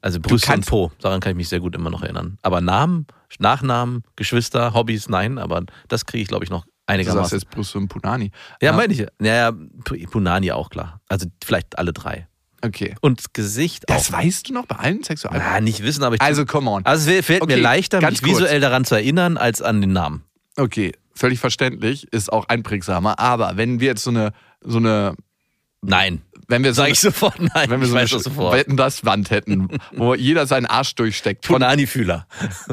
Also 0.00 0.20
Brüste 0.20 0.52
und 0.52 0.66
Po, 0.66 0.90
daran 1.00 1.20
kann 1.20 1.30
ich 1.30 1.36
mich 1.36 1.48
sehr 1.48 1.60
gut 1.60 1.74
immer 1.74 1.90
noch 1.90 2.02
erinnern. 2.02 2.38
Aber 2.42 2.60
Namen, 2.60 3.06
Nachnamen, 3.38 4.02
Geschwister, 4.16 4.74
Hobbys, 4.74 5.08
nein, 5.08 5.38
aber 5.38 5.64
das 5.88 6.06
kriege 6.06 6.22
ich, 6.22 6.28
glaube 6.28 6.44
ich, 6.44 6.50
noch 6.50 6.66
Du 6.86 6.92
sagst 6.92 7.08
einigermaßen. 7.08 7.38
jetzt 7.38 7.50
Brüste 7.50 7.78
und 7.78 7.88
Punani. 7.88 8.30
Ja, 8.60 8.72
meine 8.72 8.92
ich. 8.92 9.06
Naja, 9.18 9.52
Punani 10.10 10.52
auch 10.52 10.68
klar. 10.70 11.00
Also 11.08 11.26
vielleicht 11.42 11.78
alle 11.78 11.92
drei. 11.92 12.28
Okay. 12.62 12.94
Und 13.00 13.34
Gesicht 13.34 13.84
Das 13.88 14.08
auch. 14.12 14.18
weißt 14.18 14.48
du 14.48 14.54
noch 14.54 14.66
bei 14.66 14.76
allen 14.76 15.02
Sexualpartnern? 15.02 15.54
Ja, 15.54 15.60
nicht 15.60 15.82
wissen, 15.82 16.02
aber 16.02 16.14
ich. 16.16 16.20
Also, 16.22 16.44
come 16.46 16.70
on. 16.70 16.84
also 16.86 17.10
es 17.10 17.24
fällt 17.26 17.42
Okay, 17.42 17.56
mir 17.56 17.62
leichter, 17.62 18.00
ganz 18.00 18.22
mich 18.22 18.30
kurz. 18.32 18.42
visuell 18.42 18.60
daran 18.60 18.84
zu 18.84 18.94
erinnern, 18.94 19.36
als 19.36 19.60
an 19.62 19.80
den 19.80 19.92
Namen. 19.92 20.24
Okay, 20.56 20.92
völlig 21.14 21.40
verständlich, 21.40 22.10
ist 22.12 22.32
auch 22.32 22.48
einprägsamer. 22.48 23.18
Aber 23.18 23.56
wenn 23.56 23.80
wir 23.80 23.88
jetzt 23.88 24.04
so 24.04 24.10
eine, 24.10 24.32
so 24.62 24.78
eine, 24.78 25.14
Nein. 25.82 26.22
Wenn 26.48 26.64
wir 26.64 26.74
so 26.74 26.84
ich 26.84 27.00
sofort 27.00 27.38
nein. 27.38 27.70
wenn 27.70 27.80
wir 27.80 27.86
so 27.86 27.96
eine 27.96 28.08
das 28.08 28.22
sofort. 28.22 28.54
Wetten 28.54 28.76
das 28.76 29.04
Wand 29.04 29.30
hätten, 29.30 29.68
wo 29.92 30.14
jeder 30.14 30.46
seinen 30.46 30.66
Arsch 30.66 30.94
durchsteckt. 30.94 31.46
Von, 31.46 31.54
Punani-Fühler. 31.56 32.26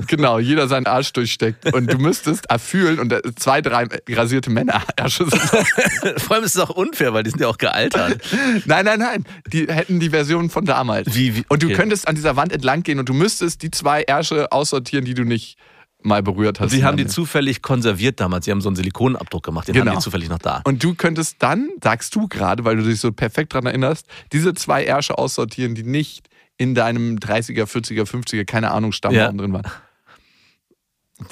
genau, 0.07 0.39
jeder 0.39 0.67
seinen 0.67 0.85
Arsch 0.85 1.13
durchsteckt. 1.13 1.73
Und 1.73 1.91
du 1.91 1.97
müsstest 1.97 2.49
erfühlen 2.49 2.99
und 2.99 3.09
da 3.09 3.19
zwei, 3.35 3.61
drei 3.61 3.87
rasierte 4.09 4.49
Männer 4.49 4.81
Ärsche 4.95 5.25
sind. 5.29 5.41
Vor 6.21 6.35
allem 6.35 6.45
ist 6.45 6.55
es 6.55 6.61
auch 6.61 6.69
unfair, 6.69 7.13
weil 7.13 7.23
die 7.23 7.29
sind 7.31 7.41
ja 7.41 7.47
auch 7.47 7.57
gealtert. 7.57 8.21
Nein, 8.65 8.85
nein, 8.85 8.99
nein. 8.99 9.25
Die 9.47 9.67
hätten 9.67 9.99
die 9.99 10.09
Version 10.09 10.49
von 10.49 10.65
damals. 10.65 11.15
Wie- 11.15 11.35
wie- 11.35 11.45
und 11.49 11.63
du 11.63 11.67
okay. 11.67 11.75
könntest 11.75 12.07
an 12.07 12.15
dieser 12.15 12.35
Wand 12.35 12.51
entlang 12.51 12.83
gehen 12.83 12.99
und 12.99 13.09
du 13.09 13.13
müsstest 13.13 13.61
die 13.61 13.71
zwei 13.71 14.03
Ärsche 14.03 14.51
aussortieren, 14.51 15.05
die 15.05 15.13
du 15.13 15.23
nicht 15.23 15.57
mal 16.03 16.23
berührt 16.23 16.59
hast. 16.59 16.71
Sie 16.71 16.83
haben 16.83 16.97
die 16.97 17.07
zufällig 17.07 17.61
konserviert 17.61 18.19
damals. 18.19 18.45
Sie 18.45 18.51
haben 18.51 18.61
so 18.61 18.69
einen 18.69 18.75
Silikonabdruck 18.75 19.43
gemacht. 19.43 19.67
Den 19.67 19.73
Genau. 19.75 19.91
haben 19.91 19.97
die 19.99 20.03
zufällig 20.03 20.29
noch 20.29 20.39
da. 20.39 20.61
Und 20.65 20.83
du 20.83 20.95
könntest 20.95 21.37
dann, 21.39 21.69
sagst 21.83 22.15
du 22.15 22.27
gerade, 22.27 22.63
weil 22.65 22.75
du 22.77 22.83
dich 22.83 22.99
so 22.99 23.11
perfekt 23.11 23.53
dran 23.53 23.65
erinnerst, 23.65 24.07
diese 24.31 24.53
zwei 24.53 24.83
Ärsche 24.83 25.17
aussortieren, 25.17 25.75
die 25.75 25.83
nicht 25.83 26.27
in 26.57 26.75
deinem 26.75 27.17
30er, 27.17 27.65
40er, 27.65 28.03
50er, 28.05 28.45
keine 28.45 28.71
Ahnung, 28.71 28.91
Stammbaum 28.91 29.19
Ja. 29.19 29.31
drin 29.31 29.53
waren. 29.53 29.63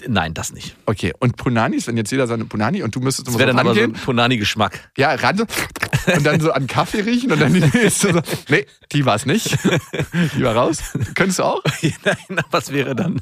Nein, 0.07 0.33
das 0.33 0.51
nicht. 0.53 0.75
Okay, 0.85 1.13
und 1.19 1.35
Punanis, 1.37 1.87
wenn 1.87 1.97
jetzt 1.97 2.11
jeder 2.11 2.27
seine 2.27 2.45
Punani 2.45 2.83
und 2.83 2.95
du 2.95 2.99
müsstest 2.99 3.27
Das 3.27 3.35
immer 3.35 3.39
wäre 3.39 3.51
so 3.51 3.57
dann 3.57 3.65
so 3.65 3.69
rangehen, 3.71 3.95
ein 3.95 4.01
Punani-Geschmack. 4.01 4.91
ja, 4.97 5.13
ran 5.15 5.37
so, 5.37 5.45
und 6.15 6.25
dann 6.25 6.39
so 6.39 6.51
an 6.51 6.67
Kaffee 6.67 7.01
riechen 7.01 7.31
und 7.31 7.39
dann 7.39 7.53
die 7.53 7.59
nächste 7.59 8.13
so, 8.13 8.21
nee, 8.49 8.65
die 8.91 9.05
war 9.05 9.15
es 9.15 9.25
nicht. 9.25 9.57
Die 10.35 10.43
war 10.43 10.55
raus. 10.55 10.79
Könntest 11.15 11.39
du 11.39 11.43
auch? 11.43 11.63
Nein, 12.03 12.39
was 12.51 12.71
wäre 12.71 12.95
dann 12.95 13.21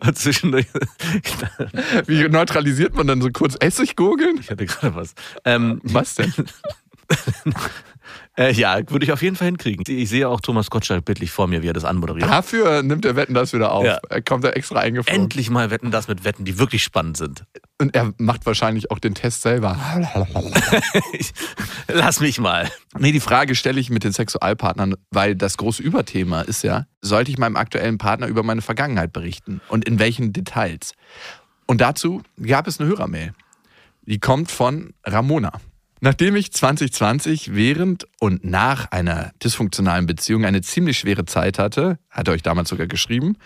Und 0.00 0.18
zwischendurch? 0.18 0.66
Wie 2.06 2.28
neutralisiert 2.28 2.94
man 2.94 3.06
dann 3.06 3.20
so 3.20 3.30
kurz 3.30 3.56
Essiggurgeln? 3.56 4.38
Ich 4.40 4.50
hatte 4.50 4.66
gerade 4.66 4.94
was. 4.94 5.14
Ähm, 5.44 5.80
Was 5.84 6.14
denn? 6.14 6.32
äh, 8.38 8.52
ja, 8.52 8.78
würde 8.88 9.04
ich 9.04 9.12
auf 9.12 9.22
jeden 9.22 9.36
Fall 9.36 9.46
hinkriegen. 9.46 9.84
Ich 9.88 10.10
sehe 10.10 10.28
auch 10.28 10.40
Thomas 10.40 10.68
Gottschalk 10.68 11.04
bildlich 11.04 11.30
vor 11.30 11.46
mir, 11.46 11.62
wie 11.62 11.68
er 11.68 11.72
das 11.72 11.84
anmoderiert. 11.84 12.28
Dafür 12.28 12.82
nimmt 12.82 13.04
er 13.04 13.16
Wetten 13.16 13.32
das 13.32 13.52
wieder 13.52 13.72
auf. 13.72 13.84
Ja. 13.84 13.98
Er 14.10 14.20
kommt 14.20 14.44
da 14.44 14.50
extra 14.50 14.80
eingeflogen. 14.80 15.22
Endlich 15.22 15.48
mal 15.48 15.70
wetten 15.70 15.90
das 15.90 16.06
mit 16.06 16.24
Wetten, 16.24 16.44
die 16.44 16.58
wirklich 16.58 16.82
spannend 16.82 17.16
sind. 17.16 17.44
Und 17.78 17.94
er 17.94 18.12
macht 18.18 18.44
wahrscheinlich 18.44 18.90
auch 18.90 18.98
den 18.98 19.14
Test 19.14 19.42
selber. 19.42 19.78
Lass 21.88 22.20
mich 22.20 22.38
mal. 22.38 22.70
Nee, 22.98 23.12
die 23.12 23.20
Frage 23.20 23.54
stelle 23.54 23.80
ich 23.80 23.90
mit 23.90 24.04
den 24.04 24.12
Sexualpartnern, 24.12 24.94
weil 25.10 25.34
das 25.34 25.56
große 25.56 25.82
Überthema 25.82 26.42
ist 26.42 26.62
ja, 26.62 26.86
sollte 27.00 27.30
ich 27.30 27.38
meinem 27.38 27.56
aktuellen 27.56 27.96
Partner 27.98 28.26
über 28.26 28.42
meine 28.42 28.62
Vergangenheit 28.62 29.12
berichten 29.12 29.60
und 29.68 29.86
in 29.86 29.98
welchen 29.98 30.32
Details? 30.32 30.92
Und 31.66 31.80
dazu 31.80 32.22
gab 32.40 32.66
es 32.66 32.80
eine 32.80 32.88
Hörermail. 32.88 33.32
Die 34.02 34.20
kommt 34.20 34.50
von 34.50 34.94
Ramona. 35.04 35.52
Nachdem 36.00 36.36
ich 36.36 36.52
2020 36.52 37.54
während 37.54 38.06
und 38.20 38.44
nach 38.44 38.90
einer 38.90 39.32
dysfunktionalen 39.42 40.04
Beziehung 40.04 40.44
eine 40.44 40.60
ziemlich 40.60 40.98
schwere 40.98 41.24
Zeit 41.24 41.58
hatte, 41.58 41.98
hat 42.10 42.28
er 42.28 42.34
euch 42.34 42.42
damals 42.42 42.68
sogar 42.68 42.86
geschrieben, 42.86 43.38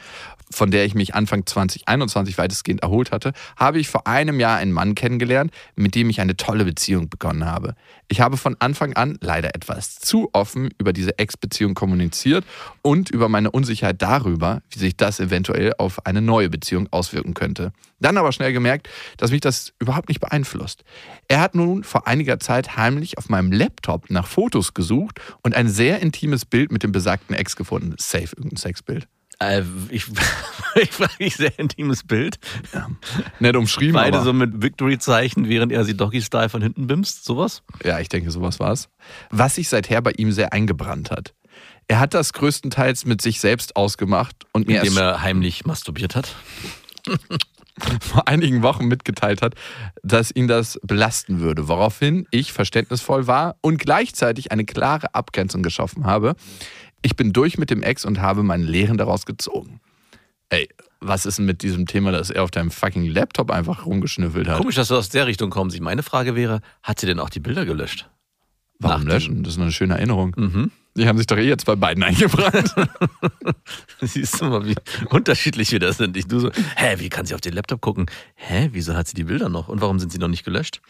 von 0.51 0.73
der 0.73 0.85
ich 0.85 0.97
mich 0.97 1.15
Anfang 1.15 1.47
2021 1.47 2.39
weitestgehend 2.39 2.83
erholt 2.83 3.13
hatte, 3.13 3.35
habe 3.57 3.79
ich 3.79 3.89
vor 3.89 4.09
einem 4.09 4.41
Jahr 4.41 4.57
einen 4.57 4.73
Mann 4.73 4.97
kennengelernt, 4.97 5.53
mit 5.77 5.95
dem 5.95 6.11
ich 6.11 6.21
eine 6.21 6.37
tolle 6.37 6.65
Beziehung 6.65 7.09
begonnen 7.09 7.45
habe. 7.45 7.77
Ich 8.13 8.21
habe 8.21 8.37
von 8.37 8.57
Anfang 8.59 8.95
an 8.95 9.19
leider 9.21 9.55
etwas 9.55 9.95
zu 10.01 10.31
offen 10.33 10.71
über 10.79 10.93
diese 10.93 11.17
Ex-Beziehung 11.21 11.75
kommuniziert 11.75 12.45
und 12.83 13.09
über 13.09 13.29
meine 13.29 13.53
Unsicherheit 13.53 14.03
darüber, 14.03 14.63
wie 14.71 14.81
sich 14.81 14.97
das 14.97 15.21
eventuell 15.21 15.75
auf 15.79 16.05
eine 16.07 16.21
neue 16.21 16.51
Beziehung 16.51 16.89
auswirken 16.91 17.35
könnte. 17.35 17.73
Dann 18.01 18.17
aber 18.17 18.33
schnell 18.33 18.53
gemerkt, 18.53 18.89
dass 19.17 19.31
mich 19.31 19.43
das 19.43 19.75
überhaupt 19.79 20.09
nicht 20.09 20.21
beeinflusst. 20.21 20.83
Er 21.29 21.41
hat 21.41 21.55
nun 21.55 21.85
vor 21.85 22.09
einiger 22.09 22.41
Zeit 22.41 22.77
heimlich 22.77 23.17
auf 23.17 23.29
meinem 23.29 23.53
Laptop 23.53 24.11
nach 24.11 24.27
Fotos 24.27 24.75
gesucht 24.75 25.21
und 25.43 25.55
ein 25.55 25.69
sehr 25.69 26.01
intimes 26.01 26.45
Bild 26.45 26.73
mit 26.73 26.83
dem 26.83 26.91
besagten 26.91 27.37
Ex 27.37 27.55
gefunden. 27.55 27.95
Safe 27.97 28.35
irgendein 28.37 28.57
Sexbild. 28.57 29.07
Äh, 29.41 29.63
ich 29.89 30.07
ich 30.81 30.93
frage 30.93 31.13
mich 31.19 31.37
sehr 31.37 31.59
intimes 31.59 32.05
Bild. 32.05 32.39
Nicht 33.41 33.57
umschrieben, 33.57 33.95
Beide 33.95 34.19
aber 34.19 34.25
so 34.25 34.33
mit 34.33 34.63
Victory-Zeichen, 34.63 35.49
während 35.49 35.73
er 35.73 35.85
sie 35.85 35.97
Doggy-Style 35.97 36.49
von 36.49 36.63
hinten 36.63 36.87
bimst. 36.87 37.25
Sowas? 37.25 37.63
ja, 37.85 37.99
ich 37.99 38.09
denke, 38.09 38.31
sowas 38.31 38.61
war's. 38.61 38.89
Was 39.31 39.57
sich 39.57 39.69
seither 39.69 40.03
bei 40.03 40.13
ihm 40.13 40.33
sehr 40.33 40.53
eingebrannt 40.53 41.11
hat. 41.11 41.35
Er 41.89 41.99
hat 41.99 42.15
das 42.15 42.33
größtenteils 42.35 43.05
mit 43.05 43.21
sich 43.21 43.41
selbst 43.41 43.75
ausgemacht 43.75 44.47
und 44.53 44.69
mir 44.69 44.79
Indem 44.79 44.97
er 44.97 45.23
heimlich 45.23 45.67
masturbiert 45.67 46.15
hat. 46.15 46.37
vor 48.01 48.29
einigen 48.29 48.63
Wochen 48.63 48.87
mitgeteilt 48.87 49.43
hat, 49.43 49.55
dass 50.03 50.31
ihn 50.31 50.49
das 50.49 50.79
belasten 50.83 51.41
würde, 51.41 51.69
woraufhin 51.69 52.27
ich 52.31 52.53
verständnisvoll 52.53 53.27
war 53.27 53.57
und 53.61 53.79
gleichzeitig 53.79 54.53
eine 54.53 54.65
klare 54.65 55.15
Abgrenzung 55.15 55.63
geschaffen 55.63 56.05
habe. 56.05 56.37
Ich 57.03 57.17
bin 57.17 57.33
durch 57.33 57.59
mit 57.59 57.71
dem 57.71 57.83
Ex 57.83 58.05
und 58.05 58.21
habe 58.21 58.43
meine 58.43 58.65
Lehren 58.65 58.99
daraus 58.99 59.27
gezogen. 59.27 59.81
Ey, 60.51 60.69
was 61.01 61.27
ist 61.27 61.39
denn 61.39 61.47
mit 61.47 61.63
diesem 61.63 61.87
Thema, 61.87 62.13
dass 62.13 62.31
er 62.31 62.43
auf 62.43 62.51
deinem 62.51 62.71
fucking 62.71 63.07
Laptop 63.07 63.51
einfach 63.51 63.87
rumgeschnüffelt 63.87 64.49
hat? 64.49 64.59
Komisch, 64.59 64.75
dass 64.75 64.89
du 64.89 64.97
aus 64.97 65.09
der 65.09 65.27
Richtung 65.27 65.49
kommst. 65.51 65.81
Meine 65.81 66.03
Frage 66.03 66.35
wäre, 66.35 66.61
hat 66.83 67.01
sie 67.01 67.07
denn 67.07 67.19
auch 67.21 67.31
die 67.31 67.41
Bilder 67.41 67.65
gelöscht? 67.65 68.11
Warum 68.79 69.05
nach 69.05 69.15
löschen? 69.15 69.43
Das 69.43 69.55
ist 69.55 69.61
eine 69.61 69.73
schöne 69.73 69.95
Erinnerung. 69.95 70.35
Mhm. 70.37 70.71
Die 70.97 71.07
haben 71.07 71.19
sich 71.19 71.27
doch 71.27 71.37
eh 71.37 71.47
jetzt 71.47 71.67
bei 71.67 71.77
beiden 71.77 72.03
eingebrannt. 72.03 72.75
Siehst 74.01 74.41
du 74.41 74.47
mal, 74.47 74.67
wie 74.67 74.75
unterschiedlich 75.11 75.71
wir 75.71 75.79
das 75.79 75.99
sind. 75.99 76.17
Ich, 76.17 76.27
du 76.27 76.41
so, 76.41 76.51
hä, 76.77 76.97
wie 76.99 77.09
kann 77.09 77.27
sie 77.27 77.35
auf 77.35 77.41
den 77.41 77.53
Laptop 77.53 77.81
gucken? 77.81 78.07
Hä, 78.35 78.71
wieso 78.73 78.95
hat 78.95 79.07
sie 79.07 79.15
die 79.15 79.25
Bilder 79.25 79.49
noch? 79.49 79.69
Und 79.69 79.81
warum 79.81 79.99
sind 79.99 80.11
sie 80.11 80.19
noch 80.19 80.29
nicht 80.29 80.45
gelöscht? 80.45 80.81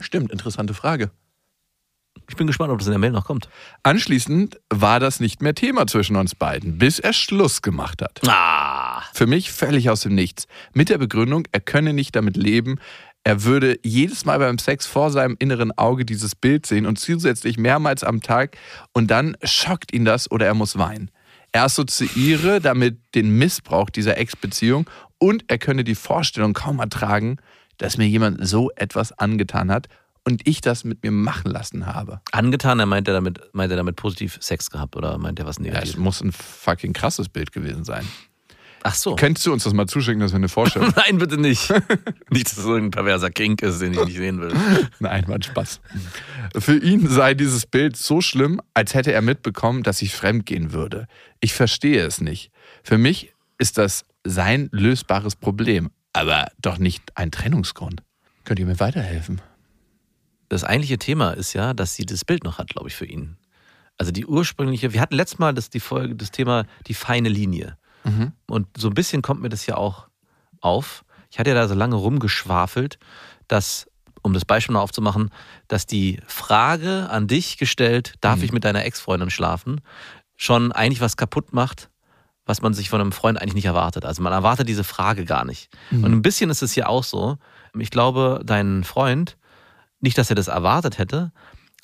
Stimmt, 0.00 0.30
interessante 0.30 0.74
Frage. 0.74 1.10
Ich 2.28 2.36
bin 2.36 2.46
gespannt, 2.46 2.72
ob 2.72 2.78
das 2.78 2.88
in 2.88 2.92
der 2.92 2.98
Mail 2.98 3.12
noch 3.12 3.26
kommt. 3.26 3.48
Anschließend 3.82 4.58
war 4.68 4.98
das 4.98 5.20
nicht 5.20 5.42
mehr 5.42 5.54
Thema 5.54 5.86
zwischen 5.86 6.16
uns 6.16 6.34
beiden, 6.34 6.78
bis 6.78 6.98
er 6.98 7.12
Schluss 7.12 7.62
gemacht 7.62 8.02
hat. 8.02 8.20
Ah, 8.26 9.02
Für 9.12 9.26
mich 9.26 9.52
völlig 9.52 9.90
aus 9.90 10.00
dem 10.00 10.14
Nichts. 10.14 10.46
Mit 10.74 10.88
der 10.88 10.98
Begründung, 10.98 11.44
er 11.52 11.60
könne 11.60 11.92
nicht 11.92 12.16
damit 12.16 12.36
leben, 12.36 12.78
er 13.22 13.42
würde 13.42 13.78
jedes 13.82 14.24
Mal 14.24 14.38
beim 14.38 14.58
Sex 14.58 14.86
vor 14.86 15.10
seinem 15.10 15.36
inneren 15.40 15.76
Auge 15.76 16.04
dieses 16.04 16.36
Bild 16.36 16.64
sehen 16.64 16.86
und 16.86 16.98
zusätzlich 16.98 17.58
mehrmals 17.58 18.04
am 18.04 18.22
Tag 18.22 18.56
und 18.92 19.10
dann 19.10 19.36
schockt 19.42 19.92
ihn 19.92 20.04
das 20.04 20.30
oder 20.30 20.46
er 20.46 20.54
muss 20.54 20.78
weinen. 20.78 21.10
Er 21.50 21.64
assoziiere 21.64 22.60
damit 22.60 22.98
den 23.14 23.36
Missbrauch 23.36 23.90
dieser 23.90 24.16
Ex-Beziehung 24.16 24.88
und 25.18 25.44
er 25.48 25.58
könne 25.58 25.82
die 25.82 25.94
Vorstellung 25.94 26.52
kaum 26.52 26.78
ertragen, 26.78 27.38
dass 27.78 27.98
mir 27.98 28.06
jemand 28.06 28.46
so 28.46 28.70
etwas 28.76 29.12
angetan 29.12 29.72
hat 29.72 29.88
und 30.26 30.46
ich 30.46 30.60
das 30.60 30.82
mit 30.84 31.02
mir 31.04 31.12
machen 31.12 31.50
lassen 31.52 31.86
habe. 31.86 32.20
angetan, 32.32 32.80
er 32.80 32.86
meint 32.86 33.06
er 33.08 33.14
damit, 33.14 33.40
meint 33.52 33.70
er 33.70 33.76
damit 33.76 33.96
positiv 33.96 34.36
Sex 34.40 34.70
gehabt 34.70 34.96
oder 34.96 35.16
meint 35.18 35.38
er 35.38 35.46
was 35.46 35.56
Ja, 35.58 35.62
es 35.64 35.72
Negatives? 35.72 35.96
muss 35.96 36.20
ein 36.20 36.32
fucking 36.32 36.92
krasses 36.92 37.28
Bild 37.28 37.52
gewesen 37.52 37.84
sein. 37.84 38.04
Ach 38.82 38.94
so. 38.94 39.16
Könntest 39.16 39.46
du 39.46 39.52
uns 39.52 39.64
das 39.64 39.72
mal 39.72 39.86
zuschicken, 39.86 40.20
dass 40.20 40.32
wir 40.32 40.36
eine 40.36 40.48
Vorstellung 40.48 40.92
Nein, 40.96 41.18
bitte 41.18 41.40
nicht. 41.40 41.70
nicht, 42.30 42.46
dass 42.46 42.58
es 42.58 42.64
irgendein 42.64 42.90
perverser 42.90 43.30
Kink 43.30 43.62
ist, 43.62 43.80
den 43.80 43.92
ich 43.94 44.04
nicht 44.04 44.16
sehen 44.16 44.40
will. 44.40 44.52
Nein, 45.00 45.26
war 45.28 45.36
ein 45.36 45.42
Spaß. 45.42 45.80
Für 46.58 46.76
ihn 46.76 47.08
sei 47.08 47.34
dieses 47.34 47.66
Bild 47.66 47.96
so 47.96 48.20
schlimm, 48.20 48.60
als 48.74 48.94
hätte 48.94 49.12
er 49.12 49.22
mitbekommen, 49.22 49.82
dass 49.82 50.02
ich 50.02 50.14
fremdgehen 50.14 50.72
würde. 50.72 51.06
Ich 51.40 51.52
verstehe 51.54 52.04
es 52.04 52.20
nicht. 52.20 52.50
Für 52.84 52.98
mich 52.98 53.32
ist 53.58 53.78
das 53.78 54.04
sein 54.24 54.68
lösbares 54.72 55.34
Problem, 55.36 55.90
aber 56.12 56.46
doch 56.60 56.78
nicht 56.78 57.02
ein 57.16 57.30
Trennungsgrund. 57.32 58.02
Könnt 58.44 58.60
ihr 58.60 58.66
mir 58.66 58.78
weiterhelfen? 58.78 59.40
Das 60.48 60.64
eigentliche 60.64 60.98
Thema 60.98 61.30
ist 61.30 61.52
ja, 61.52 61.74
dass 61.74 61.94
sie 61.94 62.06
das 62.06 62.24
Bild 62.24 62.44
noch 62.44 62.58
hat, 62.58 62.68
glaube 62.68 62.88
ich, 62.88 62.94
für 62.94 63.06
ihn. 63.06 63.36
Also 63.98 64.12
die 64.12 64.26
ursprüngliche, 64.26 64.92
wir 64.92 65.00
hatten 65.00 65.14
letztes 65.14 65.38
Mal 65.38 65.54
das, 65.54 65.70
die 65.70 65.80
Folge, 65.80 66.14
das 66.14 66.30
Thema 66.30 66.64
die 66.86 66.94
feine 66.94 67.28
Linie. 67.28 67.78
Und 68.46 68.68
so 68.76 68.88
ein 68.88 68.94
bisschen 68.94 69.22
kommt 69.22 69.40
mir 69.42 69.48
das 69.48 69.66
ja 69.66 69.76
auch 69.76 70.06
auf. 70.60 71.04
Ich 71.30 71.38
hatte 71.38 71.50
ja 71.50 71.56
da 71.56 71.66
so 71.66 71.74
lange 71.74 71.96
rumgeschwafelt, 71.96 72.98
dass, 73.48 73.88
um 74.22 74.32
das 74.32 74.44
Beispiel 74.44 74.74
noch 74.74 74.82
aufzumachen, 74.82 75.30
dass 75.66 75.86
die 75.86 76.20
Frage 76.26 77.08
an 77.10 77.26
dich 77.26 77.58
gestellt, 77.58 78.14
darf 78.20 78.42
ich 78.44 78.52
mit 78.52 78.64
deiner 78.64 78.84
Ex-Freundin 78.84 79.30
schlafen, 79.30 79.80
schon 80.36 80.70
eigentlich 80.72 81.00
was 81.00 81.16
kaputt 81.16 81.52
macht, 81.52 81.90
was 82.44 82.62
man 82.62 82.74
sich 82.74 82.90
von 82.90 83.00
einem 83.00 83.12
Freund 83.12 83.40
eigentlich 83.40 83.54
nicht 83.54 83.64
erwartet. 83.64 84.04
Also 84.04 84.22
man 84.22 84.32
erwartet 84.32 84.68
diese 84.68 84.84
Frage 84.84 85.24
gar 85.24 85.44
nicht. 85.44 85.68
Und 86.04 86.12
ein 86.12 86.22
bisschen 86.22 86.48
ist 86.50 86.62
es 86.62 86.72
hier 86.72 86.88
auch 86.88 87.02
so. 87.02 87.38
Ich 87.76 87.90
glaube, 87.90 88.40
dein 88.44 88.84
Freund, 88.84 89.36
nicht, 90.00 90.18
dass 90.18 90.30
er 90.30 90.36
das 90.36 90.48
erwartet 90.48 90.98
hätte, 90.98 91.32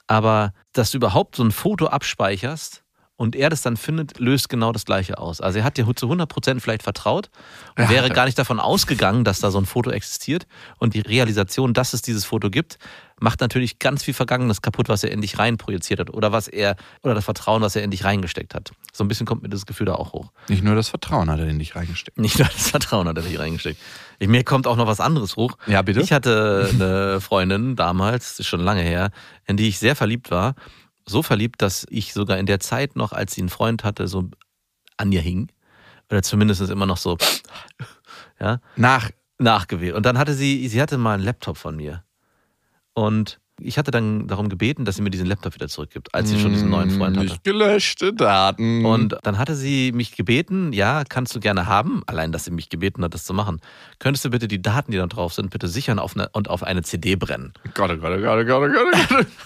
aber 0.06 0.52
dass 0.72 0.90
du 0.90 0.98
überhaupt 0.98 1.36
so 1.36 1.44
ein 1.44 1.52
Foto 1.52 1.86
abspeicherst 1.86 2.81
und 3.22 3.36
er 3.36 3.50
das 3.50 3.62
dann 3.62 3.76
findet, 3.76 4.18
löst 4.18 4.48
genau 4.48 4.72
das 4.72 4.84
Gleiche 4.84 5.18
aus. 5.18 5.40
Also 5.40 5.60
er 5.60 5.64
hat 5.64 5.76
dir 5.76 5.86
zu 5.94 6.10
100% 6.10 6.58
vielleicht 6.58 6.82
vertraut 6.82 7.30
und 7.76 7.84
Ja, 7.84 7.88
wäre 7.88 8.08
ja. 8.08 8.14
gar 8.14 8.24
nicht 8.24 8.36
davon 8.36 8.58
ausgegangen, 8.58 9.22
dass 9.22 9.38
da 9.38 9.52
so 9.52 9.58
ein 9.58 9.64
Foto 9.64 9.90
existiert. 9.90 10.48
Und 10.78 10.94
die 10.94 11.02
Realisation, 11.02 11.72
dass 11.72 11.92
es 11.92 12.02
dieses 12.02 12.24
Foto 12.24 12.50
gibt, 12.50 12.80
macht 13.20 13.40
natürlich 13.40 13.78
ganz 13.78 14.02
viel 14.02 14.12
Vergangenes 14.12 14.60
kaputt, 14.60 14.88
was 14.88 15.04
er 15.04 15.12
in 15.12 15.20
dich 15.20 15.38
reinprojiziert 15.38 16.00
hat 16.00 16.10
oder 16.12 16.32
was 16.32 16.48
er, 16.48 16.74
oder 17.04 17.14
das 17.14 17.24
Vertrauen, 17.24 17.62
was 17.62 17.76
er 17.76 17.84
in 17.84 17.92
dich 17.92 18.02
reingesteckt 18.02 18.56
hat. 18.56 18.72
So 18.92 19.04
ein 19.04 19.08
bisschen 19.08 19.24
kommt 19.24 19.44
mir 19.44 19.48
das 19.48 19.66
Gefühl 19.66 19.86
da 19.86 19.94
auch 19.94 20.12
hoch. 20.12 20.32
Nicht 20.48 20.64
nur 20.64 20.74
das 20.74 20.88
Vertrauen 20.88 21.30
hat 21.30 21.38
er 21.38 21.46
in 21.46 21.60
dich 21.60 21.76
reingesteckt. 21.76 22.18
Nicht 22.18 22.40
nur 22.40 22.48
das 22.48 22.70
Vertrauen 22.70 23.06
hat 23.06 23.16
er 23.16 23.22
nicht 23.22 23.38
reingesteckt. 23.38 23.78
Ich, 24.18 24.26
mir 24.26 24.42
kommt 24.42 24.66
auch 24.66 24.76
noch 24.76 24.88
was 24.88 24.98
anderes 24.98 25.36
hoch. 25.36 25.56
Ja, 25.68 25.82
bitte? 25.82 26.00
Ich 26.00 26.10
hatte 26.12 26.68
eine 26.72 27.20
Freundin 27.20 27.76
damals, 27.76 28.40
ist 28.40 28.48
schon 28.48 28.58
lange 28.60 28.82
her, 28.82 29.12
in 29.46 29.56
die 29.56 29.68
ich 29.68 29.78
sehr 29.78 29.94
verliebt 29.94 30.32
war. 30.32 30.56
So 31.06 31.22
verliebt, 31.22 31.62
dass 31.62 31.86
ich 31.90 32.12
sogar 32.12 32.38
in 32.38 32.46
der 32.46 32.60
Zeit 32.60 32.96
noch, 32.96 33.12
als 33.12 33.34
sie 33.34 33.42
einen 33.42 33.48
Freund 33.48 33.84
hatte, 33.84 34.08
so 34.08 34.30
an 34.96 35.12
ihr 35.12 35.20
hing. 35.20 35.50
Oder 36.10 36.22
zumindest 36.22 36.60
immer 36.70 36.86
noch 36.86 36.96
so, 36.98 37.16
ja, 38.40 38.60
Nach. 38.76 39.10
nachgewählt. 39.38 39.94
Und 39.94 40.06
dann 40.06 40.18
hatte 40.18 40.34
sie, 40.34 40.68
sie 40.68 40.80
hatte 40.80 40.98
mal 40.98 41.14
einen 41.14 41.24
Laptop 41.24 41.56
von 41.56 41.76
mir. 41.76 42.04
Und 42.94 43.40
ich 43.64 43.78
hatte 43.78 43.90
dann 43.90 44.26
darum 44.26 44.48
gebeten, 44.48 44.84
dass 44.84 44.96
sie 44.96 45.02
mir 45.02 45.10
diesen 45.10 45.26
Laptop 45.26 45.54
wieder 45.54 45.68
zurückgibt, 45.68 46.14
als 46.14 46.30
sie 46.30 46.38
schon 46.38 46.52
diesen 46.52 46.70
neuen 46.70 46.90
Freund 46.90 47.16
hatte. 47.16 47.28
Nicht 47.28 47.44
gelöschte 47.44 48.12
Daten. 48.12 48.84
Und 48.84 49.16
dann 49.22 49.38
hatte 49.38 49.54
sie 49.54 49.92
mich 49.92 50.16
gebeten, 50.16 50.72
ja, 50.72 51.04
kannst 51.08 51.34
du 51.34 51.40
gerne 51.40 51.66
haben, 51.66 52.02
allein, 52.06 52.32
dass 52.32 52.44
sie 52.44 52.50
mich 52.50 52.68
gebeten 52.68 53.02
hat, 53.04 53.14
das 53.14 53.24
zu 53.24 53.34
machen. 53.34 53.60
Könntest 53.98 54.24
du 54.24 54.30
bitte 54.30 54.48
die 54.48 54.60
Daten, 54.60 54.92
die 54.92 54.98
da 54.98 55.06
drauf 55.06 55.34
sind, 55.34 55.50
bitte 55.50 55.68
sichern 55.68 55.98
auf 55.98 56.16
eine, 56.16 56.28
und 56.32 56.48
auf 56.48 56.62
eine 56.62 56.82
CD 56.82 57.16
brennen? 57.16 57.52
Gott, 57.74 57.90
oh 57.90 57.96
Gott, 57.96 58.18
oh 58.18 58.20
Gott, 58.20 58.38
oh 58.40 58.44
Gott, 58.44 58.70
oh 58.70 58.72
Gott, 58.72 58.94
oh 59.10 59.14
Gott. 59.14 59.26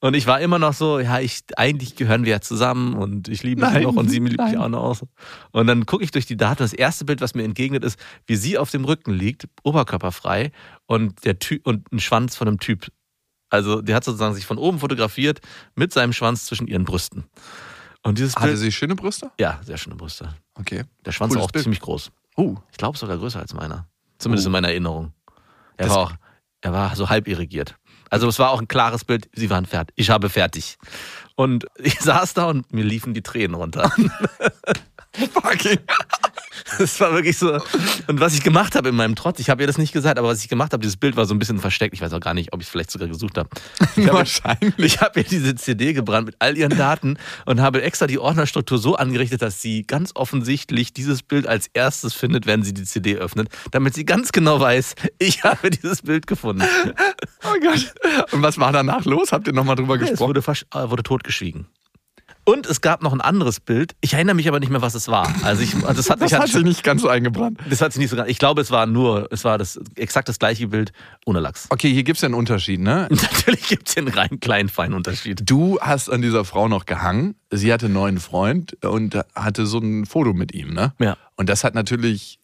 Und 0.00 0.14
ich 0.14 0.26
war 0.26 0.40
immer 0.40 0.58
noch 0.58 0.74
so, 0.74 0.98
ja, 0.98 1.20
ich, 1.20 1.42
eigentlich 1.56 1.94
gehören 1.94 2.24
wir 2.24 2.32
ja 2.32 2.40
zusammen 2.40 2.94
und 2.94 3.28
ich 3.28 3.42
liebe 3.42 3.64
sie 3.64 3.72
Nein, 3.72 3.82
noch 3.84 3.94
und 3.94 4.08
sie 4.10 4.18
liebt 4.18 4.42
mich 4.42 4.58
auch 4.58 4.68
noch. 4.68 5.00
Und 5.52 5.66
dann 5.66 5.86
gucke 5.86 6.02
ich 6.02 6.10
durch 6.10 6.26
die 6.26 6.36
Daten. 6.36 6.62
Das 6.62 6.72
erste 6.72 7.04
Bild, 7.04 7.20
was 7.20 7.34
mir 7.34 7.44
entgegnet, 7.44 7.84
ist, 7.84 7.98
wie 8.26 8.36
sie 8.36 8.58
auf 8.58 8.70
dem 8.70 8.84
Rücken 8.84 9.12
liegt, 9.12 9.48
oberkörperfrei 9.62 10.52
und 10.86 11.24
der 11.24 11.38
Ty 11.38 11.60
und 11.64 11.92
ein 11.92 12.00
Schwanz 12.00 12.36
von 12.36 12.48
einem 12.48 12.58
Typ. 12.58 12.88
Also, 13.50 13.82
der 13.82 13.96
hat 13.96 14.04
sozusagen 14.04 14.34
sich 14.34 14.46
von 14.46 14.58
oben 14.58 14.78
fotografiert 14.78 15.40
mit 15.74 15.92
seinem 15.92 16.12
Schwanz 16.12 16.46
zwischen 16.46 16.66
ihren 16.66 16.84
Brüsten. 16.84 17.24
Und 18.02 18.18
dieses 18.18 18.36
Hatte 18.36 18.46
Bild, 18.46 18.58
sie 18.58 18.72
schöne 18.72 18.94
Brüste? 18.94 19.30
ja, 19.38 19.60
sehr 19.62 19.76
schöne 19.76 19.96
Brüste. 19.96 20.34
Okay. 20.54 20.84
Der 21.04 21.12
Schwanz 21.12 21.30
Cooles 21.32 21.40
war 21.42 21.46
auch 21.48 21.50
Bild. 21.52 21.64
ziemlich 21.64 21.80
groß. 21.80 22.10
Oh. 22.36 22.56
Ich 22.70 22.78
glaube 22.78 22.96
sogar 22.96 23.18
größer 23.18 23.40
als 23.40 23.52
meiner. 23.52 23.86
Zumindest 24.18 24.46
Oh. 24.46 24.48
in 24.48 24.52
meiner 24.52 24.68
Erinnerung. 24.68 25.12
Er 25.76 25.86
Das- 25.86 25.94
war 25.94 25.98
auch, 26.02 26.12
er 26.62 26.72
war 26.72 26.94
so 26.96 27.10
halb 27.10 27.28
irrigiert. 27.28 27.76
Also 28.08 28.26
es 28.28 28.38
war 28.38 28.50
auch 28.50 28.60
ein 28.60 28.68
klares 28.68 29.04
Bild, 29.04 29.28
sie 29.34 29.50
waren 29.50 29.66
fertig. 29.66 29.92
Ich 29.96 30.10
habe 30.10 30.28
fertig. 30.30 30.78
Und 31.36 31.66
ich 31.78 32.00
saß 32.00 32.34
da 32.34 32.44
und 32.46 32.72
mir 32.72 32.84
liefen 32.84 33.12
die 33.14 33.22
Tränen 33.22 33.54
runter. 33.54 33.90
Fucking. 35.32 35.78
Das 36.78 37.00
war 37.00 37.12
wirklich 37.12 37.36
so. 37.38 37.52
Und 38.06 38.20
was 38.20 38.34
ich 38.34 38.42
gemacht 38.42 38.74
habe 38.74 38.88
in 38.90 38.94
meinem 38.94 39.14
Trotz, 39.16 39.38
ich 39.40 39.50
habe 39.50 39.62
ihr 39.62 39.66
das 39.66 39.78
nicht 39.78 39.92
gesagt, 39.92 40.18
aber 40.18 40.28
was 40.28 40.42
ich 40.42 40.48
gemacht 40.48 40.72
habe, 40.72 40.80
dieses 40.80 40.96
Bild 40.96 41.16
war 41.16 41.26
so 41.26 41.34
ein 41.34 41.38
bisschen 41.38 41.58
versteckt. 41.58 41.94
Ich 41.94 42.00
weiß 42.00 42.12
auch 42.12 42.20
gar 42.20 42.34
nicht, 42.34 42.52
ob 42.52 42.60
ich 42.60 42.66
es 42.66 42.70
vielleicht 42.70 42.90
sogar 42.90 43.08
gesucht 43.08 43.36
habe. 43.38 43.48
Ich 43.96 44.06
habe 44.06 44.18
Wahrscheinlich. 44.18 44.74
ich 44.78 45.00
habe 45.00 45.20
ihr 45.20 45.24
diese 45.24 45.54
CD 45.54 45.92
gebrannt 45.92 46.26
mit 46.26 46.36
all 46.38 46.56
ihren 46.56 46.76
Daten 46.76 47.18
und 47.46 47.60
habe 47.60 47.82
extra 47.82 48.06
die 48.06 48.18
Ordnerstruktur 48.18 48.78
so 48.78 48.96
angerichtet, 48.96 49.42
dass 49.42 49.60
sie 49.60 49.82
ganz 49.86 50.12
offensichtlich 50.14 50.92
dieses 50.92 51.22
Bild 51.22 51.46
als 51.46 51.68
erstes 51.74 52.14
findet, 52.14 52.46
wenn 52.46 52.62
sie 52.62 52.72
die 52.74 52.84
CD 52.84 53.16
öffnet, 53.16 53.48
damit 53.72 53.94
sie 53.94 54.04
ganz 54.04 54.32
genau 54.32 54.60
weiß, 54.60 54.94
ich 55.18 55.42
habe 55.44 55.70
dieses 55.70 56.02
Bild 56.02 56.26
gefunden. 56.26 56.62
Oh 57.44 57.54
Gott. 57.60 57.92
Und 58.32 58.42
was 58.42 58.58
war 58.58 58.72
danach 58.72 59.04
los? 59.04 59.32
Habt 59.32 59.46
ihr 59.46 59.52
nochmal 59.52 59.76
drüber 59.76 59.94
Es 59.94 60.10
gesprochen? 60.10 60.28
wurde, 60.28 60.40
versch- 60.40 60.64
äh, 60.74 60.88
wurde 60.90 61.02
totgeschwiegen. 61.02 61.66
Und 62.44 62.66
es 62.66 62.80
gab 62.80 63.02
noch 63.02 63.12
ein 63.12 63.20
anderes 63.20 63.60
Bild. 63.60 63.94
Ich 64.00 64.14
erinnere 64.14 64.34
mich 64.34 64.48
aber 64.48 64.60
nicht 64.60 64.70
mehr, 64.70 64.82
was 64.82 64.94
es 64.94 65.08
war. 65.08 65.32
Also 65.44 65.62
ich, 65.62 65.72
das 65.94 66.10
hat 66.10 66.20
Das 66.20 66.30
mich 66.30 66.40
hat 66.40 66.48
sich 66.48 66.62
nicht 66.64 66.82
ganz 66.82 67.02
so 67.02 67.08
eingebrannt. 67.08 67.58
das 67.68 67.80
hat 67.80 67.92
sich 67.92 68.00
nicht 68.00 68.10
so 68.10 68.16
ganz. 68.16 68.28
Ich 68.30 68.38
glaube, 68.38 68.60
es 68.60 68.70
war 68.70 68.86
nur, 68.86 69.28
es 69.30 69.44
war 69.44 69.58
das 69.58 69.78
exakt 69.96 70.28
das 70.28 70.38
gleiche 70.38 70.68
Bild 70.68 70.92
ohne 71.26 71.40
Lachs. 71.40 71.66
Okay, 71.70 71.92
hier 71.92 72.02
gibt 72.02 72.16
es 72.16 72.22
ja 72.22 72.26
einen 72.26 72.34
Unterschied, 72.34 72.80
ne? 72.80 73.08
Natürlich 73.10 73.68
gibt 73.68 73.88
es 73.88 73.94
den 73.94 74.08
rein 74.08 74.40
kleinen 74.40 74.68
feinen 74.68 74.94
Unterschied. 74.94 75.42
Du 75.44 75.78
hast 75.80 76.08
an 76.08 76.22
dieser 76.22 76.44
Frau 76.44 76.68
noch 76.68 76.86
gehangen. 76.86 77.34
Sie 77.50 77.72
hatte 77.72 77.86
einen 77.86 77.94
neuen 77.94 78.18
Freund 78.20 78.76
und 78.84 79.18
hatte 79.34 79.66
so 79.66 79.78
ein 79.78 80.06
Foto 80.06 80.32
mit 80.32 80.54
ihm, 80.54 80.72
ne? 80.72 80.92
Ja. 80.98 81.16
Und 81.36 81.48
das 81.48 81.64
hat 81.64 81.74
natürlich 81.74 82.38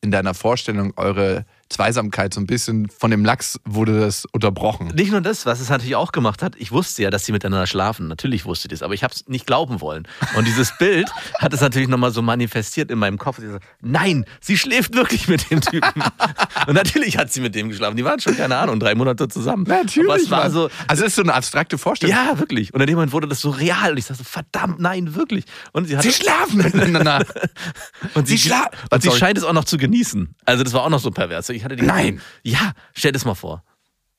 in 0.00 0.10
deiner 0.10 0.34
Vorstellung 0.34 0.92
eure 0.96 1.44
Zweisamkeit 1.70 2.34
so 2.34 2.40
ein 2.40 2.46
bisschen 2.46 2.90
von 2.90 3.10
dem 3.10 3.24
Lachs 3.24 3.58
wurde 3.64 4.00
das 4.00 4.26
unterbrochen. 4.32 4.88
Nicht 4.88 5.12
nur 5.12 5.20
das, 5.20 5.46
was 5.46 5.60
es 5.60 5.68
natürlich 5.70 5.94
auch 5.96 6.12
gemacht 6.12 6.42
hat, 6.42 6.54
ich 6.58 6.72
wusste 6.72 7.02
ja, 7.02 7.10
dass 7.10 7.24
sie 7.24 7.32
miteinander 7.32 7.66
schlafen. 7.66 8.08
Natürlich 8.08 8.44
wusste 8.44 8.66
ich 8.66 8.70
das, 8.72 8.82
aber 8.82 8.92
ich 8.92 9.04
habe 9.04 9.14
es 9.14 9.26
nicht 9.28 9.46
glauben 9.46 9.80
wollen. 9.80 10.06
Und 10.36 10.46
dieses 10.46 10.76
Bild 10.78 11.10
hat 11.38 11.52
es 11.54 11.60
natürlich 11.60 11.88
nochmal 11.88 12.10
so 12.10 12.22
manifestiert 12.22 12.90
in 12.90 12.98
meinem 12.98 13.18
Kopf. 13.18 13.38
So, 13.38 13.58
Nein, 13.80 14.24
sie 14.40 14.58
schläft 14.58 14.94
wirklich 14.94 15.28
mit 15.28 15.50
dem 15.50 15.60
Typen. 15.60 16.02
Und 16.66 16.74
natürlich 16.74 17.16
hat 17.16 17.32
sie 17.32 17.40
mit 17.40 17.54
dem 17.54 17.68
geschlafen. 17.68 17.96
Die 17.96 18.04
waren 18.04 18.20
schon, 18.20 18.36
keine 18.36 18.56
Ahnung, 18.56 18.80
drei 18.80 18.94
Monate 18.94 19.28
zusammen. 19.28 19.64
Natürlich. 19.66 20.10
Aber 20.10 20.20
es 20.20 20.30
war 20.30 20.50
so, 20.50 20.68
also 20.88 21.04
es 21.04 21.10
ist 21.10 21.16
so 21.16 21.22
eine 21.22 21.34
abstrakte 21.34 21.78
Vorstellung. 21.78 22.14
ja, 22.14 22.38
wirklich. 22.38 22.74
Und 22.74 22.80
in 22.80 22.86
dem 22.88 22.96
Moment 22.96 23.12
wurde 23.12 23.28
das 23.28 23.40
so 23.40 23.50
real. 23.50 23.92
Und 23.92 23.98
ich 23.98 24.06
dachte 24.06 24.18
so, 24.18 24.24
verdammt, 24.24 24.80
nein, 24.80 25.14
wirklich. 25.14 25.44
Und 25.72 25.86
sie, 25.86 25.96
hat 25.96 26.02
Sie 26.02 26.12
schlafen 26.12 26.58
miteinander. 26.58 27.24
und 28.14 28.26
sie, 28.26 28.36
schla- 28.36 28.70
und 28.90 29.02
sie 29.02 29.10
scheint 29.12 29.38
es 29.38 29.44
auch 29.44 29.52
noch 29.52 29.64
zu 29.64 29.78
genießen. 29.78 30.34
Also 30.44 30.64
das 30.64 30.72
war 30.72 30.82
auch 30.82 30.90
noch 30.90 31.00
so 31.00 31.10
pervers. 31.10 31.48
Ich 31.48 31.59
hatte 31.64 31.76
die 31.76 31.84
Nein. 31.84 32.20
Ja, 32.42 32.72
stell 32.94 33.12
das 33.12 33.24
mal 33.24 33.34
vor. 33.34 33.62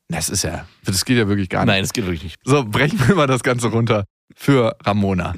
Das 0.08 0.30
ist 0.30 0.44
ja, 0.44 0.68
das 0.84 1.06
geht 1.06 1.18
ja 1.18 1.28
wirklich 1.28 1.50
gar 1.50 1.62
nicht. 1.62 1.74
Nein, 1.74 1.84
das 1.84 1.94
geht 1.94 2.06
wirklich 2.06 2.24
nicht. 2.24 2.38
So, 2.44 2.66
brechen 2.66 3.00
wir 3.08 3.16
mal 3.16 3.28
das 3.28 3.44
Ganze 3.44 3.68
runter 3.68 4.06
für 4.36 4.76
Ramona. 4.84 5.36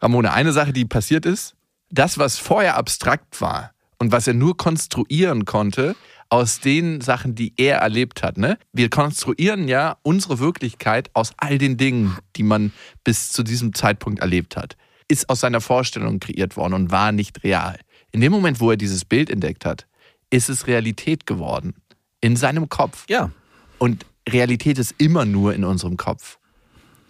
Ramona, 0.00 0.32
eine 0.32 0.52
Sache, 0.52 0.72
die 0.72 0.84
passiert 0.84 1.24
ist, 1.24 1.54
das, 1.90 2.18
was 2.18 2.38
vorher 2.38 2.76
abstrakt 2.76 3.40
war 3.40 3.72
und 3.98 4.12
was 4.12 4.26
er 4.26 4.34
nur 4.34 4.56
konstruieren 4.56 5.44
konnte 5.44 5.96
aus 6.30 6.60
den 6.60 7.00
Sachen, 7.00 7.34
die 7.34 7.52
er 7.56 7.78
erlebt 7.78 8.22
hat. 8.22 8.38
Ne? 8.38 8.56
Wir 8.72 8.88
konstruieren 8.88 9.66
ja 9.66 9.96
unsere 10.02 10.38
Wirklichkeit 10.38 11.10
aus 11.14 11.32
all 11.36 11.58
den 11.58 11.76
Dingen, 11.76 12.16
die 12.36 12.44
man 12.44 12.72
bis 13.02 13.32
zu 13.32 13.42
diesem 13.42 13.74
Zeitpunkt 13.74 14.20
erlebt 14.20 14.56
hat. 14.56 14.76
Ist 15.08 15.28
aus 15.28 15.40
seiner 15.40 15.60
Vorstellung 15.60 16.20
kreiert 16.20 16.56
worden 16.56 16.74
und 16.74 16.90
war 16.92 17.10
nicht 17.10 17.42
real. 17.42 17.80
In 18.12 18.20
dem 18.20 18.30
Moment, 18.30 18.60
wo 18.60 18.70
er 18.70 18.76
dieses 18.76 19.04
Bild 19.04 19.28
entdeckt 19.28 19.64
hat, 19.64 19.86
ist 20.30 20.48
es 20.48 20.66
Realität 20.66 21.26
geworden. 21.26 21.74
In 22.20 22.36
seinem 22.36 22.68
Kopf. 22.68 23.04
Ja. 23.08 23.30
Und 23.78 24.06
Realität 24.28 24.78
ist 24.78 24.94
immer 24.98 25.24
nur 25.24 25.54
in 25.54 25.64
unserem 25.64 25.96
Kopf. 25.96 26.38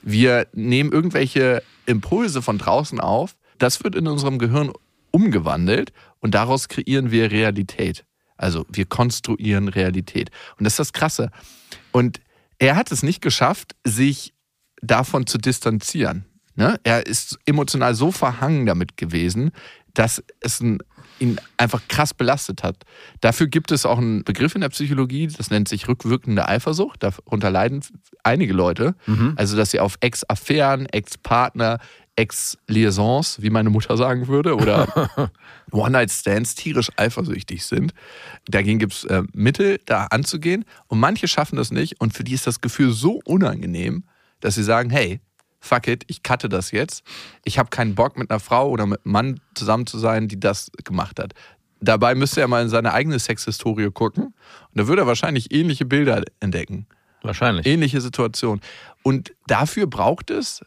Wir 0.02 0.46
nehmen 0.52 0.92
irgendwelche 0.92 1.62
Impulse 1.86 2.42
von 2.42 2.58
draußen 2.58 3.00
auf, 3.00 3.36
das 3.58 3.84
wird 3.84 3.94
in 3.94 4.06
unserem 4.06 4.38
Gehirn 4.38 4.72
umgewandelt 5.10 5.92
und 6.20 6.34
daraus 6.34 6.68
kreieren 6.68 7.10
wir 7.10 7.30
Realität. 7.30 8.04
Also 8.36 8.64
wir 8.70 8.86
konstruieren 8.86 9.68
Realität. 9.68 10.30
Und 10.56 10.64
das 10.64 10.74
ist 10.74 10.78
das 10.78 10.92
Krasse. 10.92 11.30
Und 11.92 12.20
er 12.58 12.76
hat 12.76 12.90
es 12.90 13.02
nicht 13.02 13.20
geschafft, 13.20 13.76
sich 13.84 14.32
davon 14.80 15.26
zu 15.26 15.36
distanzieren. 15.36 16.24
Ne? 16.54 16.80
Er 16.82 17.06
ist 17.06 17.38
emotional 17.44 17.94
so 17.94 18.12
verhangen 18.12 18.66
damit 18.66 18.96
gewesen, 18.96 19.50
dass 19.92 20.22
es 20.40 20.60
ein, 20.60 20.78
ihn 21.20 21.38
einfach 21.56 21.82
krass 21.88 22.14
belastet 22.14 22.62
hat. 22.62 22.76
Dafür 23.20 23.46
gibt 23.46 23.70
es 23.70 23.86
auch 23.86 23.98
einen 23.98 24.24
Begriff 24.24 24.54
in 24.54 24.62
der 24.62 24.70
Psychologie, 24.70 25.26
das 25.26 25.50
nennt 25.50 25.68
sich 25.68 25.86
rückwirkende 25.86 26.48
Eifersucht. 26.48 27.02
Darunter 27.02 27.50
leiden 27.50 27.82
einige 28.24 28.52
Leute. 28.52 28.94
Also, 29.36 29.56
dass 29.56 29.70
sie 29.70 29.80
auf 29.80 29.96
Ex-Affären, 30.00 30.86
Ex-Partner, 30.86 31.78
Ex-Liaisons, 32.16 33.40
wie 33.40 33.50
meine 33.50 33.70
Mutter 33.70 33.96
sagen 33.96 34.28
würde, 34.28 34.56
oder 34.56 35.30
One-Night-Stands 35.70 36.54
tierisch 36.54 36.90
eifersüchtig 36.96 37.64
sind. 37.64 37.92
Dagegen 38.46 38.78
gibt 38.78 38.92
es 38.92 39.04
äh, 39.04 39.22
Mittel, 39.32 39.80
da 39.86 40.06
anzugehen. 40.06 40.64
Und 40.88 41.00
manche 41.00 41.28
schaffen 41.28 41.56
das 41.56 41.70
nicht. 41.70 42.00
Und 42.00 42.12
für 42.12 42.24
die 42.24 42.34
ist 42.34 42.46
das 42.46 42.60
Gefühl 42.60 42.92
so 42.92 43.20
unangenehm, 43.24 44.04
dass 44.40 44.54
sie 44.54 44.64
sagen, 44.64 44.90
hey, 44.90 45.20
fuck 45.60 45.88
it, 45.88 46.04
ich 46.08 46.22
cutte 46.22 46.48
das 46.48 46.70
jetzt. 46.70 47.02
Ich 47.44 47.58
habe 47.58 47.70
keinen 47.70 47.94
Bock 47.94 48.18
mit 48.18 48.30
einer 48.30 48.40
Frau 48.40 48.68
oder 48.68 48.86
mit 48.86 49.04
einem 49.04 49.12
Mann 49.12 49.40
zusammen 49.54 49.86
zu 49.86 49.98
sein, 49.98 50.28
die 50.28 50.40
das 50.40 50.70
gemacht 50.84 51.18
hat. 51.18 51.34
Dabei 51.80 52.14
müsste 52.14 52.40
er 52.40 52.48
mal 52.48 52.62
in 52.62 52.68
seine 52.68 52.92
eigene 52.92 53.18
Sexhistorie 53.18 53.90
gucken. 53.90 54.24
Und 54.24 54.34
da 54.74 54.86
würde 54.86 55.02
er 55.02 55.06
wahrscheinlich 55.06 55.52
ähnliche 55.52 55.86
Bilder 55.86 56.22
entdecken. 56.40 56.86
Wahrscheinlich. 57.22 57.66
Ähnliche 57.66 58.00
Situation. 58.00 58.60
Und 59.02 59.32
dafür 59.46 59.86
braucht 59.86 60.30
es 60.30 60.62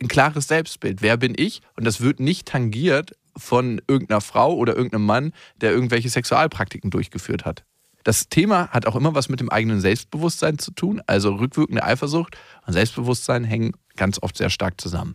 ein 0.00 0.08
klares 0.08 0.48
Selbstbild. 0.48 1.02
Wer 1.02 1.16
bin 1.16 1.34
ich? 1.36 1.62
Und 1.76 1.84
das 1.84 2.00
wird 2.00 2.20
nicht 2.20 2.48
tangiert 2.48 3.12
von 3.36 3.80
irgendeiner 3.86 4.20
Frau 4.20 4.54
oder 4.54 4.76
irgendeinem 4.76 5.06
Mann, 5.06 5.32
der 5.60 5.72
irgendwelche 5.72 6.10
Sexualpraktiken 6.10 6.90
durchgeführt 6.90 7.44
hat. 7.44 7.64
Das 8.04 8.28
Thema 8.28 8.68
hat 8.68 8.86
auch 8.86 8.96
immer 8.96 9.14
was 9.14 9.28
mit 9.28 9.40
dem 9.40 9.50
eigenen 9.50 9.80
Selbstbewusstsein 9.80 10.58
zu 10.58 10.72
tun. 10.72 11.02
Also 11.06 11.34
rückwirkende 11.34 11.82
Eifersucht 11.82 12.36
und 12.66 12.72
Selbstbewusstsein 12.72 13.44
hängen 13.44 13.72
ganz 14.00 14.18
oft 14.22 14.36
sehr 14.38 14.48
stark 14.48 14.80
zusammen. 14.80 15.14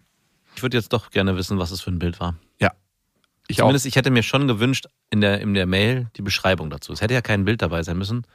Ich 0.55 0.61
würde 0.61 0.77
jetzt 0.77 0.93
doch 0.93 1.09
gerne 1.09 1.35
wissen, 1.35 1.57
was 1.57 1.71
es 1.71 1.81
für 1.81 1.89
ein 1.89 1.97
Bild 1.97 2.19
war. 2.19 2.35
Ja. 2.59 2.71
Ich 3.47 3.57
Zumindest 3.57 3.85
auch. 3.85 3.89
ich 3.89 3.95
hätte 3.95 4.11
mir 4.11 4.21
schon 4.21 4.47
gewünscht, 4.47 4.85
in 5.09 5.21
der, 5.21 5.41
in 5.41 5.55
der 5.55 5.65
Mail 5.65 6.07
die 6.15 6.21
Beschreibung 6.21 6.69
dazu. 6.69 6.93
Es 6.93 7.01
hätte 7.01 7.15
ja 7.15 7.21
kein 7.21 7.45
Bild 7.45 7.63
dabei 7.63 7.81
sein 7.81 7.97
müssen. 7.97 8.27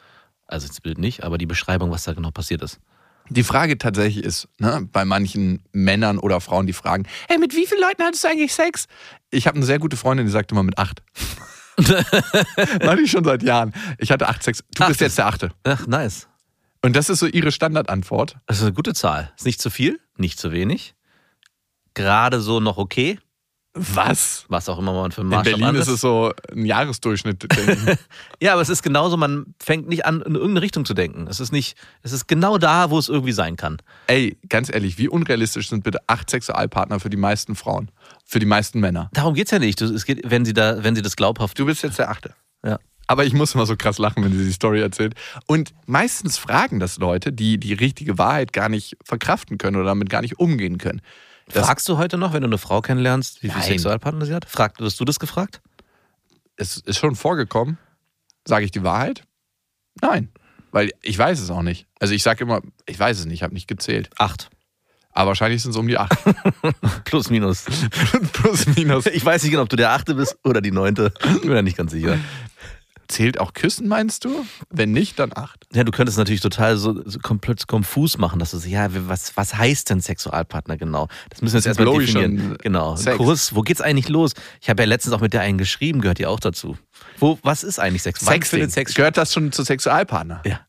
Also 0.48 0.66
das 0.66 0.80
Bild 0.80 0.98
nicht, 0.98 1.22
aber 1.22 1.38
die 1.38 1.46
Beschreibung, 1.46 1.92
was 1.92 2.02
da 2.02 2.12
genau 2.12 2.32
passiert 2.32 2.62
ist. 2.62 2.80
Die 3.28 3.44
Frage 3.44 3.78
tatsächlich 3.78 4.24
ist, 4.24 4.48
ne, 4.58 4.88
bei 4.92 5.04
manchen 5.04 5.62
Männern 5.70 6.18
oder 6.18 6.40
Frauen, 6.40 6.66
die 6.66 6.72
fragen, 6.72 7.06
hey, 7.28 7.38
mit 7.38 7.54
wie 7.54 7.64
vielen 7.64 7.80
Leuten 7.80 8.02
hattest 8.02 8.24
du 8.24 8.28
eigentlich 8.28 8.52
Sex? 8.52 8.86
Ich 9.30 9.46
habe 9.46 9.56
eine 9.56 9.64
sehr 9.64 9.78
gute 9.78 9.96
Freundin, 9.96 10.26
die 10.26 10.32
sagt 10.32 10.50
immer 10.50 10.64
mit 10.64 10.78
acht. 10.78 11.00
Mache 12.84 13.00
ich 13.02 13.10
schon 13.12 13.22
seit 13.22 13.44
Jahren. 13.44 13.72
Ich 13.98 14.10
hatte 14.10 14.28
acht 14.28 14.42
Sex. 14.42 14.64
Du 14.74 14.82
Ach, 14.82 14.88
bist 14.88 15.00
jetzt 15.00 15.16
der 15.16 15.26
Achte. 15.26 15.52
Ach, 15.62 15.86
nice. 15.86 16.26
Und 16.82 16.96
das 16.96 17.10
ist 17.10 17.18
so 17.18 17.26
ihre 17.26 17.52
Standardantwort. 17.52 18.36
Das 18.46 18.58
ist 18.58 18.62
eine 18.64 18.72
gute 18.72 18.94
Zahl. 18.94 19.32
Ist 19.36 19.46
nicht 19.46 19.60
zu 19.60 19.70
viel, 19.70 20.00
nicht 20.16 20.38
zu 20.38 20.52
wenig. 20.52 20.94
Gerade 21.94 22.40
so 22.40 22.60
noch 22.60 22.78
okay. 22.78 23.18
Was? 23.72 24.46
Was 24.48 24.68
auch 24.68 24.80
immer 24.80 24.92
man 24.92 25.12
für 25.12 25.20
ein 25.20 25.24
In 25.24 25.28
Maßstab 25.28 25.58
Berlin 25.58 25.74
ist 25.76 25.86
es 25.86 26.00
so 26.00 26.32
ein 26.50 26.66
Jahresdurchschnitt. 26.66 27.46
Ja, 28.42 28.54
aber 28.54 28.62
es 28.62 28.68
ist 28.68 28.82
genauso, 28.82 29.16
man 29.16 29.54
fängt 29.62 29.86
nicht 29.88 30.06
an, 30.06 30.22
in 30.22 30.34
irgendeine 30.34 30.62
Richtung 30.62 30.84
zu 30.84 30.94
denken. 30.94 31.28
Es 31.28 31.38
ist 31.38 31.52
nicht, 31.52 31.76
es 32.02 32.12
ist 32.12 32.26
genau 32.26 32.58
da, 32.58 32.90
wo 32.90 32.98
es 32.98 33.08
irgendwie 33.08 33.32
sein 33.32 33.56
kann. 33.56 33.76
Ey, 34.08 34.38
ganz 34.48 34.72
ehrlich, 34.72 34.98
wie 34.98 35.08
unrealistisch 35.08 35.68
sind 35.68 35.84
bitte 35.84 35.98
acht 36.08 36.30
Sexualpartner 36.30 36.98
für 36.98 37.10
die 37.10 37.16
meisten 37.16 37.54
Frauen? 37.54 37.90
Für 38.24 38.40
die 38.40 38.46
meisten 38.46 38.80
Männer? 38.80 39.08
Darum 39.12 39.34
geht's 39.34 39.52
ja 39.52 39.58
nicht. 39.58 39.80
Es 39.82 40.04
geht, 40.04 40.28
wenn 40.28 40.44
sie 40.44 40.54
da, 40.54 40.82
wenn 40.82 40.96
sie 40.96 41.02
das 41.02 41.14
glaubhaft. 41.14 41.58
Du 41.58 41.66
bist 41.66 41.82
jetzt 41.82 41.98
der 41.98 42.10
Achte. 42.10 42.34
Ja. 42.64 42.78
Aber 43.10 43.24
ich 43.24 43.32
muss 43.32 43.54
immer 43.54 43.66
so 43.66 43.76
krass 43.76 43.98
lachen, 43.98 44.22
wenn 44.22 44.32
sie 44.32 44.44
die 44.44 44.52
Story 44.52 44.80
erzählt. 44.80 45.14
Und 45.46 45.72
meistens 45.86 46.38
fragen 46.38 46.78
das 46.78 46.98
Leute, 46.98 47.32
die 47.32 47.58
die 47.58 47.72
richtige 47.72 48.18
Wahrheit 48.18 48.52
gar 48.52 48.68
nicht 48.68 48.96
verkraften 49.04 49.58
können 49.58 49.76
oder 49.76 49.86
damit 49.86 50.08
gar 50.10 50.22
nicht 50.22 50.38
umgehen 50.38 50.78
können. 50.78 51.02
Das 51.52 51.66
Fragst 51.66 51.88
du 51.88 51.98
heute 51.98 52.18
noch, 52.18 52.32
wenn 52.32 52.42
du 52.42 52.46
eine 52.46 52.58
Frau 52.58 52.80
kennenlernst, 52.80 53.42
wie 53.42 53.50
viele. 53.50 53.64
Sexualpartner 53.64 54.26
sie 54.26 54.34
hat? 54.34 54.44
Fragt, 54.44 54.80
wirst 54.80 55.00
du 55.00 55.04
das 55.04 55.18
gefragt? 55.18 55.60
es 56.60 56.76
ist 56.76 56.98
schon 56.98 57.16
vorgekommen. 57.16 57.78
Sage 58.46 58.64
ich 58.64 58.70
die 58.70 58.84
Wahrheit? 58.84 59.24
Nein. 60.00 60.28
Weil 60.70 60.90
ich 61.02 61.18
weiß 61.18 61.40
es 61.40 61.50
auch 61.50 61.62
nicht. 61.62 61.86
Also 61.98 62.14
ich 62.14 62.22
sage 62.22 62.44
immer, 62.44 62.60
ich 62.86 62.98
weiß 62.98 63.18
es 63.18 63.24
nicht, 63.24 63.34
ich 63.34 63.42
habe 63.42 63.54
nicht 63.54 63.66
gezählt. 63.66 64.10
Acht. 64.18 64.50
Aber 65.12 65.28
wahrscheinlich 65.28 65.62
sind 65.62 65.72
es 65.72 65.76
um 65.76 65.88
die 65.88 65.98
acht. 65.98 66.16
Plus, 67.04 67.30
minus. 67.30 67.64
Plus, 68.32 68.66
minus. 68.76 69.06
Ich 69.06 69.24
weiß 69.24 69.42
nicht 69.42 69.50
genau, 69.50 69.64
ob 69.64 69.68
du 69.68 69.76
der 69.76 69.90
Achte 69.90 70.14
bist 70.14 70.38
oder 70.44 70.60
die 70.60 70.70
Neunte. 70.70 71.12
Bin 71.40 71.48
mir 71.48 71.56
da 71.56 71.62
nicht 71.62 71.76
ganz 71.76 71.90
sicher. 71.90 72.18
Zählt 73.10 73.40
auch 73.40 73.54
Küssen, 73.54 73.88
meinst 73.88 74.24
du? 74.24 74.46
Wenn 74.70 74.92
nicht, 74.92 75.18
dann 75.18 75.32
acht. 75.34 75.66
Ja, 75.72 75.82
du 75.82 75.90
könntest 75.90 76.16
natürlich 76.16 76.40
total 76.40 76.76
so, 76.76 77.02
so 77.04 77.18
komplett 77.18 77.66
konfus 77.66 78.18
machen, 78.18 78.38
dass 78.38 78.52
du 78.52 78.58
so, 78.58 78.68
ja, 78.68 78.86
was, 79.08 79.36
was 79.36 79.56
heißt 79.56 79.90
denn 79.90 80.00
Sexualpartner 80.00 80.76
genau? 80.76 81.08
Das 81.28 81.42
müssen 81.42 81.54
wir 81.54 81.58
jetzt 81.58 81.66
erstmal 81.66 81.98
definieren. 81.98 82.56
Genau. 82.62 82.94
Sex. 82.94 83.16
Kuss, 83.16 83.54
wo 83.54 83.62
geht's 83.62 83.80
eigentlich 83.80 84.08
los? 84.08 84.34
Ich 84.60 84.70
habe 84.70 84.82
ja 84.82 84.88
letztens 84.88 85.12
auch 85.12 85.20
mit 85.20 85.32
der 85.32 85.40
einen 85.40 85.58
geschrieben, 85.58 86.00
gehört 86.00 86.18
die 86.18 86.26
auch 86.26 86.38
dazu. 86.38 86.78
Wo, 87.18 87.36
was 87.42 87.64
ist 87.64 87.80
eigentlich 87.80 88.02
Sex? 88.02 88.24
Wann 88.24 88.34
Sexting. 88.34 88.70
Sex 88.70 88.94
Gehört 88.94 89.16
das 89.16 89.32
schon 89.32 89.50
zu 89.50 89.64
Sexualpartner? 89.64 90.42
Ja. 90.46 90.60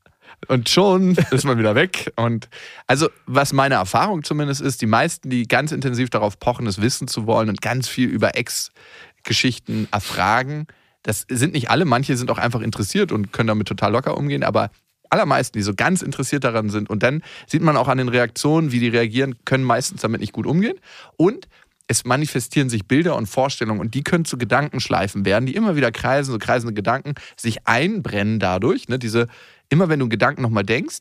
Und 0.47 0.67
schon 0.67 1.15
ist 1.31 1.45
man 1.45 1.59
wieder 1.59 1.75
weg. 1.75 2.11
Und 2.15 2.49
also, 2.87 3.07
was 3.27 3.53
meine 3.53 3.75
Erfahrung 3.75 4.23
zumindest 4.23 4.61
ist, 4.61 4.81
die 4.81 4.87
meisten, 4.87 5.29
die 5.29 5.47
ganz 5.47 5.71
intensiv 5.71 6.09
darauf 6.09 6.39
pochen, 6.39 6.65
es 6.65 6.81
wissen 6.81 7.07
zu 7.07 7.27
wollen 7.27 7.49
und 7.49 7.61
ganz 7.61 7.87
viel 7.87 8.09
über 8.09 8.35
Ex-Geschichten 8.35 9.87
erfragen, 9.91 10.65
das 11.03 11.25
sind 11.29 11.53
nicht 11.53 11.69
alle, 11.69 11.85
manche 11.85 12.15
sind 12.17 12.31
auch 12.31 12.37
einfach 12.37 12.61
interessiert 12.61 13.11
und 13.11 13.33
können 13.33 13.47
damit 13.47 13.67
total 13.67 13.91
locker 13.91 14.17
umgehen, 14.17 14.43
aber 14.43 14.71
allermeisten, 15.09 15.57
die 15.57 15.63
so 15.63 15.73
ganz 15.73 16.01
interessiert 16.01 16.43
daran 16.43 16.69
sind. 16.69 16.89
Und 16.89 17.03
dann 17.03 17.21
sieht 17.47 17.61
man 17.61 17.77
auch 17.77 17.87
an 17.87 17.97
den 17.97 18.09
Reaktionen, 18.09 18.71
wie 18.71 18.79
die 18.79 18.87
reagieren, 18.87 19.35
können 19.45 19.63
meistens 19.63 20.01
damit 20.01 20.21
nicht 20.21 20.33
gut 20.33 20.45
umgehen. 20.45 20.77
Und 21.17 21.47
es 21.87 22.05
manifestieren 22.05 22.69
sich 22.69 22.87
Bilder 22.87 23.17
und 23.17 23.27
Vorstellungen 23.27 23.81
und 23.81 23.93
die 23.93 24.03
können 24.03 24.23
zu 24.23 24.37
Gedankenschleifen 24.37 25.25
werden, 25.25 25.45
die 25.45 25.55
immer 25.55 25.75
wieder 25.75 25.91
kreisen, 25.91 26.31
so 26.31 26.37
kreisende 26.37 26.73
Gedanken 26.73 27.15
sich 27.35 27.67
einbrennen 27.67 28.39
dadurch. 28.39 28.87
Ne? 28.87 28.97
Diese, 28.97 29.27
immer 29.69 29.89
wenn 29.89 29.99
du 29.99 30.05
einen 30.05 30.09
Gedanken 30.09 30.41
nochmal 30.41 30.63
denkst, 30.63 30.99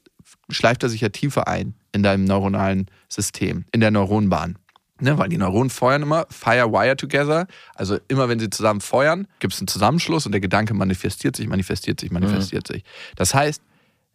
schleift 0.51 0.82
er 0.82 0.88
sich 0.88 1.01
ja 1.01 1.11
tiefer 1.11 1.46
ein 1.46 1.74
in 1.92 2.03
deinem 2.03 2.24
neuronalen 2.24 2.86
System, 3.09 3.64
in 3.70 3.80
der 3.80 3.92
Neuronenbahn. 3.92 4.59
Ne, 5.01 5.16
weil 5.18 5.28
die 5.28 5.38
Neuronen 5.38 5.70
feuern 5.70 6.03
immer, 6.03 6.26
fire 6.30 6.72
wire 6.72 6.96
together. 6.96 7.46
Also 7.74 7.98
immer 8.09 8.28
wenn 8.28 8.38
sie 8.38 8.51
zusammen 8.51 8.80
feuern, 8.80 9.26
gibt 9.38 9.55
es 9.55 9.61
einen 9.61 9.68
Zusammenschluss 9.68 10.26
und 10.26 10.32
der 10.32 10.40
Gedanke 10.40 10.74
manifestiert 10.74 11.36
sich, 11.36 11.48
manifestiert 11.48 12.01
sich, 12.01 12.11
manifestiert 12.11 12.66
sich. 12.66 12.84
Das 13.16 13.34
heißt, 13.34 13.62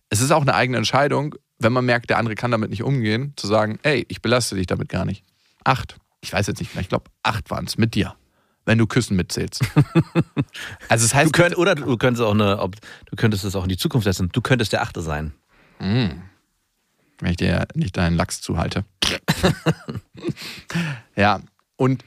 es 0.09 0.21
ist 0.21 0.31
auch 0.31 0.41
eine 0.41 0.53
eigene 0.53 0.77
Entscheidung, 0.77 1.35
wenn 1.59 1.73
man 1.73 1.85
merkt, 1.85 2.09
der 2.09 2.17
andere 2.17 2.35
kann 2.35 2.51
damit 2.51 2.69
nicht 2.69 2.83
umgehen, 2.83 3.33
zu 3.35 3.47
sagen, 3.47 3.79
ey, 3.83 4.05
ich 4.09 4.21
belaste 4.21 4.55
dich 4.55 4.67
damit 4.67 4.89
gar 4.89 5.05
nicht. 5.05 5.23
Acht. 5.63 5.97
Ich 6.21 6.33
weiß 6.33 6.47
jetzt 6.47 6.59
nicht 6.59 6.75
mehr, 6.75 6.81
ich 6.81 6.89
glaube, 6.89 7.05
acht 7.23 7.49
waren 7.49 7.65
es 7.65 7.77
mit 7.77 7.95
dir. 7.95 8.15
Wenn 8.65 8.77
du 8.77 8.87
Küssen 8.87 9.15
mitzählst. 9.15 9.61
also 10.89 11.05
es 11.05 11.11
Du 11.11 11.17
heißt, 11.17 11.33
könnt, 11.33 11.57
oder 11.57 11.75
du 11.75 11.97
könntest 11.97 12.23
auch 12.23 12.33
eine, 12.33 12.59
ob, 12.59 12.75
du 13.05 13.15
könntest 13.15 13.43
es 13.43 13.55
auch 13.55 13.63
in 13.63 13.69
die 13.69 13.77
Zukunft 13.77 14.05
setzen. 14.05 14.29
Du 14.31 14.41
könntest 14.41 14.73
der 14.73 14.81
Achte 14.81 15.01
sein. 15.01 15.33
Wenn 17.19 17.31
ich 17.31 17.37
dir 17.37 17.67
nicht 17.73 17.97
deinen 17.97 18.15
Lachs 18.15 18.41
zuhalte. 18.41 18.85
ja, 21.15 21.41
und 21.77 22.03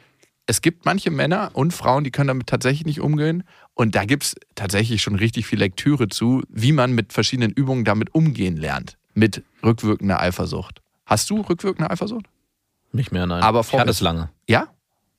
es 0.46 0.62
gibt 0.62 0.86
manche 0.86 1.10
Männer 1.10 1.50
und 1.52 1.72
Frauen, 1.72 2.04
die 2.04 2.10
können 2.10 2.28
damit 2.28 2.46
tatsächlich 2.46 2.86
nicht 2.86 3.00
umgehen. 3.00 3.44
Und 3.74 3.94
da 3.94 4.04
gibt 4.04 4.24
es 4.24 4.34
tatsächlich 4.54 5.02
schon 5.02 5.14
richtig 5.14 5.46
viel 5.46 5.58
Lektüre 5.58 6.08
zu, 6.08 6.42
wie 6.48 6.72
man 6.72 6.92
mit 6.92 7.12
verschiedenen 7.12 7.52
Übungen 7.52 7.84
damit 7.84 8.14
umgehen 8.14 8.56
lernt. 8.56 8.96
Mit 9.14 9.42
rückwirkender 9.62 10.20
Eifersucht. 10.20 10.80
Hast 11.04 11.28
du 11.30 11.42
rückwirkende 11.42 11.90
Eifersucht? 11.90 12.26
Nicht 12.92 13.12
mehr, 13.12 13.26
nein. 13.26 13.42
Aber 13.42 13.60
ich 13.60 13.72
hatte 13.72 13.90
es 13.90 14.00
lange. 14.00 14.30
Ja? 14.48 14.68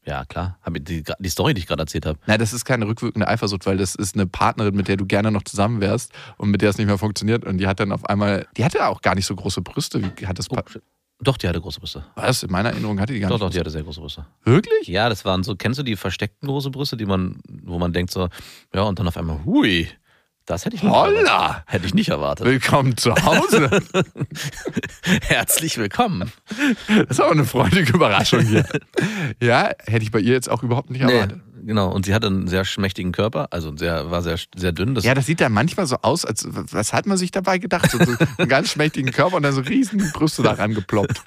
Ja, 0.05 0.25
klar. 0.25 0.57
Die, 0.69 1.03
die 1.19 1.29
Story, 1.29 1.53
die 1.53 1.59
ich 1.61 1.67
gerade 1.67 1.83
erzählt 1.83 2.05
habe. 2.05 2.17
Nein, 2.25 2.39
das 2.39 2.53
ist 2.53 2.65
keine 2.65 2.87
rückwirkende 2.87 3.27
Eifersucht, 3.27 3.65
weil 3.65 3.77
das 3.77 3.95
ist 3.95 4.15
eine 4.15 4.25
Partnerin, 4.25 4.75
mit 4.75 4.87
der 4.87 4.97
du 4.97 5.05
gerne 5.05 5.31
noch 5.31 5.43
zusammen 5.43 5.81
wärst 5.81 6.13
und 6.37 6.49
mit 6.49 6.61
der 6.61 6.69
es 6.69 6.77
nicht 6.77 6.87
mehr 6.87 6.97
funktioniert. 6.97 7.45
Und 7.45 7.57
die 7.57 7.67
hat 7.67 7.79
dann 7.79 7.91
auf 7.91 8.05
einmal, 8.05 8.47
die 8.57 8.65
hatte 8.65 8.87
auch 8.87 9.01
gar 9.01 9.15
nicht 9.15 9.25
so 9.25 9.35
große 9.35 9.61
Brüste. 9.61 10.01
Wie 10.01 10.25
hat 10.25 10.39
das? 10.39 10.49
Oh, 10.49 10.57
doch, 11.21 11.35
die 11.35 11.49
hatte 11.49 11.59
große 11.59 11.81
Brüste. 11.81 12.05
Was? 12.15 12.43
In 12.43 12.51
meiner 12.51 12.69
Erinnerung 12.69 12.99
hatte 12.99 13.11
die 13.11 13.19
gar 13.19 13.29
Doch, 13.29 13.35
nicht. 13.35 13.43
doch, 13.43 13.49
die 13.51 13.59
hatte 13.59 13.69
sehr 13.71 13.83
große 13.83 13.99
Brüste. 13.99 14.25
Wirklich? 14.45 14.87
Ja, 14.87 15.09
das 15.09 15.25
waren 15.25 15.43
so, 15.43 15.55
kennst 15.55 15.77
du 15.77 15.83
die 15.83 15.97
versteckten 15.97 16.47
große 16.47 16.69
Brüste, 16.69 16.95
die 16.95 17.05
man, 17.05 17.41
wo 17.63 17.77
man 17.77 17.91
denkt 17.91 18.11
so, 18.11 18.29
ja, 18.73 18.83
und 18.83 18.97
dann 18.99 19.07
auf 19.07 19.17
einmal, 19.17 19.43
hui, 19.43 19.89
das 20.49 20.65
hätte 20.65 20.75
ich 20.75 20.81
nicht 20.83 20.91
erwartet. 20.91 21.17
Holla! 21.29 21.63
Hätte 21.67 21.85
ich 21.85 21.93
nicht 21.93 22.09
erwartet. 22.09 22.47
Willkommen 22.47 22.97
zu 22.97 23.13
Hause. 23.13 23.69
Herzlich 25.21 25.77
willkommen. 25.77 26.31
Das 26.87 27.05
ist 27.11 27.19
aber 27.19 27.31
eine 27.31 27.45
freudige 27.45 27.93
Überraschung 27.93 28.41
hier. 28.41 28.65
Ja, 29.41 29.69
hätte 29.85 30.03
ich 30.03 30.11
bei 30.11 30.19
ihr 30.19 30.33
jetzt 30.33 30.49
auch 30.49 30.63
überhaupt 30.63 30.89
nicht 30.89 31.01
erwartet. 31.01 31.39
genau. 31.63 31.91
Und 31.91 32.05
sie 32.05 32.13
hatte 32.15 32.27
einen 32.27 32.47
sehr 32.47 32.65
schmächtigen 32.65 33.11
Körper, 33.11 33.47
also 33.51 33.75
sehr, 33.77 34.09
war 34.09 34.21
sehr, 34.23 34.37
sehr 34.55 34.71
dünn. 34.71 34.95
Das 34.95 35.03
Ja, 35.03 35.13
das 35.13 35.27
sieht 35.27 35.39
dann 35.39 35.53
manchmal 35.53 35.85
so 35.85 35.97
aus, 36.01 36.25
als 36.25 36.47
was 36.49 36.93
hat 36.93 37.05
man 37.05 37.17
sich 37.17 37.31
dabei 37.31 37.59
gedacht? 37.59 37.91
So, 37.91 37.99
so 38.03 38.15
einen 38.37 38.49
ganz 38.49 38.71
schmächtigen 38.71 39.11
Körper 39.11 39.37
und 39.37 39.43
dann 39.43 39.53
so 39.53 39.61
riesen 39.61 40.11
Brüste 40.13 40.41
da 40.41 40.53
rangeploppt. 40.53 41.21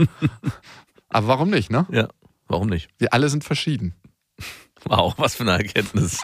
Aber 1.09 1.29
warum 1.29 1.51
nicht, 1.51 1.71
ne? 1.71 1.87
ja, 1.91 2.09
warum 2.49 2.69
nicht? 2.69 2.89
Wir 2.99 3.15
alle 3.15 3.29
sind 3.29 3.45
verschieden. 3.45 3.95
Wow, 4.85 5.15
was 5.17 5.37
für 5.37 5.45
eine 5.45 5.53
Erkenntnis. 5.53 6.19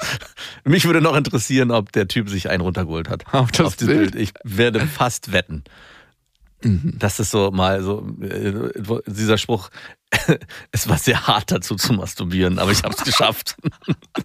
Mich 0.64 0.84
würde 0.84 1.00
noch 1.00 1.16
interessieren, 1.16 1.70
ob 1.70 1.92
der 1.92 2.08
Typ 2.08 2.28
sich 2.28 2.50
einen 2.50 2.60
runtergeholt 2.60 3.08
hat. 3.08 3.32
Auf 3.32 3.52
das 3.52 3.76
Bild? 3.76 4.14
Ich 4.14 4.32
werde 4.44 4.86
fast 4.86 5.32
wetten. 5.32 5.64
Das 6.60 7.20
ist 7.20 7.30
so 7.30 7.52
mal 7.52 7.82
so, 7.82 8.04
äh, 8.20 8.52
dieser 9.06 9.38
Spruch, 9.38 9.70
es 10.72 10.88
war 10.88 10.98
sehr 10.98 11.28
hart 11.28 11.52
dazu 11.52 11.76
zu 11.76 11.92
masturbieren, 11.92 12.58
aber 12.58 12.72
ich 12.72 12.82
habe 12.82 12.94
es 12.94 13.04
geschafft. 13.04 13.56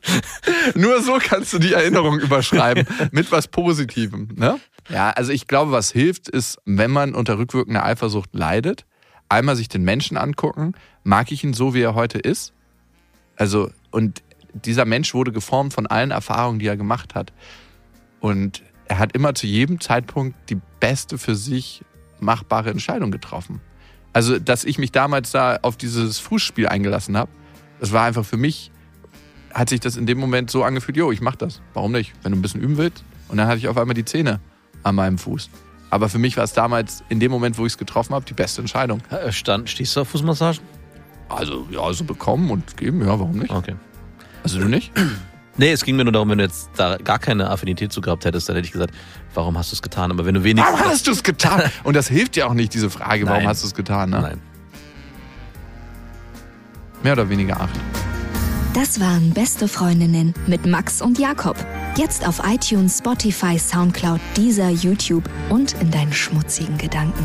Nur 0.76 1.04
so 1.04 1.20
kannst 1.22 1.54
du 1.54 1.60
die 1.60 1.74
Erinnerung 1.74 2.20
überschreiben 2.20 2.88
mit 3.12 3.32
was 3.32 3.48
Positivem. 3.48 4.30
Ne? 4.36 4.60
Ja, 4.90 5.12
also 5.12 5.32
ich 5.32 5.48
glaube, 5.48 5.72
was 5.72 5.92
hilft, 5.92 6.28
ist, 6.28 6.58
wenn 6.66 6.90
man 6.90 7.14
unter 7.14 7.38
rückwirkender 7.38 7.86
Eifersucht 7.86 8.30
leidet, 8.34 8.86
einmal 9.30 9.56
sich 9.56 9.68
den 9.68 9.84
Menschen 9.84 10.18
angucken, 10.18 10.74
mag 11.04 11.32
ich 11.32 11.44
ihn 11.44 11.54
so, 11.54 11.76
wie 11.76 11.82
er 11.82 11.94
heute 11.94 12.18
ist? 12.18 12.54
Also, 13.36 13.70
und 13.94 14.24
dieser 14.54 14.86
Mensch 14.86 15.14
wurde 15.14 15.32
geformt 15.32 15.74
von 15.74 15.88
allen 15.88 16.12
Erfahrungen, 16.12 16.60
die 16.60 16.68
er 16.68 16.78
gemacht 16.78 17.16
hat. 17.16 17.32
Und 18.20 18.64
er 18.86 19.00
hat 19.00 19.14
immer 19.14 19.36
zu 19.36 19.48
jedem 19.48 19.80
Zeitpunkt 19.80 20.50
die 20.50 20.60
beste 20.80 21.18
für 21.18 21.36
sich 21.36 21.84
machbare 22.20 22.72
Entscheidung 22.72 23.12
getroffen. 23.12 23.62
Also, 24.12 24.40
dass 24.40 24.64
ich 24.64 24.80
mich 24.80 24.92
damals 24.92 25.32
da 25.32 25.60
auf 25.62 25.78
dieses 25.78 26.20
Fußspiel 26.20 26.68
eingelassen 26.68 27.18
habe, 27.18 27.32
das 27.80 27.92
war 27.92 28.06
einfach 28.06 28.26
für 28.26 28.38
mich, 28.38 28.72
hat 29.54 29.70
sich 29.70 29.80
das 29.80 29.96
in 29.96 30.06
dem 30.06 30.18
Moment 30.18 30.50
so 30.50 30.64
angefühlt, 30.64 30.98
jo, 30.98 31.12
ich 31.12 31.22
mach 31.22 31.36
das. 31.36 31.62
Warum 31.74 31.92
nicht? 31.92 32.14
Wenn 32.24 32.32
du 32.32 32.38
ein 32.38 32.42
bisschen 32.42 32.62
üben 32.62 32.78
willst. 32.78 33.04
Und 33.28 33.38
dann 33.38 33.48
hatte 33.48 33.60
ich 33.60 33.68
auf 33.68 33.78
einmal 33.78 33.94
die 33.94 34.06
Zähne 34.06 34.40
an 34.84 34.96
meinem 34.96 35.18
Fuß. 35.18 35.50
Aber 35.90 36.10
für 36.10 36.18
mich 36.18 36.38
war 36.38 36.44
es 36.44 36.54
damals, 36.54 37.04
in 37.10 37.20
dem 37.20 37.32
Moment, 37.32 37.58
wo 37.60 37.66
ich 37.66 37.74
es 37.74 37.78
getroffen 37.78 38.16
habe, 38.16 38.26
die 38.26 38.34
beste 38.34 38.62
Entscheidung. 38.62 39.02
Äh, 39.12 39.32
Stand, 39.32 39.70
stehst 39.70 39.96
du 39.96 40.02
auf 40.02 40.10
Fußmassagen? 40.10 40.83
Also, 41.36 41.68
ja, 41.72 41.92
so 41.94 42.04
bekommen 42.04 42.50
und 42.52 42.78
geben, 42.78 43.02
ja, 43.02 43.08
warum 43.08 43.38
nicht? 43.38 43.52
Okay. 43.52 43.76
Also 44.44 44.60
du 44.60 44.68
nicht? 44.68 44.92
Nee, 45.56 45.72
es 45.72 45.84
ging 45.84 45.96
mir 45.96 46.04
nur 46.04 46.14
darum, 46.14 46.30
wenn 46.30 46.40
du 46.40 46.46
jetzt 46.46 46.72
da 46.78 46.98
gar 46.98 47.20
keine 47.20 47.48
Affinität 47.52 47.94
zu 47.94 48.02
gehabt 48.02 48.26
hättest, 48.26 48.50
dann 48.50 48.56
hätte 48.56 48.66
ich 48.66 48.72
gesagt, 48.72 48.94
warum 49.36 49.56
hast 49.56 49.72
du 49.72 49.76
es 49.76 49.84
getan? 49.84 50.10
Aber 50.10 50.26
wenn 50.26 50.34
du 50.34 50.44
wenigstens. 50.44 50.80
Warum 50.80 50.92
hast 50.92 51.06
du 51.06 51.12
es 51.12 51.22
getan? 51.22 51.62
Und 51.84 51.96
das 51.96 52.08
hilft 52.08 52.36
dir 52.36 52.48
auch 52.48 52.56
nicht, 52.56 52.74
diese 52.74 52.90
Frage, 52.90 53.28
warum 53.28 53.40
Nein. 53.40 53.48
hast 53.48 53.62
du 53.62 53.68
es 53.68 53.76
getan? 53.76 54.10
Ne? 54.10 54.22
Nein. 54.22 54.42
Mehr 57.04 57.14
oder 57.14 57.30
weniger 57.30 57.62
acht. 57.62 57.80
Das 58.74 59.00
waren 59.00 59.32
Beste 59.32 59.68
Freundinnen 59.68 60.34
mit 60.48 60.66
Max 60.66 61.04
und 61.04 61.20
Jakob. 61.20 61.56
Jetzt 61.96 62.28
auf 62.28 62.42
iTunes, 62.44 62.98
Spotify, 62.98 63.60
Soundcloud, 63.60 64.20
dieser 64.36 64.70
YouTube 64.70 65.30
und 65.50 65.74
in 65.80 65.92
deinen 65.92 66.14
schmutzigen 66.14 66.80
Gedanken. 66.80 67.24